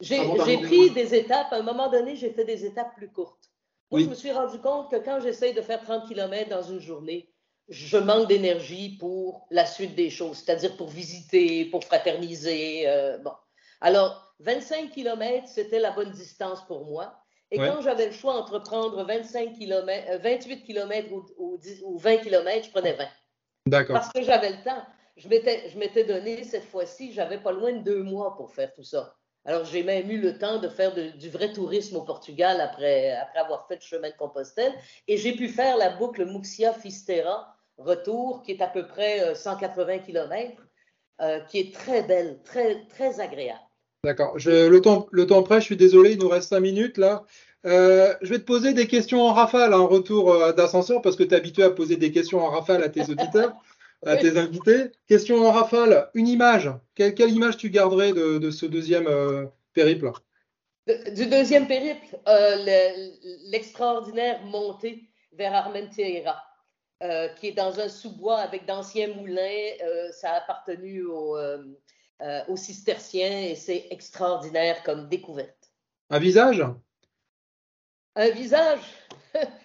J'ai 0.00 0.18
pris 0.58 0.90
des 0.90 1.14
étapes. 1.14 1.52
À 1.52 1.56
un 1.56 1.62
moment 1.62 1.88
donné, 1.90 2.16
j'ai 2.16 2.30
fait 2.30 2.44
des 2.44 2.64
étapes 2.64 2.94
plus 2.96 3.10
courtes. 3.10 3.50
Moi, 3.90 4.00
Oui. 4.00 4.04
je 4.04 4.10
me 4.10 4.14
suis 4.14 4.32
rendu 4.32 4.58
compte 4.58 4.90
que 4.90 4.96
quand 4.96 5.20
j'essaye 5.20 5.54
de 5.54 5.60
faire 5.62 5.80
30 5.82 6.08
km 6.08 6.48
dans 6.50 6.62
une 6.62 6.80
journée, 6.80 7.30
je 7.68 7.96
manque 7.96 8.28
d'énergie 8.28 8.96
pour 8.98 9.46
la 9.50 9.64
suite 9.66 9.94
des 9.94 10.10
choses, 10.10 10.38
c'est-à-dire 10.38 10.76
pour 10.76 10.88
visiter, 10.88 11.64
pour 11.66 11.84
fraterniser. 11.84 12.84
euh, 12.88 13.18
bon. 13.18 13.32
Alors, 13.80 14.34
25 14.40 14.90
km, 14.90 15.46
c'était 15.46 15.78
la 15.78 15.92
bonne 15.92 16.10
distance 16.10 16.64
pour 16.66 16.84
moi. 16.86 17.16
Et 17.50 17.60
Ouais. 17.60 17.68
quand 17.68 17.80
j'avais 17.82 18.06
le 18.06 18.12
choix 18.12 18.34
entre 18.34 18.58
prendre 18.58 19.04
25 19.04 19.52
km, 19.52 20.18
28 20.22 20.64
km 20.64 21.12
ou, 21.12 21.24
ou 21.38 21.58
10 21.58 21.82
ou 21.84 21.98
20 21.98 22.16
km, 22.18 22.64
je 22.66 22.70
prenais 22.70 22.94
20. 22.94 23.04
D'accord. 23.66 23.94
Parce 23.94 24.12
que 24.12 24.22
j'avais 24.22 24.50
le 24.50 24.62
temps. 24.64 24.82
Je 25.16 25.28
m'étais, 25.28 25.68
je 25.70 25.78
m'étais 25.78 26.02
donné 26.04 26.42
cette 26.42 26.64
fois-ci, 26.64 27.12
j'avais 27.12 27.38
pas 27.38 27.52
loin 27.52 27.72
de 27.72 27.78
deux 27.84 28.02
mois 28.02 28.36
pour 28.36 28.50
faire 28.52 28.72
tout 28.74 28.82
ça. 28.82 29.14
Alors, 29.44 29.64
j'ai 29.64 29.82
même 29.82 30.10
eu 30.10 30.18
le 30.18 30.38
temps 30.38 30.58
de 30.58 30.68
faire 30.68 30.94
du 30.94 31.28
vrai 31.28 31.52
tourisme 31.52 31.96
au 31.96 32.02
Portugal 32.02 32.60
après, 32.60 33.12
après 33.12 33.40
avoir 33.40 33.66
fait 33.68 33.76
le 33.76 33.80
chemin 33.80 34.10
de 34.10 34.16
Compostelle. 34.16 34.72
Et 35.06 35.16
j'ai 35.16 35.32
pu 35.32 35.48
faire 35.48 35.76
la 35.76 35.90
boucle 35.90 36.24
Muxia-Fistera, 36.24 37.54
retour, 37.76 38.42
qui 38.42 38.52
est 38.52 38.62
à 38.62 38.68
peu 38.68 38.86
près 38.86 39.20
euh, 39.20 39.34
180 39.34 39.98
km, 39.98 40.62
qui 41.48 41.58
est 41.60 41.74
très 41.74 42.02
belle, 42.02 42.40
très, 42.42 42.86
très 42.88 43.20
agréable. 43.20 43.60
D'accord. 44.04 44.36
Le 44.36 44.78
temps, 44.80 45.06
le 45.12 45.26
temps 45.26 45.42
presse, 45.42 45.60
je 45.60 45.66
suis 45.66 45.76
désolé, 45.76 46.12
il 46.12 46.18
nous 46.18 46.28
reste 46.28 46.50
5 46.50 46.60
minutes 46.60 46.98
là. 46.98 47.24
Euh, 47.66 48.14
je 48.20 48.28
vais 48.28 48.38
te 48.38 48.44
poser 48.44 48.74
des 48.74 48.86
questions 48.86 49.22
en 49.22 49.32
rafale, 49.32 49.72
un 49.72 49.86
retour 49.86 50.32
euh, 50.32 50.52
d'ascenseur, 50.52 51.00
parce 51.00 51.16
que 51.16 51.22
tu 51.22 51.30
es 51.30 51.36
habitué 51.36 51.62
à 51.62 51.70
poser 51.70 51.96
des 51.96 52.12
questions 52.12 52.40
en 52.44 52.50
rafale 52.50 52.82
à 52.82 52.90
tes 52.90 53.08
auditeurs, 53.08 53.54
à 54.06 54.16
tes 54.16 54.36
invités. 54.38 54.92
Question 55.06 55.46
en 55.46 55.52
rafale, 55.52 56.10
une 56.14 56.28
image. 56.28 56.70
Quelle, 56.94 57.14
quelle 57.14 57.30
image 57.30 57.56
tu 57.56 57.70
garderais 57.70 58.12
de, 58.12 58.38
de 58.38 58.50
ce 58.50 58.66
deuxième 58.66 59.06
euh, 59.06 59.46
périple? 59.72 60.10
De- 60.86 61.14
du 61.14 61.26
deuxième 61.26 61.66
périple, 61.66 62.18
euh, 62.28 62.56
le- 62.58 63.50
l'extraordinaire 63.50 64.42
montée 64.42 65.08
vers 65.32 65.54
Armenteira, 65.54 66.42
euh, 67.02 67.28
qui 67.28 67.48
est 67.48 67.52
dans 67.52 67.80
un 67.80 67.88
sous-bois 67.88 68.38
avec 68.38 68.66
d'anciens 68.66 69.08
moulins. 69.08 69.70
Euh, 69.82 70.12
ça 70.12 70.32
a 70.32 70.36
appartenu 70.38 71.04
aux 71.06 72.56
cisterciens 72.56 73.40
et 73.40 73.54
c'est 73.56 73.88
extraordinaire 73.90 74.82
comme 74.82 75.08
découverte. 75.08 75.72
Un 76.10 76.18
visage? 76.18 76.64
Un 78.16 78.30
visage, 78.30 78.80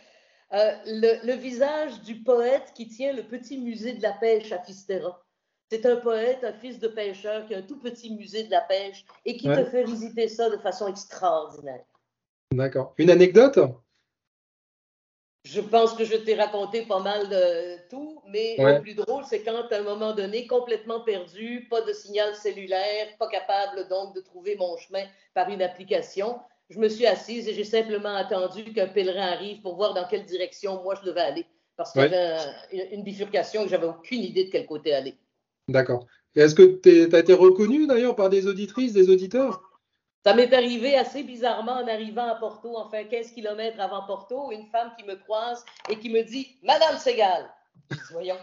euh, 0.54 0.76
le, 0.86 1.26
le 1.26 1.34
visage 1.34 2.02
du 2.02 2.24
poète 2.24 2.74
qui 2.74 2.88
tient 2.88 3.14
le 3.14 3.24
petit 3.24 3.58
musée 3.60 3.94
de 3.94 4.02
la 4.02 4.14
pêche 4.14 4.52
à 4.52 4.60
Fistera. 4.60 5.24
C'est 5.72 5.86
un 5.86 5.98
poète, 5.98 6.44
un 6.44 6.54
fils 6.54 6.80
de 6.80 6.88
pêcheur 6.88 7.46
qui 7.48 7.54
a 7.54 7.60
un 7.60 7.62
tout 7.62 7.78
petit 7.80 8.14
musée 8.16 8.44
de 8.46 8.52
la 8.52 8.62
pêche 8.62 9.06
et 9.26 9.38
qui 9.38 9.48
Ouais. 9.48 9.64
te 9.64 9.70
fait 9.70 9.84
visiter 9.84 10.28
ça 10.28 10.50
de 10.50 10.58
façon 10.58 10.88
extraordinaire. 10.88 11.86
D'accord. 12.52 12.96
Une 12.98 13.12
anecdote? 13.12 13.60
Je 15.46 15.62
pense 15.62 15.94
que 15.94 16.04
je 16.04 16.16
t'ai 16.18 16.36
raconté 16.36 16.86
pas 16.86 17.00
mal 17.00 17.30
de 17.30 17.88
tout, 17.88 18.22
mais 18.28 18.56
Ouais. 18.60 18.76
le 18.76 18.82
plus 18.82 18.96
drôle, 18.96 19.24
c'est 19.26 19.44
quand, 19.44 19.72
à 19.72 19.78
un 19.78 19.84
moment 19.84 20.14
donné, 20.14 20.48
complètement 20.48 21.02
perdu, 21.02 21.68
pas 21.70 21.82
de 21.82 21.94
signal 21.94 22.36
cellulaire, 22.36 23.16
pas 23.18 23.30
capable 23.30 23.88
donc 23.88 24.16
de 24.16 24.22
trouver 24.22 24.56
mon 24.58 24.76
chemin 24.78 25.06
par 25.34 25.50
une 25.50 25.62
application, 25.62 26.40
je 26.70 26.80
me 26.80 26.88
suis 26.90 27.06
assise 27.06 27.48
et 27.48 27.54
j'ai 27.54 27.64
simplement 27.64 28.16
attendu 28.16 28.64
qu'un 28.74 28.88
pèlerin 28.88 29.28
arrive 29.28 29.62
pour 29.62 29.76
voir 29.76 29.94
dans 29.94 30.08
quelle 30.08 30.26
direction 30.26 30.82
moi 30.84 30.96
je 31.02 31.08
devais 31.08 31.22
aller. 31.22 31.46
Parce 31.76 31.92
qu'il 31.94 32.02
Ouais. 32.02 32.10
y 32.12 32.16
avait 32.16 32.38
un- 32.84 32.92
une, 32.92 33.04
bifurcation 33.04 33.64
et 33.66 33.70
j'avais 33.70 33.88
aucune 33.88 34.22
idée 34.22 34.46
de 34.46 34.50
quel 34.52 34.66
côté 34.66 34.94
aller. 34.94 35.16
D'accord. 35.68 36.06
Est-ce 36.36 36.54
que 36.54 36.80
tu 36.82 37.16
as 37.16 37.20
été 37.20 37.34
reconnu 37.34 37.88
d'ailleurs 37.88 38.16
par 38.16 38.30
des 38.30 38.48
auditrices, 38.48 38.94
des 38.94 39.10
auditeurs? 39.10 39.62
Ça 40.26 40.34
m'est 40.34 40.54
arrivé 40.54 40.96
assez 40.96 41.24
bizarrement 41.24 41.72
en 41.78 41.88
arrivant 41.88 42.28
à 42.28 42.36
Porto, 42.36 42.78
enfin 42.78 43.06
15 43.06 43.32
km 43.32 43.80
avant 43.80 44.06
Porto, 44.06 44.52
une 44.52 44.68
femme 44.68 44.92
qui 44.98 45.06
me 45.06 45.16
croise 45.16 45.64
et 45.90 45.98
qui 45.98 46.10
me 46.10 46.22
dit 46.24 46.58
Madame 46.64 46.98
Segal. 46.98 47.50
Voyons. 48.12 48.38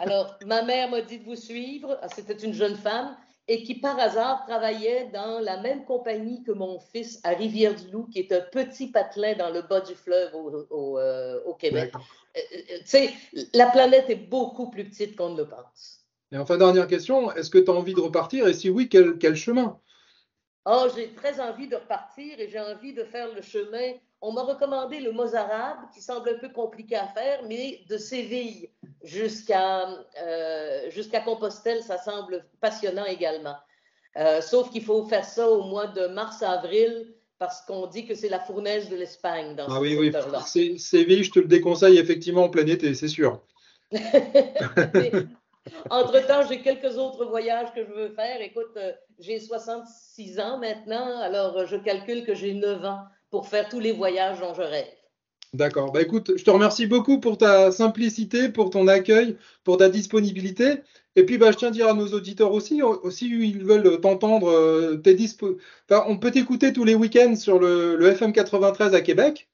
Alors, 0.00 0.36
ma 0.46 0.62
mère 0.62 0.90
m'a 0.90 1.00
dit 1.00 1.18
de 1.20 1.24
vous 1.24 1.36
suivre. 1.36 1.98
Ah, 2.02 2.08
C'était 2.08 2.34
une 2.44 2.52
jeune 2.52 2.76
femme 2.76 3.16
et 3.48 3.64
qui, 3.64 3.74
par 3.74 3.98
hasard, 3.98 4.44
travaillait 4.46 5.10
dans 5.12 5.40
la 5.40 5.60
même 5.60 5.84
compagnie 5.84 6.42
que 6.44 6.52
mon 6.52 6.78
fils 6.78 7.20
à 7.24 7.30
Rivière-du-Loup, 7.30 8.06
qui 8.06 8.20
est 8.20 8.32
un 8.32 8.40
petit 8.40 8.88
patelin 8.90 9.34
dans 9.34 9.50
le 9.50 9.62
bas 9.62 9.80
du 9.80 9.94
fleuve 9.94 10.34
au, 10.34 10.66
au, 10.70 10.98
euh, 10.98 11.42
au 11.44 11.54
Québec. 11.54 11.92
Euh, 11.94 12.40
euh, 12.40 12.78
Tu 12.78 12.86
sais, 12.86 13.10
la 13.52 13.66
planète 13.66 14.08
est 14.08 14.14
beaucoup 14.14 14.70
plus 14.70 14.84
petite 14.84 15.16
qu'on 15.16 15.30
ne 15.30 15.38
le 15.38 15.48
pense. 15.48 16.00
Et 16.30 16.38
enfin, 16.38 16.56
dernière 16.56 16.86
question, 16.86 17.32
est-ce 17.32 17.50
que 17.50 17.58
tu 17.58 17.70
as 17.70 17.74
envie 17.74 17.94
de 17.94 18.00
repartir? 18.00 18.46
Et 18.46 18.54
si 18.54 18.70
oui, 18.70 18.88
quel, 18.88 19.18
quel 19.18 19.34
chemin? 19.34 19.78
Oh, 20.64 20.86
j'ai 20.94 21.12
très 21.12 21.40
envie 21.40 21.66
de 21.66 21.76
repartir 21.76 22.38
et 22.38 22.48
j'ai 22.48 22.60
envie 22.60 22.94
de 22.94 23.04
faire 23.04 23.34
le 23.34 23.42
chemin. 23.42 23.94
On 24.20 24.32
m'a 24.32 24.44
recommandé 24.44 25.00
le 25.00 25.10
Mozarabe, 25.10 25.90
qui 25.92 26.00
semble 26.00 26.30
un 26.30 26.38
peu 26.38 26.48
compliqué 26.48 26.94
à 26.94 27.08
faire, 27.08 27.42
mais 27.48 27.80
de 27.88 27.98
Séville 27.98 28.70
jusqu'à 29.02 29.88
euh, 30.22 30.90
jusqu'à 30.90 31.20
Compostelle, 31.20 31.82
ça 31.82 31.98
semble 31.98 32.44
passionnant 32.60 33.04
également. 33.04 33.56
Euh, 34.16 34.40
sauf 34.40 34.70
qu'il 34.70 34.84
faut 34.84 35.04
faire 35.06 35.24
ça 35.24 35.48
au 35.48 35.64
mois 35.64 35.86
de 35.86 36.06
mars-avril 36.08 37.14
parce 37.38 37.62
qu'on 37.62 37.86
dit 37.86 38.06
que 38.06 38.14
c'est 38.14 38.28
la 38.28 38.40
fournaise 38.40 38.88
de 38.88 38.96
l'Espagne 38.96 39.56
dans 39.56 39.66
Ah 39.66 39.76
ce 39.76 39.80
oui, 39.80 39.96
oui, 39.98 40.12
Séville, 40.78 41.24
je 41.24 41.30
te 41.32 41.38
le 41.40 41.46
déconseille 41.46 41.98
effectivement 41.98 42.44
en 42.44 42.48
plein 42.50 42.66
été, 42.66 42.94
c'est 42.94 43.08
sûr. 43.08 43.40
Entre-temps, 45.90 46.46
j'ai 46.48 46.60
quelques 46.60 46.96
autres 46.98 47.24
voyages 47.24 47.72
que 47.74 47.84
je 47.84 47.92
veux 47.92 48.10
faire. 48.10 48.40
Écoute, 48.40 48.72
euh, 48.76 48.92
j'ai 49.18 49.40
66 49.40 50.40
ans 50.40 50.58
maintenant, 50.58 51.20
alors 51.20 51.66
je 51.66 51.76
calcule 51.76 52.24
que 52.24 52.34
j'ai 52.34 52.54
9 52.54 52.84
ans 52.84 53.00
pour 53.30 53.48
faire 53.48 53.68
tous 53.68 53.80
les 53.80 53.92
voyages 53.92 54.40
dont 54.40 54.54
je 54.54 54.62
rêve. 54.62 54.86
D'accord. 55.52 55.92
Bah 55.92 56.00
écoute, 56.00 56.32
je 56.36 56.44
te 56.44 56.50
remercie 56.50 56.86
beaucoup 56.86 57.20
pour 57.20 57.36
ta 57.36 57.70
simplicité, 57.72 58.48
pour 58.48 58.70
ton 58.70 58.88
accueil, 58.88 59.36
pour 59.64 59.76
ta 59.76 59.90
disponibilité. 59.90 60.80
Et 61.14 61.26
puis, 61.26 61.36
bah, 61.36 61.50
je 61.52 61.58
tiens 61.58 61.68
à 61.68 61.72
dire 61.72 61.88
à 61.88 61.92
nos 61.92 62.08
auditeurs 62.08 62.52
aussi, 62.52 62.82
aussi 62.82 63.28
ils 63.28 63.62
veulent 63.62 64.00
t'entendre, 64.00 64.48
euh, 64.48 64.96
t'es 64.96 65.12
dispo... 65.12 65.58
enfin, 65.90 66.04
on 66.08 66.16
peut 66.16 66.30
t'écouter 66.30 66.72
tous 66.72 66.84
les 66.84 66.94
week-ends 66.94 67.36
sur 67.36 67.58
le, 67.58 67.96
le 67.96 68.06
FM 68.06 68.32
93 68.32 68.94
à 68.94 69.02
Québec. 69.02 69.50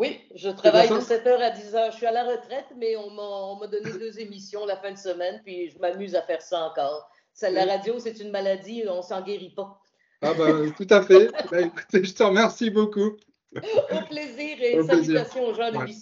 Oui, 0.00 0.20
je 0.34 0.50
travaille 0.50 0.88
de 0.90 1.00
ça 1.00 1.16
7h 1.16 1.40
à 1.40 1.50
10h. 1.50 1.92
Je 1.92 1.96
suis 1.96 2.06
à 2.06 2.12
la 2.12 2.24
retraite, 2.24 2.66
mais 2.76 2.96
on 2.96 3.10
m'a 3.10 3.22
on 3.22 3.58
m'a 3.58 3.68
donné 3.68 3.90
deux 3.92 4.20
émissions 4.20 4.66
la 4.66 4.76
fin 4.76 4.90
de 4.92 4.98
semaine, 4.98 5.40
puis 5.44 5.70
je 5.70 5.78
m'amuse 5.78 6.14
à 6.14 6.22
faire 6.22 6.42
ça 6.42 6.64
encore. 6.64 7.08
Ça, 7.32 7.48
la 7.50 7.64
radio, 7.64 7.98
c'est 7.98 8.20
une 8.20 8.30
maladie, 8.30 8.84
on 8.88 9.00
s'en 9.00 9.22
guérit 9.22 9.54
pas. 9.54 9.80
Ah 10.20 10.34
bah, 10.34 10.52
tout 10.76 10.86
à 10.90 11.02
fait. 11.02 11.30
Bah, 11.50 11.60
écoutez, 11.60 12.04
je 12.04 12.14
te 12.14 12.22
remercie 12.22 12.70
beaucoup. 12.70 13.16
Au 13.56 14.06
plaisir 14.08 14.56
et 14.62 14.78
Au 14.80 14.86
plaisir. 14.86 15.26
salutations 15.26 15.44
aux 15.46 15.54
gens 15.54 15.70
de 15.70 15.76
Ouais. 15.78 15.94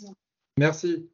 Merci. 0.57 1.09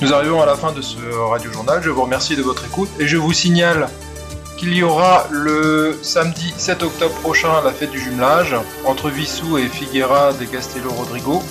Nous 0.00 0.12
arrivons 0.12 0.42
à 0.42 0.46
la 0.46 0.56
fin 0.56 0.72
de 0.72 0.80
ce 0.82 0.98
radio 1.30 1.52
journal. 1.52 1.80
Je 1.82 1.90
vous 1.90 2.02
remercie 2.02 2.34
de 2.34 2.42
votre 2.42 2.64
écoute 2.64 2.88
et 2.98 3.06
je 3.06 3.16
vous 3.16 3.32
signale 3.32 3.88
qu'il 4.62 4.76
y 4.76 4.84
aura 4.84 5.26
le 5.32 5.98
samedi 6.02 6.54
7 6.56 6.84
octobre 6.84 7.14
prochain 7.16 7.60
la 7.64 7.72
fête 7.72 7.90
du 7.90 7.98
jumelage 7.98 8.54
entre 8.84 9.10
Vissou 9.10 9.58
et 9.58 9.66
Figuera 9.66 10.32
de 10.34 10.44
Castello 10.44 10.88
Rodrigo. 10.90 11.42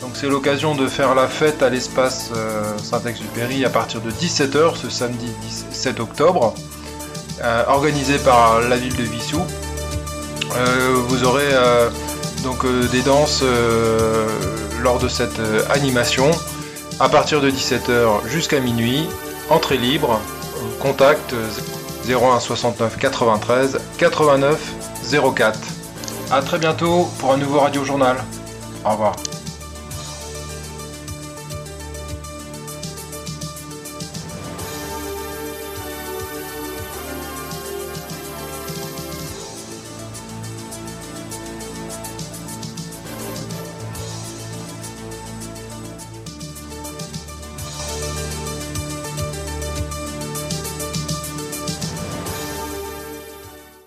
Donc 0.00 0.12
c'est 0.14 0.26
l'occasion 0.26 0.74
de 0.74 0.86
faire 0.86 1.14
la 1.14 1.28
fête 1.28 1.62
à 1.62 1.68
l'espace 1.68 2.30
euh, 2.34 2.78
Saint-Exupéry 2.78 3.66
à 3.66 3.68
partir 3.68 4.00
de 4.00 4.10
17h 4.10 4.74
ce 4.74 4.88
samedi 4.88 5.26
17 5.70 6.00
octobre, 6.00 6.54
euh, 7.44 7.64
organisé 7.68 8.16
par 8.16 8.62
la 8.62 8.78
ville 8.78 8.96
de 8.96 9.02
Vissou. 9.02 9.42
Euh, 10.56 10.94
vous 11.08 11.24
aurez 11.24 11.52
donc 12.42 12.64
des 12.90 13.02
danses 13.02 13.44
lors 14.82 14.98
de 14.98 15.08
cette 15.08 15.40
animation 15.68 16.30
à 17.00 17.10
partir 17.10 17.42
de 17.42 17.50
17h 17.50 18.26
jusqu'à 18.26 18.60
minuit, 18.60 19.06
entrée 19.50 19.76
libre, 19.76 20.18
contact 20.80 21.34
01 22.08 22.40
69 22.40 22.96
93 22.98 23.78
89 23.98 24.74
04. 25.34 25.58
À 26.30 26.42
très 26.42 26.58
bientôt 26.58 27.08
pour 27.18 27.32
un 27.32 27.36
nouveau 27.36 27.60
Radio 27.60 27.84
Journal. 27.84 28.16
Au 28.84 28.90
revoir. 28.90 29.16